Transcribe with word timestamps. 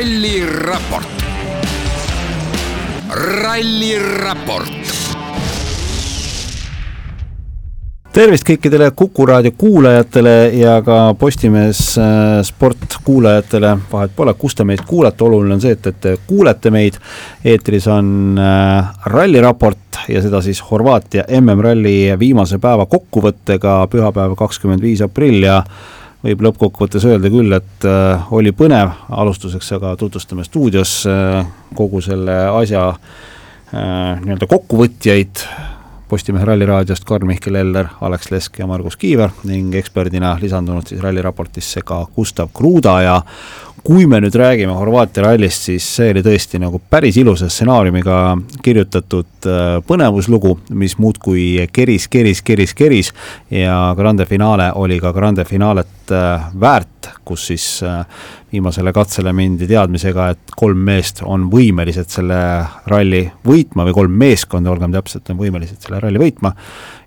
ralliraport. 0.00 1.24
ralliraport 3.42 4.72
tervist 8.12 8.46
kõikidele 8.48 8.88
Kuku 8.96 9.26
raadio 9.28 9.52
kuulajatele 9.60 10.32
ja 10.56 10.78
ka 10.86 11.14
Postimees 11.20 11.82
äh, 12.00 12.40
sport 12.48 12.96
kuulajatele, 13.04 13.74
vahet 13.92 14.16
pole, 14.16 14.34
kus 14.40 14.56
te 14.56 14.64
meid 14.64 14.86
kuulate, 14.88 15.24
oluline 15.24 15.58
on 15.58 15.60
see, 15.60 15.76
et, 15.76 15.92
et 15.92 16.00
te 16.00 16.16
kuulete 16.26 16.72
meid. 16.72 16.96
eetris 17.44 17.86
on 17.92 18.40
äh, 18.40 18.90
ralliraport 19.04 20.04
ja 20.08 20.24
seda 20.24 20.40
siis 20.40 20.64
Horvaatia 20.70 21.28
MM-ralli 21.42 22.16
viimase 22.18 22.58
päeva 22.58 22.88
kokkuvõttega, 22.88 23.82
pühapäev, 23.92 24.32
kakskümmend 24.38 24.80
viis 24.80 25.04
aprill 25.04 25.44
ja 25.44 25.60
võib 26.24 26.44
lõppkokkuvõttes 26.44 27.06
öelda 27.08 27.30
küll, 27.32 27.52
et 27.56 27.88
äh, 27.88 28.32
oli 28.36 28.52
põnev, 28.56 28.92
alustuseks 29.08 29.72
aga 29.78 29.94
tutvustame 30.00 30.44
stuudios 30.44 31.00
äh, 31.08 31.42
kogu 31.76 32.02
selle 32.04 32.36
asja 32.60 32.90
äh, 32.92 34.20
nii-öelda 34.22 34.48
kokkuvõtjaid. 34.50 35.44
Postimehe 36.10 36.42
Ralliraadiost 36.42 37.04
Karl-Mihkel 37.06 37.54
Eller, 37.54 37.86
Alex 38.02 38.32
Lesk 38.32 38.56
ja 38.58 38.66
Margus 38.66 38.96
Kiiver 38.98 39.30
ning 39.46 39.76
eksperdina 39.78 40.32
lisandunud 40.42 40.88
siis 40.90 40.98
ralliraportisse 41.04 41.84
ka 41.86 42.00
Gustav 42.16 42.50
Kruda 42.50 42.96
ja 43.04 43.12
kui 43.84 44.06
me 44.06 44.20
nüüd 44.20 44.34
räägime 44.36 44.74
Horvaatia 44.76 45.24
rallist, 45.24 45.64
siis 45.68 45.86
see 45.96 46.10
oli 46.12 46.22
tõesti 46.24 46.60
nagu 46.60 46.80
päris 46.90 47.16
ilusa 47.20 47.48
stsenaariumiga 47.50 48.18
kirjutatud 48.64 49.48
äh, 49.48 49.78
põnevuslugu, 49.86 50.56
mis 50.76 50.98
muudkui 51.00 51.66
keris, 51.72 52.08
keris, 52.12 52.42
keris, 52.44 52.74
keris 52.76 53.12
ja 53.54 53.78
grande 53.98 54.26
finaale 54.28 54.70
oli 54.80 55.00
ka 55.00 55.14
grande 55.16 55.46
finalet 55.48 56.12
äh, 56.12 56.50
väärt, 56.60 57.10
kus 57.24 57.48
siis 57.50 57.66
äh, 57.86 58.04
viimasele 58.52 58.92
katsele 58.92 59.32
mindi 59.36 59.68
teadmisega, 59.70 60.30
et 60.34 60.54
kolm 60.56 60.84
meest 60.90 61.24
on 61.24 61.48
võimelised 61.52 62.12
selle 62.12 62.40
ralli 62.90 63.24
võitma 63.46 63.88
või 63.88 63.96
kolm 63.96 64.16
meeskonda, 64.20 64.72
olgem 64.72 64.92
täpsed, 64.94 65.24
on 65.32 65.40
võimelised 65.40 65.80
selle 65.80 66.02
ralli 66.02 66.20
võitma. 66.20 66.52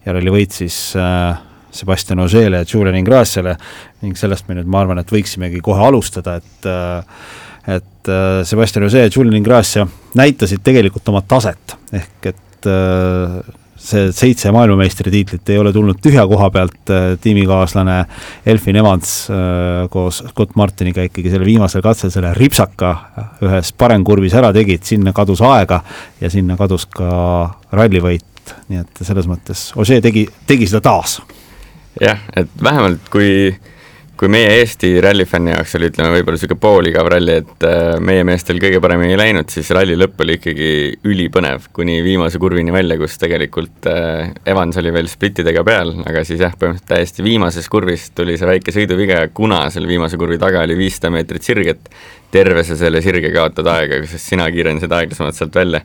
Ja 0.05 0.15
ralli 0.17 0.33
võit 0.33 0.55
siis 0.55 0.77
äh, 0.99 1.37
Sebastian 1.73 2.21
Ožeele 2.23 2.61
ja 2.61 2.67
Julian 2.67 2.97
Ingrassiale 2.99 3.55
ning 4.03 4.17
sellest 4.19 4.47
me 4.49 4.59
nüüd, 4.59 4.69
ma 4.69 4.83
arvan, 4.83 5.01
et 5.01 5.11
võiksimegi 5.11 5.61
kohe 5.63 5.87
alustada, 5.87 6.37
et 6.41 6.69
äh, 6.69 7.25
et 7.63 8.11
äh, 8.11 8.43
Sebastian 8.43 8.85
Ožee 8.89 9.05
ja 9.05 9.11
Julian 9.15 9.39
Ingrassia 9.39 9.87
näitasid 10.19 10.63
tegelikult 10.63 11.07
oma 11.09 11.23
taset, 11.27 11.77
ehk 11.95 12.31
et 12.33 12.67
äh, 12.67 13.37
see 13.83 14.11
seitse 14.15 14.51
maailmameistritiitlit 14.55 15.49
ei 15.51 15.59
ole 15.59 15.73
tulnud 15.75 15.99
tühja 16.03 16.23
koha 16.29 16.47
pealt, 16.53 16.91
tiimikaaslane 17.21 17.97
Elfin 18.47 18.77
Evans 18.79 19.09
koos 19.91 20.21
Scott 20.29 20.55
Martiniga 20.55 21.03
ikkagi 21.03 21.33
selle 21.33 21.47
viimasel 21.47 21.83
katsel 21.83 22.13
selle 22.13 22.31
ripsaka 22.37 22.93
ühes 23.43 23.73
paremkurvis 23.75 24.37
ära 24.39 24.53
tegid, 24.55 24.85
sinna 24.87 25.11
kadus 25.11 25.43
aega 25.43 25.81
ja 26.21 26.31
sinna 26.31 26.55
kadus 26.59 26.85
ka 26.95 27.09
rallivõit, 27.75 28.55
nii 28.71 28.85
et 28.85 29.03
selles 29.03 29.27
mõttes 29.27 29.71
Ožee 29.75 29.99
tegi, 30.05 30.29
tegi 30.47 30.69
seda 30.69 30.85
taas 30.87 31.19
jah, 32.01 32.19
et 32.37 32.49
vähemalt 32.63 33.09
kui, 33.13 33.51
kui 34.17 34.29
meie 34.31 34.49
Eesti 34.59 34.95
rallifänni 35.03 35.53
jaoks 35.53 35.75
oli, 35.77 35.89
ütleme, 35.91 36.11
võib-olla 36.13 36.37
niisugune 36.37 36.61
pooligav 36.63 37.09
ralli, 37.13 37.35
et 37.43 37.65
äh, 37.67 37.97
meie 38.03 38.23
meestel 38.27 38.61
kõige 38.61 38.79
paremini 38.83 39.15
ei 39.15 39.19
läinud, 39.19 39.49
siis 39.53 39.69
ralli 39.75 39.97
lõpp 39.99 40.23
oli 40.25 40.37
ikkagi 40.39 40.71
ülipõnev, 41.09 41.67
kuni 41.75 41.99
viimase 42.05 42.41
kurvini 42.41 42.73
välja, 42.73 42.97
kus 43.01 43.19
tegelikult 43.21 43.89
äh, 43.91 44.33
Evans 44.49 44.79
oli 44.81 44.95
veel 44.95 45.11
splittidega 45.11 45.65
peal, 45.67 45.93
aga 46.07 46.25
siis 46.27 46.41
jah, 46.43 46.55
põhimõtteliselt 46.57 46.89
täiesti 46.95 47.27
viimases 47.27 47.69
kurvis 47.71 48.09
tuli 48.17 48.39
see 48.39 48.49
väike 48.49 48.75
sõiduviga 48.75 49.23
ja 49.25 49.29
kuna 49.33 49.65
selle 49.73 49.91
viimase 49.91 50.19
kurvi 50.21 50.39
taga 50.41 50.65
oli 50.65 50.79
viissada 50.79 51.13
meetrit 51.13 51.45
sirget, 51.45 51.93
terve 52.33 52.65
sa 52.65 52.79
selle 52.79 53.03
sirge 53.05 53.29
kaotad 53.35 53.69
aega, 53.75 54.01
sest 54.09 54.33
sina 54.33 54.49
kiirendasid 54.53 54.97
aeglasemalt 54.97 55.37
sealt 55.37 55.61
välja 55.61 55.83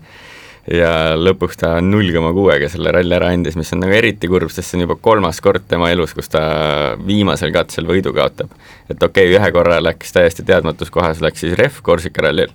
ja 0.73 1.17
lõpuks 1.17 1.59
ta 1.61 1.71
null 1.84 2.11
koma 2.12 2.33
kuuega 2.37 2.69
selle 2.71 2.93
ralli 2.93 3.15
ära 3.17 3.31
andis, 3.33 3.56
mis 3.59 3.71
on 3.73 3.83
nagu 3.83 3.95
eriti 3.97 4.29
kurb, 4.31 4.51
sest 4.53 4.71
see 4.71 4.79
on 4.79 4.84
juba 4.84 4.99
kolmas 5.01 5.41
kord 5.45 5.65
tema 5.69 5.91
elus, 5.93 6.12
kus 6.17 6.29
ta 6.33 6.43
viimasel 7.05 7.53
katsel 7.55 7.89
võidu 7.89 8.12
kaotab. 8.17 8.53
et 8.89 9.03
okei 9.03 9.31
okay,, 9.31 9.39
ühe 9.39 9.53
korra 9.55 9.81
läks 9.83 10.12
täiesti 10.12 10.45
teadmatus 10.45 10.93
kohas, 10.93 11.23
läks 11.25 11.45
siis 11.45 11.57
ref 11.59 11.81
Korsika 11.83 12.27
rallil, 12.27 12.53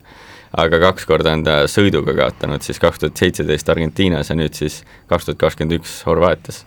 aga 0.53 0.79
kaks 0.88 1.07
korda 1.09 1.34
on 1.34 1.46
ta 1.47 1.57
sõiduga 1.72 2.13
kaotanud, 2.18 2.62
siis 2.62 2.81
kaks 2.81 3.02
tuhat 3.02 3.18
seitseteist 3.18 3.69
Argentiinas 3.73 4.29
ja 4.29 4.38
nüüd 4.38 4.53
siis 4.57 4.84
kaks 5.09 5.29
tuhat 5.29 5.41
kakskümmend 5.41 5.79
üks 5.79 6.02
Horvaatias. 6.06 6.66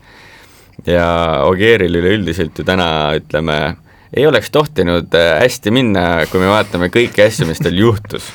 ja 0.87 1.45
Ogieril 1.47 1.95
üleüldiselt 1.95 2.59
ju 2.59 2.67
täna 2.67 2.89
ütleme, 3.21 3.77
ei 4.17 4.27
oleks 4.27 4.51
tohtinud 4.51 5.15
äh, 5.15 5.37
hästi 5.45 5.71
minna, 5.71 6.27
kui 6.31 6.43
me 6.43 6.51
vaatame 6.51 6.91
kõiki 6.91 7.23
asju, 7.23 7.47
mis 7.47 7.63
tal 7.63 7.79
juhtus 7.79 8.33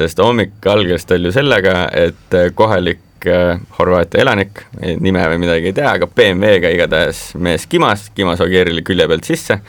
sest 0.00 0.22
hommik 0.24 0.66
algas 0.70 1.06
tal 1.08 1.24
ju 1.26 1.32
sellega, 1.34 1.84
et 1.92 2.36
äh, 2.36 2.50
kohalik 2.56 3.28
äh, 3.28 3.60
Horvaatia 3.78 4.24
elanik, 4.24 4.64
nime 4.80 5.26
või 5.32 5.42
midagi 5.44 5.70
ei 5.70 5.76
tea, 5.76 5.94
aga 5.98 6.08
BMW-ga 6.08 6.72
igatahes 6.76 7.30
mees 7.40 7.68
kimas, 7.70 8.08
kimas 8.16 8.42
Ogierile 8.44 8.84
külje 8.86 9.08
pealt 9.10 9.28
sisse, 9.28 9.60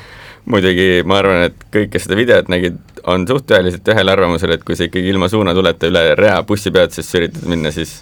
muidugi 0.51 1.03
ma 1.07 1.19
arvan, 1.21 1.45
et 1.49 1.67
kõik, 1.73 1.91
kes 1.93 2.07
seda 2.07 2.17
videot 2.19 2.49
nägid, 2.51 2.79
on 3.11 3.25
suhteliselt 3.27 3.87
ühel 3.93 4.13
arvamusel, 4.13 4.55
et 4.55 4.65
kui 4.65 4.77
sa 4.77 4.87
ikkagi 4.87 5.09
ilma 5.11 5.29
suunatuleta 5.31 5.89
üle 5.89 6.03
rea 6.19 6.41
bussipeatusesse 6.47 7.21
üritad 7.21 7.47
minna, 7.49 7.73
siis 7.73 8.01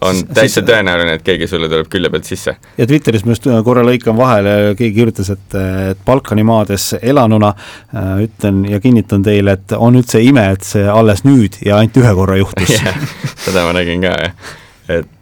on 0.00 0.20
täitsa 0.34 0.62
tõenäoline, 0.66 1.16
et 1.18 1.24
keegi 1.26 1.48
sulle 1.50 1.68
tuleb 1.70 1.88
külje 1.90 2.10
pealt 2.12 2.28
sisse. 2.28 2.54
ja 2.78 2.86
Twitteris 2.86 3.24
ma 3.26 3.34
just 3.34 3.48
korra 3.66 3.82
lõikan 3.86 4.16
vahele, 4.18 4.54
keegi 4.78 4.94
kirjutas, 5.00 5.32
et, 5.34 5.58
et 5.92 6.00
Balkani 6.06 6.44
maades 6.46 6.90
elanuna 7.00 7.52
äh, 7.54 8.14
ütlen 8.28 8.64
ja 8.70 8.80
kinnitan 8.84 9.26
teile, 9.26 9.58
et 9.58 9.76
on 9.76 9.98
üldse 9.98 10.22
ime, 10.24 10.48
et 10.54 10.66
see 10.66 10.86
alles 10.88 11.24
nüüd 11.26 11.60
ja 11.66 11.80
ainult 11.82 11.98
ühe 12.02 12.16
korra 12.20 12.38
juhtus 12.40 12.74
seda 13.46 13.66
ma 13.66 13.76
nägin 13.76 14.04
ka, 14.04 14.16
jah. 14.22 14.56
et 15.00 15.14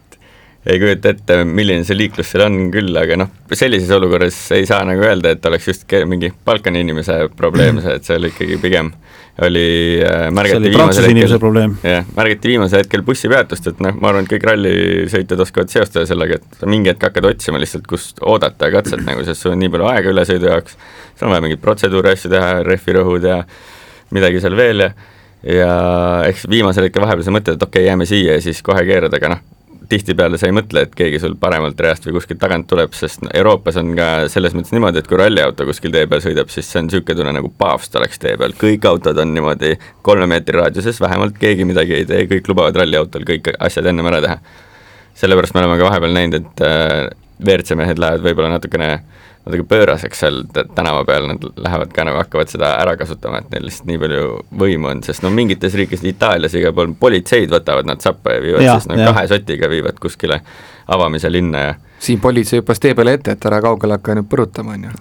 ei 0.67 0.79
kujuta 0.81 1.13
ette, 1.13 1.37
milline 1.47 1.85
see 1.87 1.95
liiklus 1.95 2.33
seal 2.33 2.43
on 2.47 2.71
küll, 2.73 2.91
aga 2.99 3.17
noh, 3.21 3.29
sellises 3.55 3.91
olukorras 3.95 4.37
ei 4.55 4.65
saa 4.67 4.83
nagu 4.87 5.05
öelda, 5.05 5.31
et 5.35 5.45
oleks 5.47 5.69
just 5.69 5.95
mingi 6.09 6.33
Balkani 6.45 6.81
inimese 6.83 7.21
probleem 7.37 7.79
see, 7.83 7.95
et 7.99 8.07
see 8.07 8.17
oli 8.19 8.33
ikkagi 8.33 8.59
pigem 8.63 8.91
oli 9.45 10.01
äh, 10.01 10.27
märgati 10.33 10.71
viimasel 10.73 11.07
hetkel, 11.07 11.57
jah, 11.85 12.07
märgati 12.17 12.51
viimasel 12.51 12.81
hetkel 12.81 13.03
bussipeatust, 13.05 13.69
et 13.71 13.81
noh, 13.85 13.93
ma 14.01 14.11
arvan, 14.11 14.25
et 14.25 14.31
kõik 14.33 14.47
rallisõitjad 14.49 15.43
oskavad 15.45 15.73
seostada 15.73 16.07
sellega, 16.09 16.39
et 16.41 16.65
mingi 16.69 16.89
hetk 16.89 17.05
hakkad 17.07 17.29
otsima 17.29 17.61
lihtsalt, 17.61 17.85
kust 17.89 18.23
oodata 18.25 18.67
ja 18.67 18.79
katset 18.79 19.03
nagu, 19.05 19.21
sest 19.27 19.45
sul 19.45 19.53
on 19.53 19.61
nii 19.61 19.71
palju 19.75 19.91
aega 19.91 20.15
ülesõidu 20.15 20.49
jaoks, 20.49 20.79
sul 21.13 21.29
on 21.29 21.35
vaja 21.35 21.45
mingeid 21.45 21.61
protseduure 21.61 22.15
asju 22.17 22.33
teha, 22.33 22.55
rehvirõhud 22.65 23.29
ja 23.29 23.43
midagi 24.17 24.41
seal 24.41 24.57
veel 24.57 24.87
ja 24.87 24.95
ja 25.45 25.69
eks 26.25 26.47
viimasel 26.49 26.87
hetkel 26.87 27.05
vahepeal 27.05 27.27
sa 27.27 27.33
mõtled, 27.35 27.59
et 27.59 27.63
okei 27.63 27.83
okay,, 27.83 27.91
jääme 27.91 28.09
siia 28.09 28.39
ja 28.39 28.43
siis 28.43 28.63
kohe 28.65 28.81
keerad, 28.87 29.13
aga 29.13 29.35
noh, 29.35 29.45
tihtipeale 29.89 30.39
sa 30.39 30.49
ei 30.49 30.55
mõtle, 30.55 30.83
et 30.85 30.95
keegi 30.97 31.19
sul 31.23 31.35
paremalt 31.39 31.79
reast 31.83 32.05
või 32.07 32.17
kuskilt 32.17 32.39
tagant 32.41 32.67
tuleb, 32.69 32.93
sest 32.97 33.25
Euroopas 33.33 33.79
on 33.81 33.93
ka 33.97 34.07
selles 34.31 34.55
mõttes 34.57 34.73
niimoodi, 34.75 35.01
et 35.01 35.09
kui 35.09 35.19
ralliauto 35.19 35.67
kuskil 35.67 35.93
tee 35.93 36.07
peal 36.09 36.23
sõidab, 36.23 36.51
siis 36.53 36.69
see 36.69 36.81
on 36.81 36.89
niisugune 36.89 37.19
tunne 37.19 37.35
nagu 37.39 37.51
paavst 37.63 37.95
oleks 37.99 38.21
tee 38.23 38.35
peal, 38.39 38.55
kõik 38.59 38.87
autod 38.89 39.21
on 39.23 39.33
niimoodi 39.35 39.75
kolme 40.07 40.29
meetri 40.31 40.59
raadiuses, 40.59 41.01
vähemalt 41.03 41.37
keegi 41.41 41.67
midagi 41.67 41.99
ei 41.99 42.09
tee, 42.09 42.25
kõik 42.31 42.51
lubavad 42.51 42.79
ralliautol 42.81 43.27
kõik 43.27 43.53
asjad 43.57 43.91
ennem 43.91 44.11
ära 44.11 44.23
teha. 44.25 44.39
sellepärast 45.17 45.55
me 45.55 45.63
oleme 45.63 45.79
ka 45.79 45.89
vahepeal 45.89 46.13
näinud, 46.13 46.41
et 46.41 46.65
äh, 46.65 47.07
WRC 47.43 47.77
mehed 47.77 47.99
lähevad 48.01 48.25
võib-olla 48.25 48.55
natukene 48.57 48.91
äh, 48.93 49.26
natuke 49.47 49.65
pööraseks 49.71 50.23
seal 50.23 50.41
tänava 50.75 51.03
peal, 51.07 51.27
nad 51.31 51.45
lähevad 51.55 51.93
ka 51.95 52.05
nagu 52.07 52.19
hakkavad 52.21 52.51
seda 52.51 52.73
ära 52.81 52.97
kasutama, 52.99 53.41
et 53.41 53.51
neil 53.53 53.67
lihtsalt 53.67 53.89
nii 53.89 54.01
palju 54.03 54.31
võimu 54.63 54.91
on, 54.91 55.03
sest 55.05 55.23
no 55.25 55.31
mingites 55.33 55.77
riikides, 55.77 56.05
Itaalias 56.07 56.55
igal 56.59 56.75
pool 56.77 56.93
politseid 56.99 57.51
võtavad 57.53 57.87
nad 57.89 58.03
sappa 58.03 58.35
ja 58.35 58.43
viivad 58.43 58.65
ja, 58.65 58.77
siis 58.77 58.91
nagu 58.91 59.07
kahe 59.11 59.27
sotiga 59.31 59.71
viivad 59.71 59.99
kuskile 60.03 60.41
avamise 60.87 61.31
linna 61.31 61.65
ja 61.65 61.75
siin 61.99 62.19
politsei 62.19 62.59
hüppas 62.59 62.79
tee 62.79 62.93
peale 62.95 63.15
ette, 63.17 63.33
et 63.33 63.45
ära 63.49 63.59
kaugele 63.63 63.97
hakka 63.97 64.15
nüüd 64.17 64.27
põrutama, 64.29 64.75
on 64.75 64.83
ju. 64.85 64.91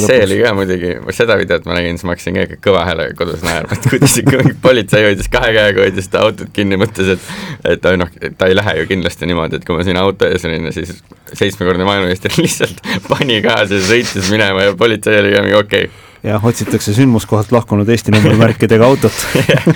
see 0.00 0.20
oli 0.24 0.38
ka 0.40 0.52
muidugi, 0.56 0.92
seda 1.16 1.36
videot 1.40 1.66
ma 1.68 1.76
nägin, 1.76 1.98
siis 1.98 2.08
ma 2.08 2.14
hakkasin 2.14 2.38
ka 2.38 2.58
kõva 2.64 2.84
häälega 2.88 3.16
kodus 3.18 3.44
naerma, 3.44 3.76
et 3.76 3.88
kuidas 3.90 4.16
ikka 4.22 4.40
mingi 4.40 4.56
politsei 4.64 5.04
hoidis 5.04 5.28
kahe 5.32 5.52
käega, 5.56 5.84
hoidis 5.84 6.08
seda 6.08 6.24
autot 6.24 6.50
kinni, 6.56 6.80
mõtles, 6.80 7.12
et 7.18 7.74
et 7.74 7.90
noh, 8.00 8.10
ta 8.40 8.48
ei 8.48 8.56
lähe 8.56 8.76
ju 8.80 8.88
kindlasti 8.94 9.28
niimoodi, 9.28 9.60
et 9.60 9.68
kui 9.68 9.76
ma 9.76 9.84
siin 9.86 10.00
auto 10.00 10.28
ees 10.28 10.48
olin 10.48 10.70
ja 10.70 10.74
siis 10.74 10.96
seitsmekordne 11.32 11.84
maailmameister 11.88 12.32
lihtsalt 12.44 12.80
pani 13.10 13.40
gaasi 13.44 13.80
ja 13.80 13.86
sõitis 13.92 14.32
minema 14.32 14.70
ja 14.70 14.74
politsei 14.80 15.20
oli 15.20 15.36
ka 15.36 15.44
mingi 15.44 15.60
okei 15.60 15.88
okay. 15.90 16.04
jah, 16.32 16.50
otsitakse 16.52 16.96
sündmuskohalt 16.96 17.52
lahkunud 17.52 17.88
Eesti 17.88 18.16
numbrimärkidega 18.16 18.88
autot 18.88 19.26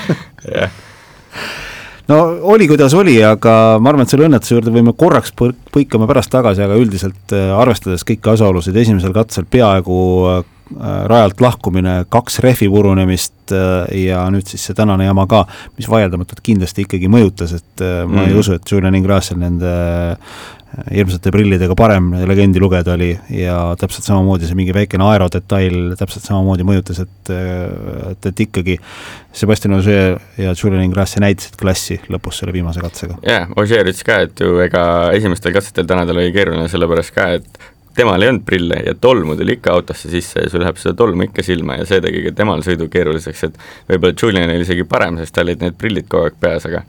jah 0.56 0.72
no 2.08 2.18
oli, 2.52 2.68
kuidas 2.68 2.94
oli, 2.96 3.16
aga 3.24 3.54
ma 3.80 3.92
arvan, 3.92 4.06
et 4.06 4.12
selle 4.12 4.28
õnnetuse 4.28 4.56
juurde 4.56 4.74
võime 4.74 4.94
korraks 4.98 5.34
põikame 5.36 6.08
pärast 6.10 6.32
tagasi, 6.32 6.64
aga 6.64 6.78
üldiselt 6.80 7.34
äh, 7.36 7.50
arvestades 7.56 8.06
kõiki 8.08 8.32
asjaolusid, 8.34 8.76
esimesel 8.80 9.14
katsel 9.16 9.48
peaaegu 9.50 9.98
äh, 10.32 10.40
rajalt 11.08 11.40
lahkumine, 11.40 12.02
kaks 12.12 12.40
rehvi 12.44 12.68
purunemist 12.72 13.54
äh, 13.56 14.04
ja 14.04 14.24
nüüd 14.32 14.48
siis 14.48 14.66
see 14.68 14.76
tänane 14.76 15.08
jama 15.08 15.26
ka, 15.30 15.44
mis 15.80 15.88
vaieldamatult 15.90 16.42
kindlasti 16.44 16.84
ikkagi 16.86 17.10
mõjutas, 17.12 17.56
et 17.60 17.84
ma 17.84 18.04
mm. 18.04 18.24
ei 18.26 18.32
mhm. 18.32 18.40
usu, 18.42 18.56
et 18.58 18.72
Julian 18.72 18.98
Ingrassel 18.98 19.40
nende 19.40 19.74
hirmsate 20.92 21.32
prillidega 21.32 21.74
parem 21.78 22.10
legendi 22.28 22.60
lugeda 22.60 22.92
oli 22.94 23.10
ja 23.32 23.56
täpselt 23.80 24.04
samamoodi 24.06 24.48
see 24.48 24.58
mingi 24.58 24.74
väikene 24.76 25.06
aerodetail 25.08 25.94
täpselt 25.98 26.26
samamoodi 26.28 26.66
mõjutas, 26.68 27.00
et, 27.04 27.32
et, 27.32 28.28
et 28.30 28.42
ikkagi 28.44 28.76
Sebastian 29.38 29.78
Ogier 29.78 30.18
ja 30.36 30.52
Julian 30.52 30.84
Ingrassi 30.84 31.22
näitasid 31.24 31.56
klassi 31.60 31.98
lõpus 32.12 32.42
selle 32.42 32.52
viimase 32.56 32.84
katsega. 32.84 33.16
jah 33.24 33.48
yeah,, 33.48 33.56
Ogier 33.56 33.88
ütles 33.88 34.04
ka, 34.06 34.20
et 34.28 34.44
ju 34.44 34.60
ega 34.64 34.84
esimestel 35.16 35.56
katsetel 35.56 35.88
täna 35.88 36.06
tal 36.08 36.20
oli 36.20 36.32
keeruline, 36.36 36.68
sellepärast 36.70 37.16
ka, 37.16 37.30
et 37.40 37.68
temal 37.98 38.22
ei 38.22 38.30
olnud 38.30 38.44
prille 38.46 38.82
ja 38.86 38.94
tolmu 38.94 39.36
tuli 39.36 39.56
ikka 39.58 39.72
autosse 39.74 40.10
sisse 40.12 40.44
ja 40.44 40.50
sul 40.52 40.62
läheb 40.62 40.78
seda 40.78 40.94
tolmu 41.00 41.26
ikka 41.26 41.42
silma 41.46 41.80
ja 41.80 41.86
see 41.88 42.02
tegi 42.04 42.22
ka 42.28 42.34
temal 42.42 42.62
sõidu 42.66 42.86
keeruliseks, 42.92 43.46
et 43.48 43.56
võib-olla 43.88 44.14
Julian 44.22 44.52
oli 44.52 44.66
isegi 44.66 44.86
parem, 44.88 45.18
sest 45.18 45.34
tal 45.34 45.48
olid 45.48 45.64
need 45.64 45.78
prillid 45.80 46.06
kogu 46.12 46.28
aeg 46.28 46.36
peas, 46.40 46.68
aga 46.68 46.84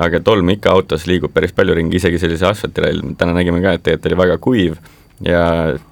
aga 0.00 0.20
tolm 0.24 0.48
ikka 0.54 0.72
autos 0.72 1.04
liigub 1.10 1.32
päris 1.34 1.52
palju 1.56 1.76
ringi, 1.76 1.98
isegi 2.00 2.20
sellise 2.22 2.48
asfaltirall, 2.48 3.02
täna 3.20 3.36
nägime 3.36 3.60
ka, 3.64 3.76
et 3.76 3.84
tegelikult 3.84 4.10
oli 4.10 4.20
väga 4.22 4.38
kuiv 4.42 4.80
ja 5.24 5.44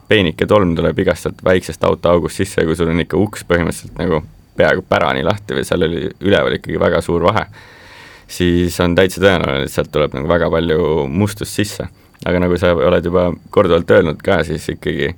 peenike 0.08 0.46
tolm 0.49 0.75
tuleb 0.76 0.99
igast 1.05 1.26
sealt 1.26 1.44
väiksest 1.44 1.84
autoaugust 1.84 2.40
sisse 2.40 2.62
ja 2.62 2.69
kui 2.69 2.76
sul 2.78 2.88
on 2.93 3.05
ikka 3.05 3.20
uks 3.20 3.44
põhimõtteliselt 3.49 4.00
nagu 4.00 4.22
peaaegu 4.58 4.84
pärani 4.88 5.25
lahti 5.26 5.56
või 5.58 5.66
seal 5.69 5.84
oli 5.87 6.08
üleval 6.25 6.56
ikkagi 6.56 6.81
väga 6.81 7.02
suur 7.05 7.22
vahe, 7.28 7.44
siis 8.26 8.78
on 8.84 8.96
täitsa 8.99 9.22
tõenäoline, 9.22 9.69
et 9.69 9.75
sealt 9.75 9.93
tuleb 9.94 10.16
nagu 10.16 10.31
väga 10.31 10.50
palju 10.52 11.06
mustust 11.12 11.54
sisse. 11.54 11.88
Aga 12.26 12.40
nagu 12.43 12.56
sa 12.58 12.72
oled 12.75 13.04
juba 13.06 13.28
korduvalt 13.54 13.90
öelnud 13.94 14.19
ka, 14.26 14.40
siis 14.43 14.64
ikkagi 14.72 15.12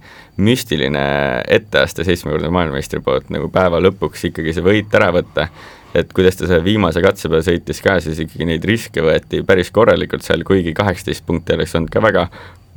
müstiline 0.44 1.00
etteaste 1.48 2.04
seitsmekordne 2.04 2.50
maailmameistri 2.52 3.00
poolt 3.04 3.30
nagu 3.32 3.48
päeva 3.52 3.80
lõpuks 3.80 4.26
ikkagi 4.28 4.52
see 4.52 4.64
võit 4.66 4.92
ära 4.98 5.08
võtta, 5.16 5.46
et 5.94 6.12
kuidas 6.14 6.38
ta 6.38 6.46
selle 6.46 6.62
viimase 6.64 7.02
katse 7.02 7.30
peal 7.32 7.42
sõitis 7.46 7.82
ka, 7.84 7.98
siis 8.04 8.20
ikkagi 8.24 8.46
neid 8.48 8.64
riske 8.68 9.02
võeti 9.04 9.42
päris 9.46 9.72
korralikult 9.74 10.26
seal, 10.26 10.44
kuigi 10.46 10.74
kaheksateist 10.76 11.26
punkti 11.26 11.56
oleks 11.56 11.74
olnud 11.78 11.92
ka 11.92 12.02
väga, 12.04 12.28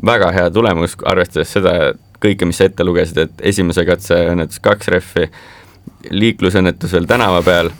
väga 0.06 0.31
hea 0.36 0.50
tulemus, 0.54 0.98
arvestades 1.10 1.54
seda 1.54 1.94
kõike, 2.24 2.48
mis 2.48 2.60
sa 2.62 2.69
ette 2.69 2.86
lugesid, 2.88 3.19
et 3.25 3.48
esimese 3.54 3.86
katse 3.86 4.18
õnnetus 4.31 4.62
kaks 4.63 4.89
rehvi, 4.94 5.30
liiklusõnnetus 6.12 6.95
veel 6.95 7.07
tänava 7.10 7.42
peal 7.45 7.74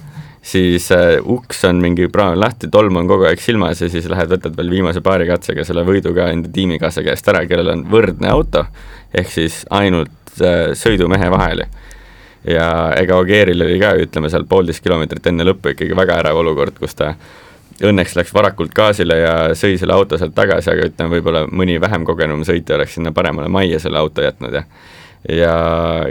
siis 0.44 0.92
äh, 0.92 1.18
uks 1.24 1.64
on 1.66 1.80
mingi 1.82 2.10
praam 2.12 2.36
lahti, 2.40 2.68
tolm 2.72 3.00
on 3.00 3.08
kogu 3.08 3.28
aeg 3.30 3.42
silmas 3.42 3.82
ja 3.82 3.90
siis 3.92 4.10
lähed, 4.12 4.32
võtad 4.34 4.58
veel 4.58 4.74
viimase 4.76 5.02
paari 5.04 5.28
katsega 5.30 5.64
selle 5.68 5.86
võidu 5.88 6.12
ka 6.16 6.28
enda 6.34 6.52
tiimikaaslase 6.54 7.06
käest 7.08 7.30
ära, 7.32 7.46
kellel 7.48 7.72
on 7.78 7.86
võrdne 7.92 8.30
auto, 8.32 8.66
ehk 9.16 9.32
siis 9.32 9.62
ainult 9.72 10.36
äh, 10.44 10.74
sõidumehe 10.78 11.32
vahel. 11.32 11.64
Ja 12.48 12.68
ega 13.00 13.18
Ogieril 13.22 13.64
oli 13.66 13.80
ka, 13.82 13.94
ütleme 14.04 14.32
seal 14.32 14.46
poolteist 14.50 14.84
kilomeetrit 14.84 15.32
enne 15.32 15.46
lõppu 15.48 15.74
ikkagi 15.74 15.96
väga 15.98 16.20
ärev 16.24 16.42
olukord, 16.44 16.78
kus 16.80 16.98
ta 17.00 17.14
õnneks 17.84 18.18
läks 18.20 18.34
varakult 18.36 18.74
gaasile 18.76 19.18
ja 19.18 19.36
sõi 19.58 19.78
selle 19.82 19.96
auto 19.96 20.18
sealt 20.20 20.36
tagasi, 20.38 20.72
aga 20.74 20.90
ütleme, 20.92 21.18
võib-olla 21.18 21.46
mõni 21.50 21.80
vähem 21.82 22.06
kogenum 22.06 22.44
sõitja 22.48 22.78
oleks 22.78 23.00
sinna 23.00 23.14
paremale 23.16 23.50
majja 23.52 23.80
selle 23.84 24.02
auto 24.02 24.26
jätnud 24.26 24.60
ja 24.60 24.68
ja 25.30 25.54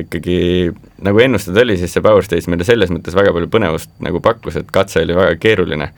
ikkagi 0.01 0.73
nagu 1.05 1.21
ennustada 1.21 1.61
oli, 1.61 1.77
siis 1.77 1.93
see 1.93 2.05
Power 2.05 2.25
Stage 2.25 2.49
meile 2.51 2.65
selles 2.65 2.93
mõttes 2.93 3.17
väga 3.17 3.35
palju 3.35 3.51
põnevust 3.53 3.93
nagu 4.05 4.23
pakkus, 4.25 4.57
et 4.57 4.71
katse 4.73 5.03
oli 5.03 5.17
väga 5.17 5.37
keeruline. 5.41 5.93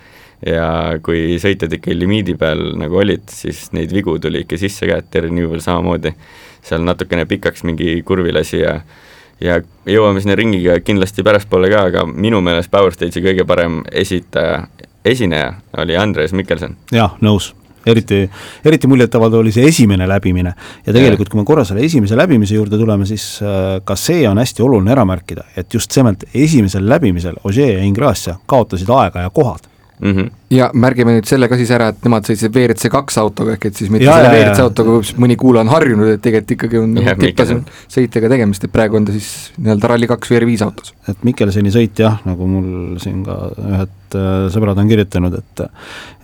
Ja 0.45 0.99
kui 1.01 1.39
sõitjad 1.41 1.73
ikka 1.77 1.95
limiidi 1.95 2.35
peal 2.37 2.75
nagu 2.77 2.99
olid, 3.01 3.23
siis 3.33 3.69
neid 3.73 3.95
vigu 3.95 4.17
tuli 4.21 4.43
ikka 4.43 4.59
sisse 4.61 4.89
ka, 4.91 4.99
et 5.01 5.07
Terry 5.15 5.31
Newell 5.33 5.63
samamoodi 5.63 6.11
seal 6.65 6.83
natukene 6.85 7.25
pikaks 7.31 7.63
mingi 7.65 8.01
kurvi 8.05 8.35
lasi 8.35 8.61
ja 8.61 8.81
ja 9.41 9.61
jõuame 9.87 10.23
sinna 10.23 10.37
ringiga 10.39 10.79
kindlasti 10.85 11.25
pärastpoole 11.27 11.71
ka, 11.73 11.89
aga 11.91 12.07
minu 12.07 12.41
meelest 12.45 12.71
Power 12.73 12.95
Stage'i 12.95 13.25
kõige 13.25 13.47
parem 13.49 13.83
esitaja, 13.93 14.65
esineja 15.05 15.55
oli 15.79 15.97
Andres 15.97 16.33
Mikkelson. 16.37 16.77
jah, 16.93 17.17
nõus 17.25 17.53
eriti, 17.87 18.23
eriti 18.65 18.89
muljetavaldav 18.89 19.43
oli 19.43 19.53
see 19.53 19.67
esimene 19.69 20.09
läbimine. 20.09 20.55
ja 20.87 20.93
tegelikult, 20.93 21.29
kui 21.29 21.41
me 21.41 21.45
korra 21.45 21.65
selle 21.65 21.85
esimese 21.85 22.17
läbimise 22.17 22.57
juurde 22.57 22.79
tuleme, 22.81 23.07
siis 23.07 23.27
äh, 23.43 23.81
ka 23.85 23.97
see 23.97 24.25
on 24.29 24.41
hästi 24.41 24.65
oluline 24.65 24.95
ära 24.95 25.05
märkida, 25.09 25.45
et 25.57 25.75
just 25.75 25.93
nimelt 25.97 26.25
esimesel 26.35 26.89
läbimisel 26.89 27.37
Ogier 27.45 27.79
ja 27.79 27.85
Ingrassia 27.85 28.39
kaotasid 28.47 28.91
aega 28.91 29.27
ja 29.27 29.31
kohad 29.31 29.69
mm. 30.01 30.13
-hmm. 30.13 30.31
ja 30.51 30.71
märgime 30.75 31.17
nüüd 31.17 31.29
selle 31.29 31.49
ka 31.49 31.59
siis 31.61 31.71
ära, 31.75 31.89
et 31.93 32.05
nemad 32.07 32.27
sõitsid 32.29 32.55
WRC 32.55 32.91
kaks 32.93 33.19
autoga, 33.23 33.57
ehk 33.57 33.67
et 33.71 33.81
siis 33.81 33.91
mitte 33.95 34.07
ja, 34.07 34.17
selle 34.19 34.33
WRC 34.35 34.65
autoga, 34.65 34.99
kus 34.99 35.15
mõni 35.21 35.37
kuulaja 35.41 35.67
on 35.67 35.73
harjunud, 35.73 36.13
et 36.17 36.23
tegelikult 36.25 36.57
ikkagi 36.57 36.81
on 36.83 36.97
ja, 37.03 37.17
tippas 37.21 37.55
sõitjaga 37.97 38.31
tegemist, 38.35 38.65
et 38.65 38.75
praegu 38.75 39.01
on 39.01 39.09
ta 39.09 39.17
siis 39.17 39.33
nii-öelda 39.59 39.93
Rally2 39.95 40.35
VR5 40.35 40.69
autos. 40.69 40.95
et 41.09 41.27
Mikkelseni 41.27 41.75
sõit 41.75 42.05
jah, 42.05 42.21
nagu 42.29 42.49
mul 42.51 42.71
siin 43.03 43.25
ka 43.27 43.41
ühed 43.65 44.19
äh, 44.21 44.31
sõbrad 44.55 44.81
on 44.81 44.95
kirjutanud, 44.95 45.43
et 45.43 45.67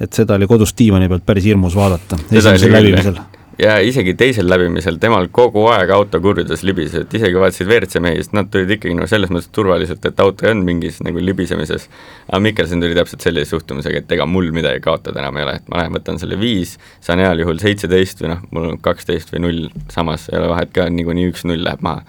et 0.00 0.12
seda 0.12 0.38
oli 0.38 0.48
kodus 0.50 0.74
diivani 0.78 1.08
pealt 1.08 1.26
päris 1.26 1.44
hirmus 1.44 1.76
vaadata 1.76 2.18
esimesel 2.30 2.72
läbimisel 2.72 3.20
ja 3.60 3.76
isegi 3.84 4.14
teisel 4.18 4.48
läbimisel 4.48 4.96
temal 5.00 5.28
kogu 5.32 5.66
aeg 5.72 5.90
auto 5.94 6.20
kurjades 6.22 6.62
libis, 6.66 6.94
et 6.96 7.14
isegi 7.14 7.38
vaatasid 7.40 7.68
WRC 7.68 8.02
mehi, 8.02 8.20
sest 8.22 8.34
nad 8.36 8.48
tulid 8.52 8.70
ikkagi 8.76 8.96
nagu 8.96 9.08
selles 9.10 9.32
mõttes 9.32 9.50
turvaliselt, 9.54 10.04
et 10.06 10.22
auto 10.24 10.46
ei 10.46 10.54
olnud 10.54 10.68
mingis 10.68 11.00
nagu 11.04 11.22
libisemises. 11.24 11.88
aga 12.28 12.40
Mikkelson 12.46 12.80
tuli 12.80 12.96
täpselt 12.96 13.26
sellise 13.26 13.50
suhtumisega, 13.54 14.02
et 14.02 14.14
ega 14.16 14.26
mul 14.26 14.50
midagi 14.56 14.80
kaotada 14.84 15.20
enam 15.20 15.36
ei 15.36 15.46
ole, 15.46 15.56
et 15.60 15.68
ma 15.68 15.82
lähen 15.82 15.98
võtan 15.98 16.20
selle 16.22 16.38
viis, 16.40 16.76
saan 17.04 17.20
heal 17.22 17.44
juhul 17.44 17.60
seitseteist 17.62 18.24
või 18.24 18.32
noh, 18.34 18.46
mul 18.50 18.70
on 18.72 18.80
kaksteist 18.80 19.34
või 19.34 19.44
null, 19.46 19.66
samas 19.92 20.28
ei 20.32 20.38
ole 20.40 20.48
vahet 20.54 20.72
ka, 20.76 20.88
niikuinii 20.88 21.28
üks-null 21.32 21.64
läheb 21.66 21.84
maha. 21.84 22.06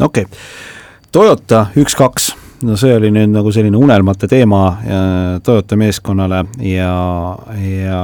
okei 0.00 0.24
okay., 0.24 0.40
Toyota 1.14 1.68
üks-kaks 1.78 2.32
no 2.66 2.74
see 2.80 2.94
oli 2.96 3.10
nüüd 3.14 3.30
nagu 3.30 3.52
selline 3.54 3.78
unelmate 3.78 4.26
teema 4.30 4.62
äh, 4.72 5.04
Toyota 5.44 5.76
meeskonnale 5.78 6.44
ja, 6.64 6.94
ja 7.60 8.00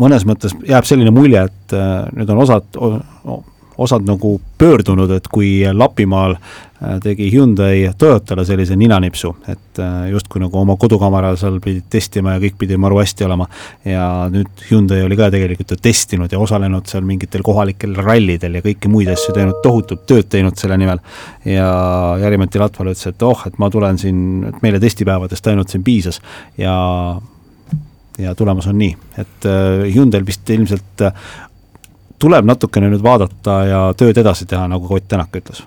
mõnes 0.00 0.26
mõttes 0.28 0.56
jääb 0.68 0.88
selline 0.88 1.12
mulje, 1.14 1.46
et 1.48 1.76
äh, 1.76 2.06
nüüd 2.16 2.32
on 2.32 2.42
osad, 2.44 2.80
osad 3.76 4.06
nagu 4.08 4.38
pöördunud, 4.58 5.10
et 5.16 5.26
kui 5.32 5.60
Lapimaal 5.72 6.36
äh, 6.36 6.96
tegi 7.04 7.28
Hyundai 7.32 7.90
Toyotale 7.98 8.44
sellise 8.48 8.76
ninanipsu, 8.76 9.32
et 9.52 9.80
äh, 9.82 10.08
justkui 10.12 10.40
nagu 10.40 10.58
oma 10.60 10.78
kodukamera 10.80 11.34
seal 11.36 11.58
pidid 11.64 11.88
testima 11.92 12.36
ja 12.36 12.42
kõik 12.42 12.56
pidi 12.60 12.78
maru 12.80 13.00
hästi 13.00 13.26
olema. 13.28 13.48
ja 13.84 14.06
nüüd 14.32 14.64
Hyundai 14.70 15.02
oli 15.04 15.18
ka 15.18 15.30
tegelikult 15.34 15.76
ju 15.76 15.80
testinud 15.82 16.32
ja 16.32 16.40
osalenud 16.40 16.88
seal 16.88 17.04
mingitel 17.04 17.44
kohalikel 17.46 17.96
rallidel 18.00 18.58
ja 18.58 18.64
kõiki 18.64 18.92
muid 18.92 19.12
asju 19.12 19.36
teinud, 19.36 19.60
tohutut 19.64 20.06
tööd 20.08 20.28
teinud 20.32 20.56
selle 20.60 20.80
nimel. 20.80 21.00
ja 21.44 21.70
Jari-Mati 22.24 22.60
Latval 22.60 22.92
ütles, 22.92 23.08
et 23.12 23.28
oh, 23.28 23.46
et 23.46 23.58
ma 23.60 23.70
tulen 23.70 24.00
siin, 24.00 24.44
et 24.52 24.60
meile 24.64 24.80
testipäevadest 24.80 25.52
ainult 25.52 25.72
siin 25.72 25.84
piisas 25.84 26.20
ja 26.58 26.76
ja 28.18 28.34
tulemus 28.34 28.66
on 28.70 28.78
nii, 28.80 28.96
et 29.18 29.48
äh, 29.48 29.86
Hyundai'l 29.94 30.26
vist 30.26 30.50
ilmselt 30.50 31.04
äh, 31.04 31.24
tuleb 32.18 32.46
natukene 32.48 32.90
nüüd 32.92 33.04
vaadata 33.04 33.56
ja 33.68 33.80
tööd 33.98 34.18
edasi 34.22 34.46
teha, 34.48 34.68
nagu 34.70 34.88
Ott 34.94 35.08
Tänak 35.08 35.34
ütles. 35.36 35.64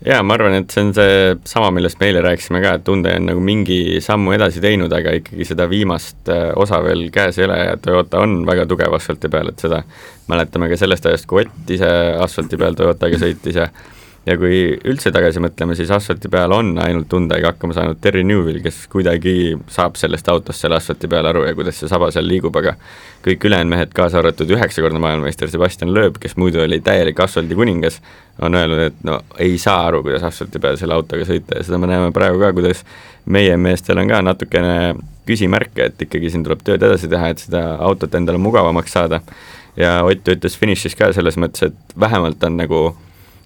Jaa, 0.00 0.22
ma 0.24 0.32
arvan, 0.32 0.54
et 0.56 0.72
see 0.72 0.80
on 0.80 0.94
seesama, 0.96 1.68
millest 1.76 1.98
me 2.00 2.08
eile 2.08 2.22
rääkisime 2.24 2.62
ka, 2.64 2.78
et 2.78 2.86
Hyundai 2.88 3.18
on 3.20 3.26
nagu 3.28 3.42
mingi 3.44 4.00
sammu 4.00 4.32
edasi 4.32 4.62
teinud, 4.64 4.92
aga 4.96 5.12
ikkagi 5.18 5.44
seda 5.44 5.66
viimast 5.68 6.30
äh, 6.32 6.46
osa 6.56 6.80
veel 6.84 7.08
käes 7.12 7.36
ei 7.40 7.44
ole 7.44 7.58
ja 7.58 7.76
Toyota 7.80 8.22
on 8.24 8.38
väga 8.48 8.64
tugev 8.68 8.96
asfalti 8.96 9.28
peal, 9.32 9.52
et 9.52 9.60
seda 9.60 9.82
mäletame 10.32 10.70
ka 10.72 10.80
sellest 10.80 11.08
ajast, 11.10 11.28
kui 11.28 11.44
Ott 11.44 11.74
ise 11.76 11.90
asfalti 12.24 12.60
peal 12.60 12.78
Toyotaga 12.78 13.20
sõitis 13.20 13.60
ja 13.60 13.68
ja 14.28 14.36
kui 14.38 14.56
üldse 14.88 15.10
tagasi 15.14 15.40
mõtleme, 15.40 15.74
siis 15.76 15.90
asfalti 15.94 16.28
peal 16.32 16.52
on 16.52 16.74
ainult 16.82 17.12
Hyundai'ga 17.12 17.54
hakkama 17.54 17.74
saanud 17.76 18.00
Terry 18.04 18.22
Newell, 18.26 18.60
kes 18.64 18.82
kuidagi 18.92 19.54
saab 19.72 19.96
sellest 20.00 20.28
autost 20.28 20.60
selle 20.60 20.76
asfalti 20.76 21.08
peal 21.10 21.26
aru 21.30 21.46
ja 21.46 21.54
kuidas 21.56 21.80
see 21.80 21.88
saba 21.90 22.10
seal 22.12 22.28
liigub, 22.28 22.56
aga 22.60 22.74
kõik 23.24 23.46
ülejäänud 23.48 23.72
mehed, 23.72 23.94
kaasa 23.96 24.20
arvatud 24.20 24.52
üheksakordne 24.52 25.00
maailmameister 25.02 25.50
Sebastian 25.52 25.94
Loeb, 25.96 26.20
kes 26.20 26.36
muidu 26.40 26.60
oli 26.66 26.82
täielik 26.84 27.20
asfaldi 27.24 27.56
kuningas, 27.56 28.00
on 28.44 28.56
öelnud, 28.60 28.84
et 28.90 29.02
no 29.08 29.20
ei 29.40 29.56
saa 29.60 29.86
aru, 29.88 30.04
kuidas 30.04 30.24
asfalti 30.28 30.60
peal 30.60 30.76
selle 30.80 30.96
autoga 30.96 31.24
sõita 31.28 31.56
ja 31.56 31.64
seda 31.66 31.80
me 31.80 31.88
näeme 31.88 32.12
praegu 32.16 32.40
ka, 32.42 32.52
kuidas 32.56 32.84
meie 33.24 33.56
meestel 33.56 34.00
on 34.00 34.12
ka 34.12 34.20
natukene 34.24 34.76
küsimärke, 35.28 35.90
et 35.90 36.08
ikkagi 36.08 36.32
siin 36.32 36.44
tuleb 36.44 36.64
tööd 36.66 36.82
edasi 36.82 37.08
teha, 37.08 37.32
et 37.32 37.40
seda 37.40 37.64
autot 37.80 38.14
endale 38.18 38.40
mugavamaks 38.40 38.92
saada. 38.92 39.20
ja 39.76 40.00
Ott 40.04 40.28
ütles 40.28 40.56
finišis 40.58 40.96
ka 40.98 41.12
selles 41.12 41.36
mõttes, 41.40 41.70
et 41.70 41.94
vähemalt 42.00 42.42
on 42.44 42.56
nagu 42.56 42.80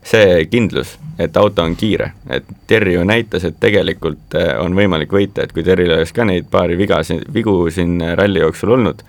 see 0.05 0.45
kindlus, 0.53 0.99
et 1.19 1.37
auto 1.37 1.65
on 1.65 1.75
kiire, 1.77 2.11
et 2.31 2.47
Terry 2.69 2.95
ju 2.99 3.05
näitas, 3.09 3.47
et 3.49 3.57
tegelikult 3.61 4.37
eh, 4.37 4.53
on 4.61 4.77
võimalik 4.77 5.13
võita, 5.15 5.45
et 5.45 5.55
kui 5.55 5.65
Terryl 5.65 5.95
oleks 5.97 6.13
ka 6.13 6.27
neid 6.29 6.51
paari 6.53 6.77
viga, 6.79 7.01
vigu 7.33 7.57
siin 7.73 7.97
ralli 8.19 8.43
jooksul 8.43 8.75
olnud, 8.77 9.01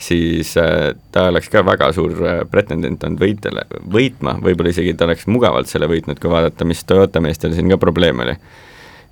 siis 0.00 0.54
eh, 0.60 0.94
ta 1.12 1.28
oleks 1.28 1.52
ka 1.52 1.64
väga 1.66 1.92
suur 1.92 2.16
eh, 2.24 2.42
pretendent 2.50 3.04
olnud 3.04 3.20
võitjale, 3.20 3.66
võitma, 3.92 4.38
võib-olla 4.42 4.72
isegi 4.72 4.96
ta 4.96 5.08
oleks 5.08 5.28
mugavalt 5.28 5.70
selle 5.70 5.90
võitnud, 5.92 6.20
kui 6.22 6.32
vaadata, 6.32 6.68
mis 6.68 6.84
Toyota 6.88 7.20
meestel 7.20 7.52
siin 7.56 7.68
ka 7.72 7.80
probleem 7.82 8.24
oli. 8.24 8.36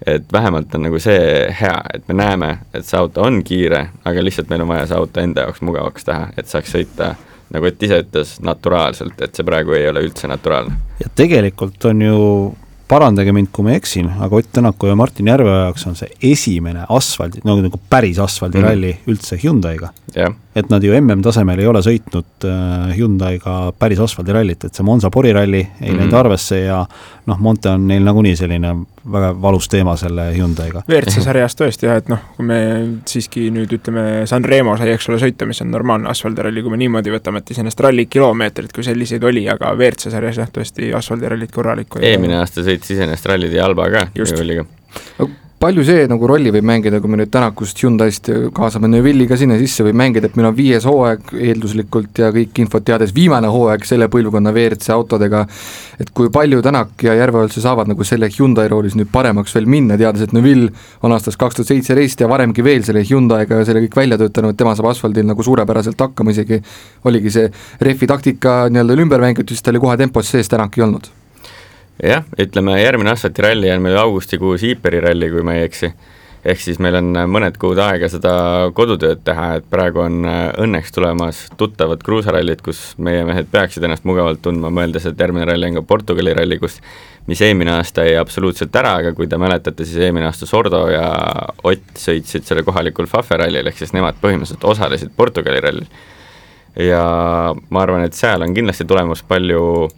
et 0.07 0.33
vähemalt 0.33 0.75
on 0.75 0.87
nagu 0.87 0.99
see 0.99 1.51
hea, 1.53 1.75
et 1.95 2.07
me 2.09 2.15
näeme, 2.17 2.55
et 2.73 2.87
see 2.89 2.97
auto 2.97 3.21
on 3.21 3.43
kiire, 3.45 3.91
aga 4.09 4.23
lihtsalt 4.25 4.49
meil 4.49 4.65
on 4.65 4.71
vaja 4.73 4.87
see 4.89 4.97
auto 4.97 5.21
enda 5.21 5.45
jaoks 5.45 5.61
mugavaks 5.61 6.09
teha, 6.09 6.31
et 6.41 6.49
saaks 6.49 6.73
sõita 6.73 7.17
nagu 7.55 7.71
Ott 7.71 7.83
ise 7.83 8.01
ütles, 8.05 8.35
naturaalselt, 8.45 9.21
et 9.25 9.37
see 9.37 9.47
praegu 9.47 9.75
ei 9.77 9.89
ole 9.91 10.05
üldse 10.07 10.31
naturaalne. 10.31 10.77
ja 11.01 11.11
tegelikult 11.17 11.85
on 11.91 12.05
ju, 12.05 12.19
parandage 12.91 13.33
mind, 13.35 13.51
kui 13.55 13.67
ma 13.67 13.75
eksin, 13.79 14.11
aga 14.21 14.41
Ott 14.43 14.53
Tänaku 14.53 14.91
ja 14.91 14.97
Martin 14.99 15.31
Järveoja 15.31 15.67
jaoks 15.67 15.87
on 15.91 15.99
see 15.99 16.11
esimene 16.33 16.87
asfaldi, 16.89 17.43
nagu, 17.45 17.65
nagu 17.67 17.81
päris 17.91 18.19
asfaldiralli 18.23 18.95
mm. 18.95 19.11
üldse 19.13 19.41
Hyundai'ga. 19.43 19.93
jah 20.17 20.35
et 20.55 20.71
nad 20.71 20.83
ju 20.83 20.95
MM-tasemel 20.99 21.61
ei 21.63 21.67
ole 21.71 21.79
sõitnud 21.85 22.47
äh, 22.49 22.91
Hyundai'ga 22.97 23.57
päris 23.79 24.01
asfaldirallit, 24.03 24.65
et 24.67 24.75
see 24.75 24.87
Monza 24.87 25.11
poriralli 25.11 25.61
ei 25.61 25.69
mm 25.71 25.85
-hmm. 25.87 25.99
läinud 25.99 26.17
arvesse 26.19 26.59
ja 26.61 26.81
noh, 27.27 27.39
Monte 27.39 27.69
on 27.71 27.87
neil 27.89 28.03
nagunii 28.03 28.37
selline 28.37 28.75
väga 29.13 29.31
valus 29.43 29.69
teema 29.69 29.97
selle 29.97 30.33
Hyundai'ga. 30.35 30.83
WRC 30.89 31.23
sarjas 31.23 31.55
tõesti 31.57 31.87
jah, 31.87 31.97
et 31.97 32.09
noh, 32.09 32.19
kui 32.37 32.47
me 32.47 32.59
siiski 33.07 33.51
nüüd 33.51 33.73
ütleme, 33.73 34.27
Sanremo 34.27 34.77
sai, 34.77 34.91
eks 34.91 35.09
ole, 35.09 35.19
sõita, 35.19 35.47
mis 35.47 35.63
on 35.63 35.71
normaalne 35.71 36.09
asfaldiralli, 36.09 36.63
kui 36.63 36.71
me 36.71 36.77
niimoodi 36.77 37.15
võtame, 37.15 37.39
et 37.39 37.51
iseenesest 37.51 37.81
ralli 37.81 38.07
kilomeetreid 38.07 38.73
kui 38.75 38.85
selliseid 38.85 39.25
oli, 39.25 39.49
aga 39.49 39.75
WRC 39.75 40.11
sarjas 40.11 40.37
jah, 40.37 40.51
tõesti 40.51 40.91
asfaldirallid 40.97 41.51
korralikku 41.55 42.03
eelmine 42.03 42.41
aasta 42.41 42.67
sõitis 42.67 42.97
iseenesest 42.97 43.27
rallid 43.27 43.53
ja 43.53 43.65
Alba 43.65 43.91
ka. 43.91 44.07
just 44.15 44.37
palju 45.61 45.83
see 45.85 46.07
nagu 46.09 46.25
rolli 46.25 46.49
võib 46.55 46.65
mängida, 46.65 47.03
kui 47.03 47.11
me 47.13 47.19
nüüd 47.21 47.29
Tänakust 47.35 47.83
Hyundai'st 47.83 48.31
kaasame 48.57 48.89
Neville'i 48.89 49.27
ka 49.29 49.37
sinna 49.37 49.59
sisse, 49.61 49.85
võib 49.85 49.99
mängida, 50.01 50.31
et 50.31 50.39
meil 50.39 50.49
on 50.49 50.57
viies 50.57 50.87
hooaeg 50.89 51.35
eelduslikult 51.37 52.21
ja 52.23 52.31
kõik 52.33 52.63
infot 52.63 52.87
teades 52.87 53.13
viimane 53.13 53.51
hooaeg 53.53 53.85
selle 53.85 54.09
põlvkonna 54.13 54.55
WRC 54.55 54.89
autodega, 54.95 55.43
et 56.01 56.15
kui 56.17 56.33
palju 56.33 56.63
Tänak 56.65 57.05
ja 57.05 57.19
Järveoja 57.19 57.51
üldse 57.51 57.61
saavad 57.61 57.93
nagu 57.93 58.09
selle 58.09 58.31
Hyundai 58.33 58.71
roolis 58.73 58.97
nüüd 58.97 59.13
paremaks 59.13 59.53
veel 59.59 59.69
minna, 59.69 60.01
teades, 60.01 60.25
et 60.25 60.33
Neville 60.37 60.73
on 61.05 61.13
aastast 61.13 61.41
kaks 61.41 61.61
tuhat 61.61 61.75
seitseteist 61.75 62.25
ja 62.25 62.33
varemgi 62.33 62.65
veel 62.65 62.87
selle 62.89 63.05
Hyundai'ga 63.05 63.61
selle 63.69 63.85
kõik 63.85 64.01
välja 64.01 64.21
töötanud, 64.21 64.57
tema 64.57 64.73
saab 64.79 64.95
asfaldil 64.95 65.29
nagu 65.29 65.45
suurepäraselt 65.45 66.01
hakkama, 66.09 66.33
isegi 66.33 66.63
oligi 67.05 67.37
see 67.37 67.53
rehvi 67.85 68.09
taktika 68.09 68.63
nii-öelda 68.73 68.97
ümber 69.05 69.29
mängitud, 69.29 69.53
siis 69.53 69.61
ta 69.61 69.75
oli 69.75 69.85
kohe 69.85 70.01
tempos 70.01 70.33
sees, 70.33 70.49
Tänak 70.49 70.81
ei 70.81 70.89
olnud 70.89 71.13
jah, 72.05 72.25
ütleme 72.41 72.79
järgmine 72.81 73.13
asfaltiralli 73.15 73.71
on 73.75 73.85
meil 73.85 73.99
augustikuus 74.01 74.65
Iiperi 74.69 75.03
ralli, 75.05 75.31
kui 75.33 75.45
ma 75.47 75.59
ei 75.59 75.69
eksi. 75.69 75.93
ehk 76.41 76.61
siis 76.65 76.79
meil 76.81 76.97
on 76.97 77.13
mõned 77.29 77.59
kuud 77.61 77.77
aega 77.85 78.09
seda 78.09 78.31
kodutööd 78.73 79.21
teha, 79.25 79.59
et 79.59 79.67
praegu 79.69 80.01
on 80.01 80.25
äh, 80.25 80.39
õnneks 80.65 80.95
tulemas 80.97 81.43
tuttavad 81.61 82.01
kruusarallid, 82.01 82.63
kus 82.65 82.95
meie 82.97 83.27
mehed 83.29 83.51
peaksid 83.53 83.85
ennast 83.85 84.07
mugavalt 84.09 84.41
tundma, 84.41 84.71
mõeldes, 84.73 85.05
et 85.05 85.21
järgmine 85.21 85.45
ralli 85.51 85.69
on 85.69 85.81
ka 85.81 85.85
Portugali 85.93 86.33
ralli, 86.33 86.57
kus 86.63 86.79
mis 87.29 87.43
eelmine 87.45 87.75
aasta 87.75 88.07
jäi 88.09 88.17
absoluutselt 88.17 88.77
ära, 88.81 88.95
aga 89.03 89.13
kui 89.13 89.29
te 89.29 89.37
mäletate, 89.37 89.85
siis 89.85 90.01
eelmine 90.07 90.31
aasta 90.31 90.49
Sordo 90.49 90.87
ja 90.89 91.11
Ott 91.69 92.01
sõitsid 92.01 92.49
selle 92.49 92.65
kohalikul 92.65 93.11
Fafe 93.11 93.37
rallil, 93.37 93.69
ehk 93.69 93.77
siis 93.77 93.93
nemad 93.93 94.17
põhimõtteliselt 94.23 94.65
osalesid 94.65 95.13
Portugali 95.17 95.61
rallil. 95.61 95.87
ja 96.81 97.05
ma 97.69 97.83
arvan, 97.83 98.07
et 98.07 98.17
seal 98.17 98.41
on 98.47 98.57
kindlasti 98.57 98.89
tulemus 98.89 99.21
palju 99.29 99.91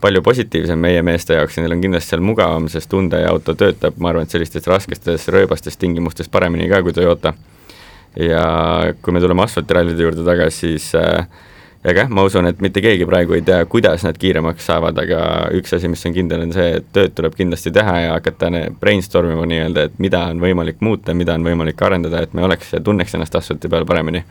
palju 0.00 0.22
positiivsem 0.22 0.78
meie 0.78 1.02
meeste 1.06 1.36
jaoks 1.38 1.56
ja 1.56 1.64
neil 1.64 1.76
on 1.76 1.82
kindlasti 1.84 2.14
seal 2.14 2.24
mugavam, 2.24 2.68
sest 2.72 2.92
Hyundai 2.92 3.24
auto 3.28 3.54
töötab, 3.58 3.96
ma 3.98 4.12
arvan, 4.12 4.26
et 4.26 4.34
sellistes 4.34 4.68
raskestes 4.68 5.28
rööbastes 5.32 5.78
tingimustes 5.80 6.28
paremini 6.32 6.68
ka 6.72 6.82
kui 6.84 6.94
Toyota. 6.96 7.34
ja 8.16 8.44
kui 9.02 9.12
me 9.12 9.20
tuleme 9.20 9.44
asfaltirallide 9.44 10.02
juurde 10.02 10.24
tagasi, 10.24 10.76
siis 10.76 10.94
äh, 10.96 11.26
aga 11.86 12.02
jah, 12.02 12.10
ma 12.10 12.24
usun, 12.26 12.48
et 12.50 12.60
mitte 12.64 12.82
keegi 12.82 13.06
praegu 13.06 13.36
ei 13.36 13.44
tea, 13.46 13.60
kuidas 13.70 14.02
nad 14.02 14.16
kiiremaks 14.18 14.66
saavad, 14.66 14.98
aga 14.98 15.20
üks 15.54 15.76
asi, 15.76 15.86
mis 15.90 16.02
on 16.08 16.14
kindel, 16.16 16.42
on 16.48 16.54
see, 16.54 16.80
et 16.80 16.88
tööd 16.94 17.14
tuleb 17.14 17.36
kindlasti 17.38 17.70
teha 17.74 17.94
ja 18.02 18.12
hakata 18.16 18.50
brainstorm 18.80 19.30
ima 19.36 19.46
nii-öelda, 19.46 19.86
et 19.86 20.00
mida 20.02 20.24
on 20.32 20.42
võimalik 20.42 20.82
muuta, 20.82 21.14
mida 21.14 21.36
on 21.38 21.46
võimalik 21.46 21.82
arendada, 21.86 22.24
et 22.26 22.34
me 22.34 22.42
oleks 22.46 22.72
ja 22.74 22.82
tunneks 22.82 23.14
ennast 23.14 23.38
asfalti 23.38 23.70
peal 23.70 23.86
paremini. 23.86 24.24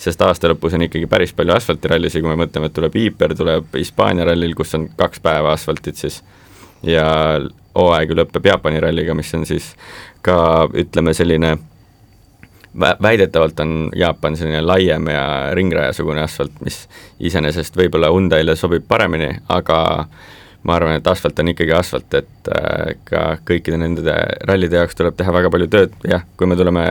Sest 0.00 0.22
aasta 0.24 0.48
lõpus 0.48 0.72
on 0.78 0.86
ikkagi 0.86 1.08
päris 1.10 1.34
palju 1.36 1.52
asfaltirallisid, 1.58 2.22
kui 2.22 2.30
me 2.30 2.38
mõtleme, 2.44 2.70
et 2.70 2.76
tuleb 2.78 2.94
Iiper, 2.96 3.34
tuleb 3.36 3.74
Hispaania 3.76 4.24
rallil, 4.30 4.54
kus 4.56 4.72
on 4.78 4.86
kaks 4.96 5.20
päeva 5.20 5.52
asfaltit 5.52 5.98
siis, 6.00 6.22
ja 6.86 7.04
hooaeg 7.76 8.14
ju 8.14 8.20
lõpeb 8.22 8.48
Jaapani 8.52 8.80
ralliga, 8.80 9.18
mis 9.18 9.34
on 9.36 9.44
siis 9.48 9.74
ka 10.24 10.38
ütleme, 10.72 11.12
selline 11.16 11.56
väidetavalt 12.78 13.60
on 13.60 13.90
Jaapan 13.96 14.36
selline 14.36 14.62
laiem 14.62 15.06
ja 15.10 15.24
ringrajasugune 15.54 16.22
asfalt, 16.22 16.52
mis 16.64 16.84
iseenesest 17.20 17.76
võib-olla 17.76 18.10
Hyundai'le 18.12 18.54
sobib 18.56 18.84
paremini, 18.88 19.30
aga 19.48 19.80
ma 20.62 20.76
arvan, 20.76 20.98
et 21.00 21.06
asfalt 21.06 21.38
on 21.40 21.50
ikkagi 21.52 21.74
asfalt, 21.74 22.14
et 22.14 22.50
äh, 22.54 22.92
ka 23.04 23.24
kõikide 23.48 23.80
nende 23.80 24.14
rallide 24.48 24.78
jaoks 24.80 24.98
tuleb 24.98 25.16
teha 25.18 25.32
väga 25.34 25.50
palju 25.50 25.70
tööd, 25.72 25.96
jah, 26.08 26.26
kui 26.36 26.50
me 26.50 26.58
tuleme 26.58 26.86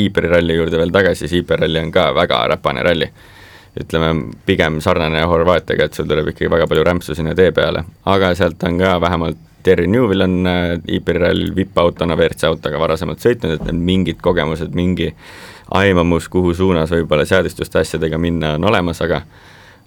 Iiperi 0.00 0.30
ralli 0.32 0.54
juurde 0.56 0.78
veel 0.80 0.90
tagasi, 0.90 1.26
siis 1.26 1.42
Iiperi 1.42 1.66
ralli 1.66 1.82
on 1.84 1.92
ka 1.92 2.08
väga 2.16 2.40
räpane 2.54 2.82
ralli. 2.82 3.12
ütleme, 3.72 4.32
pigem 4.44 4.80
sarnane 4.84 5.22
Horvaatiaga, 5.24 5.86
et 5.86 5.94
sul 5.96 6.04
tuleb 6.04 6.26
ikkagi 6.28 6.50
väga 6.52 6.66
palju 6.68 6.82
rämpsu 6.84 7.14
sinna 7.16 7.32
tee 7.34 7.52
peale, 7.56 7.84
aga 8.04 8.34
sealt 8.36 8.64
on 8.68 8.78
ka 8.78 8.98
vähemalt 9.00 9.38
Terry 9.62 9.86
Newvil 9.90 10.26
on 10.26 10.36
äh, 10.46 10.74
Iiperi 10.96 11.22
rallil 11.22 11.54
VIP-autona 11.56 12.16
WRC 12.18 12.48
autoga 12.50 12.80
varasemalt 12.82 13.22
sõitnud, 13.24 13.56
et 13.56 13.64
need 13.68 13.80
mingid 13.92 14.20
kogemused, 14.24 14.74
mingi 14.76 15.12
aimamus, 15.72 16.28
kuhu 16.32 16.54
suunas 16.54 16.92
võib-olla 16.92 17.24
seadistuste 17.28 17.80
asjadega 17.80 18.18
minna, 18.20 18.56
on 18.58 18.70
olemas, 18.70 19.00
aga 19.04 19.22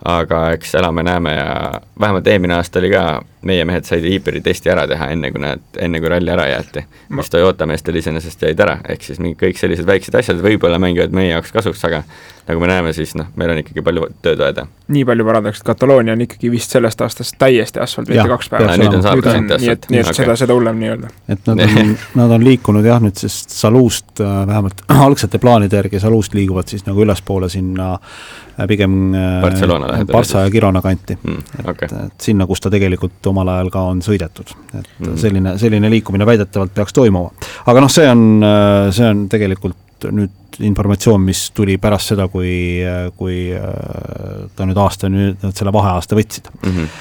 aga 0.06 0.52
eks 0.52 0.76
elame-näeme 0.76 1.34
ja 1.34 1.72
vähemalt 2.00 2.28
eelmine 2.28 2.54
aasta 2.54 2.80
oli 2.80 2.90
ka, 2.92 3.22
meie 3.48 3.66
mehed 3.66 3.88
said 3.88 4.04
Iiperi 4.06 4.42
testi 4.44 4.70
ära 4.70 4.84
teha, 4.88 5.08
enne 5.14 5.32
kui 5.32 5.42
nad, 5.42 5.64
enne 5.82 6.02
kui 6.04 6.10
ralli 6.12 6.32
ära 6.32 6.48
jäeti. 6.50 6.84
mis 7.10 7.30
Toyota 7.30 7.66
meestel 7.66 7.96
iseenesest 7.96 8.44
jäid 8.44 8.60
ära, 8.60 8.78
ehk 8.90 9.04
siis 9.04 9.22
mingi 9.24 9.38
kõik 9.40 9.60
sellised 9.60 9.88
väiksed 9.88 10.16
asjad 10.20 10.42
võib-olla 10.44 10.80
mängivad 10.82 11.16
meie 11.16 11.32
jaoks 11.32 11.54
kasuks, 11.56 11.84
aga 11.88 12.04
nagu 12.48 12.62
me 12.62 12.68
näeme, 12.68 12.94
siis 12.94 13.16
noh, 13.16 13.32
meil 13.36 13.56
on 13.56 13.64
ikkagi 13.64 13.86
palju 13.86 14.10
tööd 14.22 14.42
vaja 14.44 14.60
teha. 14.60 14.68
Nii 14.88 15.06
palju 15.06 15.26
parandaks, 15.26 15.60
et 15.60 15.66
Kataloonia 15.66 16.14
on 16.14 16.22
ikkagi 16.22 16.52
vist 16.54 16.74
sellest 16.76 17.02
aastast 17.02 17.38
täiesti 17.42 17.80
asfalt, 17.82 18.10
mitte 18.10 18.28
kaks 18.30 18.50
päeva. 18.52 18.76
nüüd 18.78 18.94
on 18.94 19.04
saanud 19.04 19.26
siit 19.26 19.52
asfalt. 19.56 19.62
nii 19.62 19.72
et, 19.74 19.88
nii 19.90 20.00
et 20.02 20.10
okay. 20.12 20.18
seda, 20.20 20.36
seda 20.38 20.58
hullem 20.58 20.78
nii-öelda. 20.82 21.10
et 21.34 21.50
nad 21.50 21.64
on 21.66 21.94
nad 22.22 22.34
on 22.38 22.46
liikunud 22.46 22.86
jah, 22.86 23.02
nüüd 23.02 23.18
siis 23.18 23.38
Saluust 23.50 24.22
äh, 24.22 24.34
vähemalt 24.48 24.84
algsete 25.08 25.42
plaanide 25.42 25.82
järgi 25.82 26.00
Saluust 26.04 26.38
liiguvad 26.38 26.70
siis 26.70 26.86
nagu 26.86 27.02
ülespoole 27.02 27.50
sinna 27.50 27.94
äh, 27.96 28.68
pigem 28.68 29.16
äh, 29.16 29.48
lähedal. 29.48 30.06
Barca 30.12 30.46
ja 30.46 30.52
Girona 30.54 30.82
kanti 30.86 31.18
mm,. 31.22 31.40
Okay. 31.66 31.90
et, 31.90 31.98
et 32.06 32.28
sinna, 32.30 32.46
kus 32.46 32.62
ta 32.62 32.70
tegelikult 32.74 33.32
omal 33.32 33.50
ajal 33.56 33.72
ka 33.74 33.88
on 33.90 34.04
sõidetud. 34.06 34.54
et 34.74 34.92
mm. 35.00 35.18
selline, 35.18 35.56
selline 35.62 35.90
liikumine 35.98 36.30
väidetavalt 36.30 36.76
peaks 36.78 36.94
toimuma. 36.94 37.32
aga 37.66 37.82
noh, 37.82 37.92
see 37.92 38.06
on, 38.12 38.46
see 38.94 39.10
on 39.10 39.26
tegelikult 39.34 39.82
nüüd 40.12 40.60
informatsioon, 40.64 41.22
mis 41.26 41.50
tuli 41.56 41.78
pärast 41.82 42.14
seda, 42.14 42.28
kui, 42.32 42.82
kui 43.18 43.38
äh, 43.56 44.46
ta 44.56 44.68
nüüd 44.68 44.80
aasta, 44.80 45.10
nüüd 45.12 45.42
selle 45.52 45.74
vaheaasta 45.76 46.18
võtsid 46.18 46.52
mm. 46.54 46.70
-hmm. 46.70 46.94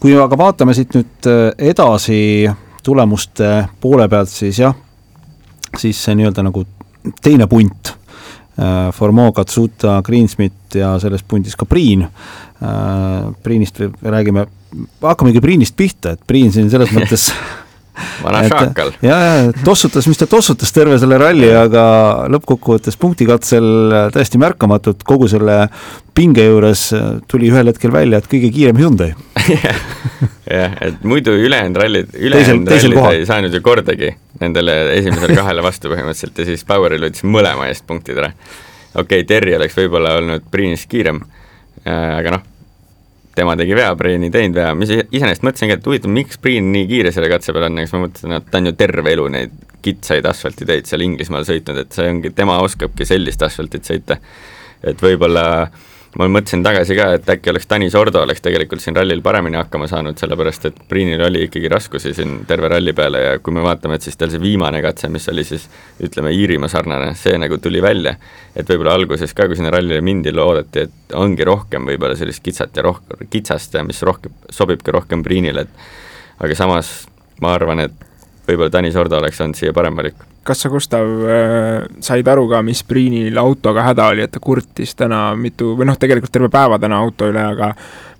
kui 0.00 0.14
aga 0.20 0.38
vaatame 0.38 0.74
siit 0.74 0.94
nüüd 0.96 1.28
äh, 1.28 1.50
edasi 1.72 2.50
tulemuste 2.84 3.68
poole 3.80 4.08
pealt, 4.08 4.28
siis 4.28 4.58
jah, 4.58 4.74
siis 5.76 6.04
see 6.04 6.14
nii-öelda 6.14 6.44
nagu 6.44 6.64
teine 7.22 7.46
punt, 7.46 7.94
äh, 8.58 8.92
Formo, 8.92 9.32
Katsuta, 9.32 10.00
Greensmith 10.04 10.76
ja 10.76 10.98
selles 10.98 11.22
pundis 11.22 11.56
ka 11.56 11.64
Priin, 11.64 12.06
Priinist 13.42 13.80
räägime, 14.02 14.46
hakkamegi 15.02 15.40
Priinist 15.40 15.76
pihta, 15.76 16.14
et 16.14 16.20
Priin 16.26 16.52
siin 16.52 16.70
selles 16.70 16.92
mõttes 16.94 17.28
vana 18.22 18.42
šaakal. 18.48 18.92
ja, 19.04 19.18
ja 19.18 19.52
tossutas, 19.64 20.08
mis 20.10 20.20
ta 20.20 20.28
tossutas 20.30 20.72
terve 20.74 20.98
selle 21.02 21.18
ralli, 21.20 21.50
aga 21.54 21.84
lõppkokkuvõttes 22.34 22.98
punktikatsel 23.00 23.68
täiesti 24.14 24.40
märkamatult 24.42 25.04
kogu 25.06 25.28
selle 25.30 25.68
pinge 26.14 26.44
juures 26.46 26.88
tuli 27.30 27.50
ühel 27.52 27.70
hetkel 27.70 27.92
välja, 27.94 28.20
et 28.20 28.30
kõige 28.30 28.50
kiirem 28.54 28.78
Hyundai 28.80 29.12
jah, 30.58 30.76
et 30.80 31.02
muidu 31.06 31.34
ülejäänud 31.38 31.80
rallid, 31.80 32.14
ülejäänud 32.14 32.70
rallid 32.70 32.98
kohal. 32.98 33.18
ei 33.18 33.26
saanud 33.28 33.54
ju 33.54 33.62
kordagi 33.64 34.14
nendele 34.40 34.76
esimesele 34.98 35.36
kahele 35.40 35.64
vastu 35.64 35.92
põhimõtteliselt 35.92 36.42
ja 36.42 36.48
siis 36.50 36.64
Poweril 36.68 37.06
võttis 37.06 37.26
mõlema 37.26 37.68
eest 37.70 37.86
punktid 37.86 38.18
ära. 38.20 38.32
okei 38.94 39.22
okay,, 39.22 39.28
Terri 39.28 39.56
oleks 39.56 39.76
võib-olla 39.78 40.16
olnud 40.20 40.50
Priinist 40.50 40.88
kiirem, 40.90 41.22
äh, 41.84 42.10
aga 42.18 42.38
noh, 42.38 42.44
tema 43.34 43.56
tegi 43.58 43.76
vea, 43.76 43.92
Priin 43.98 44.26
ei 44.26 44.32
teinud 44.34 44.58
vea, 44.58 44.72
mis 44.78 44.92
iseenesest 44.94 45.46
mõtlesin 45.46 45.70
ka, 45.70 45.78
et 45.78 45.88
huvitav, 45.88 46.12
miks 46.14 46.40
Priin 46.42 46.70
nii 46.74 46.88
kiire 46.90 47.14
selle 47.14 47.30
katse 47.32 47.54
peal 47.54 47.68
on, 47.68 47.80
siis 47.82 47.94
ma 47.96 48.04
mõtlesin, 48.06 48.36
et 48.38 48.50
ta 48.50 48.60
on 48.60 48.70
ju 48.70 48.74
terve 48.78 49.14
elu 49.14 49.30
neid 49.34 49.56
kitsaid 49.84 50.26
asfaltiteid 50.28 50.88
seal 50.88 51.04
Inglismaal 51.04 51.46
sõitnud, 51.48 51.82
et 51.82 51.96
see 51.96 52.06
ongi, 52.08 52.32
tema 52.36 52.60
oskabki 52.64 53.06
sellist 53.08 53.42
asfaltit 53.44 53.90
sõita. 53.90 54.16
et 54.84 55.00
võib-olla 55.00 55.44
äh, 55.64 55.82
ma 56.18 56.28
mõtlesin 56.30 56.62
tagasi 56.62 56.94
ka, 56.98 57.08
et 57.16 57.30
äkki 57.34 57.50
oleks 57.50 57.66
Tanis 57.66 57.94
Ordo 57.98 58.20
oleks 58.22 58.42
tegelikult 58.44 58.82
siin 58.82 58.96
rallil 58.96 59.22
paremini 59.24 59.58
hakkama 59.58 59.88
saanud, 59.90 60.18
sellepärast 60.20 60.68
et 60.68 60.76
Priinil 60.88 61.22
oli 61.26 61.44
ikkagi 61.48 61.70
raskusi 61.72 62.12
siin 62.14 62.36
terve 62.48 62.70
ralli 62.70 62.94
peale 62.94 63.22
ja 63.22 63.32
kui 63.42 63.54
me 63.56 63.64
vaatame, 63.64 63.98
et 63.98 64.06
siis 64.06 64.18
tal 64.20 64.30
see 64.30 64.42
viimane 64.42 64.82
katse, 64.84 65.10
mis 65.12 65.26
oli 65.32 65.44
siis 65.46 65.66
ütleme, 66.04 66.30
Iirimaa 66.34 66.70
sarnane, 66.70 67.12
see 67.18 67.38
nagu 67.40 67.58
tuli 67.62 67.82
välja. 67.82 68.14
et 68.54 68.68
võib-olla 68.70 68.94
alguses 68.94 69.34
ka, 69.34 69.48
kui 69.50 69.58
sinna 69.58 69.72
rallile 69.74 70.00
mindi, 70.00 70.32
loodeti, 70.32 70.86
et 70.86 71.16
ongi 71.18 71.44
rohkem 71.44 71.88
võib-olla 71.90 72.14
sellist 72.16 72.42
kitsat 72.44 72.76
ja 72.76 72.84
roh-, 72.86 73.02
kitsast 73.30 73.74
ja 73.74 73.82
mis 73.84 74.02
rohkem, 74.02 74.32
sobibki 74.50 74.94
rohkem 74.94 75.24
Priinile, 75.26 75.66
et 75.66 76.44
aga 76.44 76.54
samas 76.54 76.94
ma 77.42 77.56
arvan, 77.58 77.88
et 77.88 78.06
võib-olla 78.46 78.70
Tanis 78.70 78.96
Ordo 78.96 79.18
oleks 79.18 79.40
olnud 79.40 79.58
siia 79.58 79.74
parem 79.74 79.98
valik 79.98 80.22
kas 80.44 80.64
sa, 80.64 80.70
Gustav, 80.72 81.10
äh, 81.28 81.84
said 82.04 82.28
aru 82.28 82.46
ka, 82.50 82.62
mis 82.66 82.84
Priinil 82.86 83.38
autoga 83.40 83.86
häda 83.88 84.08
oli, 84.12 84.24
et 84.24 84.34
ta 84.34 84.42
kurtis 84.42 84.94
täna 84.98 85.26
mitu, 85.38 85.74
või 85.78 85.88
noh, 85.88 85.98
tegelikult 86.00 86.32
terve 86.34 86.50
päeva 86.52 86.78
täna 86.82 87.00
auto 87.02 87.28
üle, 87.32 87.42
aga 87.54 87.74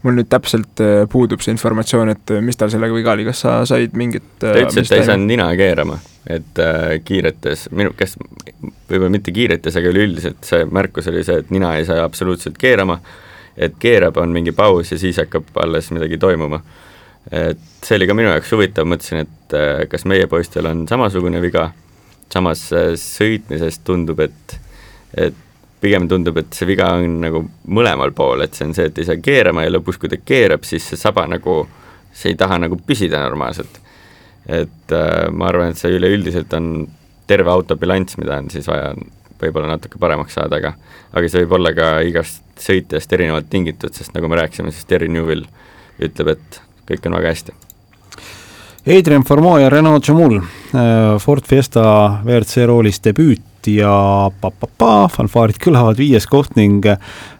mul 0.04 0.18
nüüd 0.18 0.28
täpselt 0.30 0.80
äh, 0.84 1.04
puudub 1.10 1.42
see 1.44 1.54
informatsioon, 1.54 2.12
et 2.12 2.32
äh, 2.34 2.42
mis 2.44 2.58
tal 2.60 2.70
sellega 2.72 2.96
viga 2.96 3.14
oli, 3.14 3.24
kas 3.28 3.40
sa 3.44 3.56
said 3.68 3.96
mingit 3.96 4.26
ta 4.42 4.52
ütles, 4.52 4.82
et 4.82 4.90
ta 4.92 5.00
ei 5.00 5.06
saanud 5.08 5.30
nina 5.30 5.48
keerama, 5.58 5.98
et 6.28 6.60
äh, 6.60 6.96
kiiretes, 7.04 7.68
minu, 7.76 7.94
kes, 7.96 8.18
võib-olla 8.60 9.12
mitte 9.14 9.32
kiiretes, 9.34 9.78
aga 9.80 9.92
üleüldiselt 9.92 10.44
see 10.44 10.66
märkus 10.68 11.08
oli 11.12 11.24
see, 11.26 11.40
et 11.40 11.52
nina 11.54 11.74
ei 11.78 11.88
saa 11.88 12.04
absoluutselt 12.04 12.60
keerama, 12.60 12.98
et 13.56 13.78
keerab, 13.80 14.18
on 14.20 14.34
mingi 14.34 14.52
paus 14.56 14.92
ja 14.92 15.00
siis 15.00 15.20
hakkab 15.22 15.54
alles 15.64 15.88
midagi 15.94 16.18
toimuma. 16.20 16.60
et 17.32 17.60
see 17.80 17.96
oli 17.96 18.06
ka 18.06 18.16
minu 18.16 18.28
jaoks 18.28 18.50
huvitav, 18.52 18.84
mõtlesin, 18.84 19.24
et 19.24 19.88
kas 19.88 20.04
meie 20.04 20.26
poistel 20.28 20.66
on 20.68 20.84
samasugune 20.88 21.40
viga, 21.40 21.70
samas 22.34 22.66
äh, 22.74 22.92
sõitmises 23.00 23.80
tundub, 23.86 24.20
et, 24.24 24.58
et 25.16 25.40
pigem 25.84 26.08
tundub, 26.08 26.38
et 26.40 26.56
see 26.56 26.68
viga 26.68 26.90
on 26.98 27.18
nagu 27.22 27.44
mõlemal 27.76 28.14
pool, 28.16 28.44
et 28.44 28.56
see 28.56 28.68
on 28.68 28.74
see, 28.76 28.88
et 28.90 29.00
ei 29.00 29.08
saa 29.08 29.20
keerama 29.22 29.66
ja 29.66 29.74
lõpus, 29.74 29.98
kui 30.00 30.10
ta 30.12 30.18
keerab, 30.20 30.64
siis 30.66 30.86
see 30.90 31.00
saba 31.00 31.26
nagu, 31.30 31.62
see 32.14 32.32
ei 32.32 32.38
taha 32.40 32.60
nagu 32.64 32.78
püsida 32.80 33.20
normaalselt. 33.26 33.80
et 34.44 34.92
äh, 34.92 35.30
ma 35.32 35.48
arvan, 35.48 35.72
et 35.72 35.80
see 35.80 35.94
üleüldiselt 35.96 36.52
on 36.56 36.88
terve 37.26 37.48
auto 37.48 37.78
bilanss, 37.80 38.18
mida 38.20 38.36
on 38.42 38.50
siis 38.52 38.66
vaja 38.68 38.92
võib-olla 39.40 39.70
natuke 39.70 40.00
paremaks 40.00 40.36
saada, 40.36 40.60
aga 40.60 40.74
aga 41.14 41.30
see 41.30 41.44
võib 41.44 41.56
olla 41.58 41.72
ka 41.76 41.88
igast 42.06 42.42
sõitjast 42.60 43.12
erinevalt 43.16 43.48
tingitud, 43.50 43.94
sest 43.96 44.14
nagu 44.16 44.28
me 44.28 44.38
rääkisime, 44.40 44.72
siis 44.74 44.88
Terry 44.90 45.08
Newell 45.08 45.46
ütleb, 46.02 46.34
et 46.34 46.60
kõik 46.90 47.08
on 47.08 47.16
väga 47.18 47.32
hästi. 47.32 47.54
Adrian 48.84 49.24
Formeau 49.24 49.56
ja 49.56 49.70
Renault 49.72 50.04
Jamul, 50.04 50.42
äh, 50.74 51.18
Ford 51.18 51.46
Fiesta 51.48 52.20
WRC 52.24 52.66
roolis 52.68 53.00
debüüt 53.00 53.68
ja 53.72 54.28
pa-pa-pa, 54.42 55.06
fanfaarid 55.08 55.56
kõlavad, 55.56 55.96
viies 55.96 56.26
koht 56.28 56.52
ning 56.58 56.84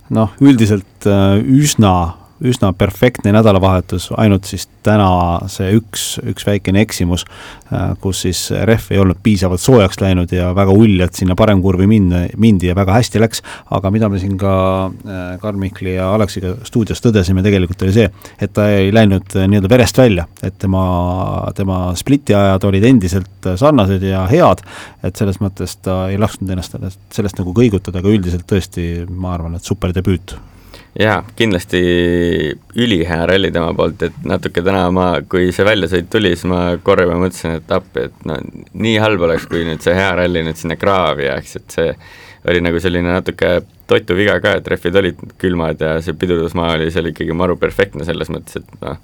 noh, 0.09 0.33
üldiselt 0.41 1.05
äh, 1.05 1.37
üsna 1.45 2.15
üsna 2.45 2.73
perfektne 2.77 3.33
nädalavahetus, 3.35 4.11
ainult 4.21 4.49
siis 4.49 4.67
täna 4.85 5.09
see 5.51 5.71
üks, 5.79 6.05
üks 6.29 6.47
väikene 6.47 6.83
eksimus, 6.85 7.25
äh, 7.73 7.95
kus 8.03 8.25
siis 8.27 8.41
rehv 8.69 8.93
ei 8.93 9.01
olnud 9.01 9.21
piisavalt 9.25 9.63
soojaks 9.63 10.01
läinud 10.03 10.33
ja 10.35 10.51
väga 10.57 10.75
uljalt 10.77 11.17
sinna 11.17 11.37
paremkurvi 11.39 11.89
minna, 11.91 12.25
mindi 12.41 12.69
ja 12.69 12.77
väga 12.77 12.99
hästi 12.99 13.23
läks, 13.23 13.43
aga 13.75 13.93
mida 13.95 14.11
me 14.13 14.21
siin 14.23 14.37
ka 14.41 14.55
äh, 14.87 15.25
Karl 15.43 15.61
Mihkli 15.61 15.97
ja 15.97 16.11
Aleksiga 16.15 16.57
stuudios 16.69 17.03
tõdesime 17.05 17.45
tegelikult 17.45 17.87
oli 17.87 17.97
see, 17.97 18.09
et 18.39 18.55
ta 18.57 18.69
ei 18.73 18.93
läinud 18.95 19.37
äh, 19.39 19.49
nii-öelda 19.51 19.73
verest 19.73 20.01
välja, 20.01 20.29
et 20.45 20.59
tema, 20.61 20.85
tema 21.57 21.81
spliti 21.99 22.37
ajad 22.37 22.69
olid 22.69 22.89
endiselt 22.89 23.53
sarnased 23.61 24.05
ja 24.05 24.25
head, 24.31 24.65
et 25.05 25.17
selles 25.21 25.41
mõttes 25.43 25.79
ta 25.85 26.05
ei 26.13 26.21
lasknud 26.21 26.51
ennast 26.53 26.77
sellest, 26.77 27.01
sellest 27.15 27.41
nagu 27.41 27.57
kõigutada, 27.57 28.01
aga 28.03 28.13
üldiselt 28.13 28.49
tõesti 28.51 29.07
ma 29.09 29.35
arvan, 29.39 29.57
et 29.57 29.73
super 29.73 29.95
debüüt 29.95 30.37
jaa, 30.99 31.23
kindlasti 31.37 31.81
ülihea 32.77 33.25
ralli 33.27 33.51
tema 33.55 33.73
poolt, 33.77 34.03
et 34.07 34.27
natuke 34.27 34.63
täna 34.65 34.87
ma, 34.95 35.09
kui 35.29 35.51
see 35.55 35.67
väljasõit 35.67 36.11
tuli, 36.13 36.35
siis 36.35 36.47
ma 36.51 36.61
korra 36.87 37.09
juba 37.09 37.19
mõtlesin, 37.23 37.59
et 37.59 37.75
appi, 37.75 38.09
et 38.09 38.29
no 38.29 38.39
nii 38.87 38.95
halb 39.03 39.27
oleks, 39.27 39.49
kui 39.51 39.65
nüüd 39.67 39.83
see 39.85 39.97
hea 39.97 40.13
ralli 40.21 40.45
nüüd 40.47 40.61
sinna 40.61 40.79
kraavi 40.81 41.27
jääks, 41.29 41.57
et 41.61 41.79
see 41.79 41.91
oli 42.51 42.61
nagu 42.65 42.81
selline 42.83 43.11
natuke 43.11 43.57
totu 43.91 44.17
viga 44.17 44.37
ka, 44.45 44.59
et 44.61 44.69
rehvid 44.69 44.99
olid 45.01 45.23
külmad 45.41 45.81
ja 45.81 45.97
see 46.05 46.17
pidurdusmaa 46.19 46.75
oli 46.77 46.91
seal 46.95 47.11
ikkagi 47.11 47.37
maru 47.37 47.57
perfektne 47.61 48.07
selles 48.07 48.31
mõttes, 48.33 48.61
et 48.61 48.85
noh, 48.85 49.01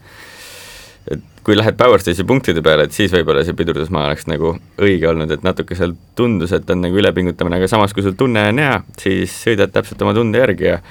et 1.11 1.23
kui 1.47 1.57
lähed 1.57 1.79
Power 1.81 2.03
Stage'i 2.03 2.27
punktide 2.29 2.63
peale, 2.65 2.85
et 2.87 2.97
siis 2.97 3.13
võib-olla 3.15 3.45
see 3.47 3.57
pidurdusmaa 3.57 4.11
oleks 4.11 4.27
nagu 4.29 4.55
õige 4.83 5.09
olnud, 5.09 5.31
et 5.33 5.47
natuke 5.47 5.79
seal 5.79 5.95
tundus, 6.19 6.53
et 6.57 6.69
on 6.71 6.83
nagu 6.85 7.01
ülepingutamine, 7.01 7.61
aga 7.61 7.71
samas, 7.71 7.95
kui 7.97 8.05
sul 8.05 8.19
tunne 8.19 8.43
on 8.53 8.61
hea, 8.61 8.75
siis 9.01 9.35
sõidad 9.47 9.73
täpselt 9.73 10.03
oma 10.05 10.17
tunde 10.17 10.43
järgi 10.43 10.69
ja 10.69 10.83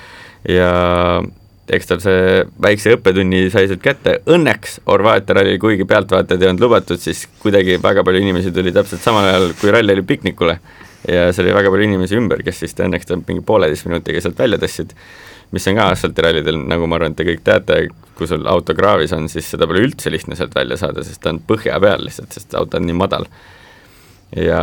ja 0.47 0.71
eks 1.69 1.89
tal 1.89 2.01
see 2.01 2.43
väikse 2.63 2.95
õppetunni 2.97 3.45
sai 3.53 3.67
sealt 3.69 3.81
kätte, 3.83 4.19
õnneks 4.33 4.79
Horvaatia 4.87 5.37
rallil, 5.37 5.59
kuigi 5.61 5.85
pealtvaatajad 5.89 6.43
ei 6.43 6.51
olnud 6.51 6.65
lubatud, 6.65 7.01
siis 7.01 7.25
kuidagi 7.43 7.77
väga 7.83 8.03
palju 8.05 8.23
inimesi 8.23 8.53
tuli 8.55 8.73
täpselt 8.75 9.03
samal 9.05 9.27
ajal, 9.29 9.51
kui 9.59 9.73
ralli 9.73 9.93
oli 9.93 10.05
piknikule. 10.07 10.59
ja 11.07 11.29
seal 11.31 11.47
oli 11.47 11.55
väga 11.55 11.69
palju 11.71 11.85
inimesi 11.87 12.17
ümber, 12.19 12.41
kes 12.43 12.63
siis 12.63 12.73
õnneks 12.75 13.13
mingi 13.27 13.43
pooleteist 13.45 13.85
minutiga 13.87 14.21
sealt 14.21 14.39
välja 14.39 14.57
tõstsid, 14.59 14.95
mis 15.51 15.67
on 15.69 15.79
ka 15.79 15.89
asfaltirallidel, 15.93 16.59
nagu 16.69 16.87
ma 16.89 16.99
arvan, 16.99 17.15
et 17.15 17.19
te 17.19 17.27
kõik 17.27 17.41
teate, 17.45 17.79
kui 18.17 18.27
sul 18.29 18.45
auto 18.51 18.75
kraavis 18.77 19.13
on, 19.15 19.29
siis 19.31 19.47
seda 19.53 19.67
pole 19.69 19.81
üldse 19.85 20.11
lihtne 20.11 20.37
sealt 20.37 20.55
välja 20.55 20.77
saada, 20.79 21.05
sest 21.05 21.21
ta 21.23 21.33
on 21.33 21.41
põhja 21.47 21.79
peal 21.81 22.05
lihtsalt, 22.05 22.35
sest 22.35 22.53
auto 22.59 22.77
on 22.77 22.85
nii 22.89 22.97
madal. 22.99 23.25
ja 24.35 24.61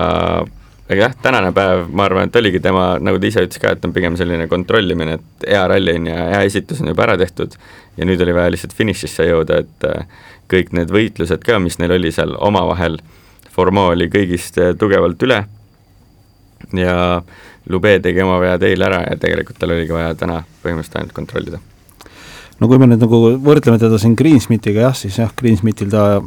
aga 0.86 1.00
jah, 1.00 1.16
tänane 1.22 1.50
päev, 1.54 1.88
ma 1.90 2.06
arvan, 2.06 2.28
et 2.28 2.38
oligi 2.38 2.60
tema, 2.62 2.92
nagu 3.02 3.18
ta 3.18 3.26
ise 3.26 3.42
ütles 3.46 3.62
ka, 3.62 3.72
et 3.74 3.84
on 3.88 3.94
pigem 3.96 4.14
selline 4.18 4.46
kontrollimine, 4.50 5.18
et 5.18 5.48
hea 5.50 5.64
ralli 5.72 5.96
on 5.98 6.06
ja 6.12 6.28
hea 6.36 6.44
esitus 6.46 6.82
on 6.82 6.92
juba 6.92 7.08
ära 7.08 7.16
tehtud 7.18 7.56
ja 7.96 8.06
nüüd 8.06 8.22
oli 8.22 8.36
vaja 8.36 8.52
lihtsalt 8.54 8.76
finišisse 8.76 9.26
jõuda, 9.26 9.60
et 9.64 9.88
äh, 9.88 10.06
kõik 10.52 10.70
need 10.76 10.92
võitlused 10.94 11.42
ka, 11.46 11.58
mis 11.62 11.80
neil 11.82 11.96
oli 11.98 12.14
seal 12.14 12.36
omavahel, 12.38 13.00
Formo 13.56 13.86
oli 13.94 14.10
kõigist 14.12 14.58
äh, 14.60 14.74
tugevalt 14.78 15.22
üle 15.24 15.42
ja 16.76 17.22
Lube 17.66 17.96
tegi 17.98 18.22
oma 18.22 18.38
vead 18.38 18.62
eile 18.62 18.86
ära 18.86 19.00
ja 19.02 19.16
tegelikult 19.18 19.58
tal 19.58 19.74
oligi 19.74 19.94
vaja 19.94 20.14
täna 20.18 20.42
põhimõtteliselt 20.62 21.00
ainult 21.00 21.16
kontrollida. 21.16 21.58
no 22.60 22.68
kui 22.70 22.78
me 22.78 22.88
nüüd 22.90 23.02
nagu 23.02 23.20
võrdleme 23.42 23.80
teda 23.82 23.98
siin 23.98 24.14
Greensmithiga 24.18 24.86
jah, 24.88 24.96
siis 24.96 25.18
jah, 25.18 25.32
Greensmithil 25.36 25.90
ta 25.90 26.22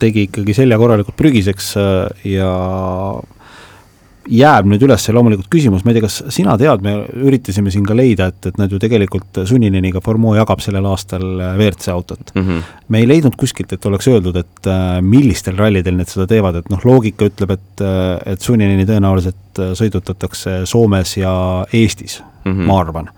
tegi 0.00 0.26
ikkagi 0.28 0.56
selja 0.56 0.78
korralikult 0.80 1.16
prügiseks 1.16 1.74
äh, 1.80 2.28
ja 2.36 2.50
jääb 4.30 4.68
nüüd 4.70 4.84
üles 4.86 5.06
loomulikult 5.14 5.48
küsimus, 5.50 5.82
ma 5.84 5.92
ei 5.92 5.98
tea, 5.98 6.04
kas 6.06 6.18
sina 6.34 6.54
tead, 6.60 6.84
me 6.84 6.94
üritasime 7.26 7.72
siin 7.72 7.86
ka 7.88 7.96
leida, 7.96 8.30
et, 8.30 8.50
et 8.50 8.60
nad 8.60 8.70
ju 8.70 8.78
tegelikult 8.82 9.42
Sunineniga 9.48 10.02
Formeau 10.04 10.36
jagab 10.38 10.62
sellel 10.64 10.86
aastal 10.90 11.24
äh, 11.40 11.56
WRC 11.56 11.90
autot 11.94 12.32
mm. 12.34 12.42
-hmm. 12.42 12.68
me 12.88 13.02
ei 13.02 13.08
leidnud 13.10 13.36
kuskilt, 13.40 13.72
et 13.72 13.86
oleks 13.90 14.08
öeldud, 14.08 14.36
et 14.36 14.70
äh, 14.70 15.00
millistel 15.02 15.58
rallidel 15.58 15.98
need 15.98 16.12
seda 16.12 16.28
teevad, 16.30 16.60
et 16.60 16.70
noh, 16.70 16.84
loogika 16.84 17.26
ütleb, 17.30 17.56
et, 17.56 17.84
äh, 17.84 18.32
et 18.32 18.40
Sunineni 18.40 18.86
tõenäoliselt 18.86 19.64
sõidutatakse 19.74 20.62
Soomes 20.64 21.16
ja 21.16 21.32
Eestis 21.72 22.22
mm, 22.44 22.52
-hmm. 22.52 22.66
ma 22.70 22.78
arvan. 22.80 23.10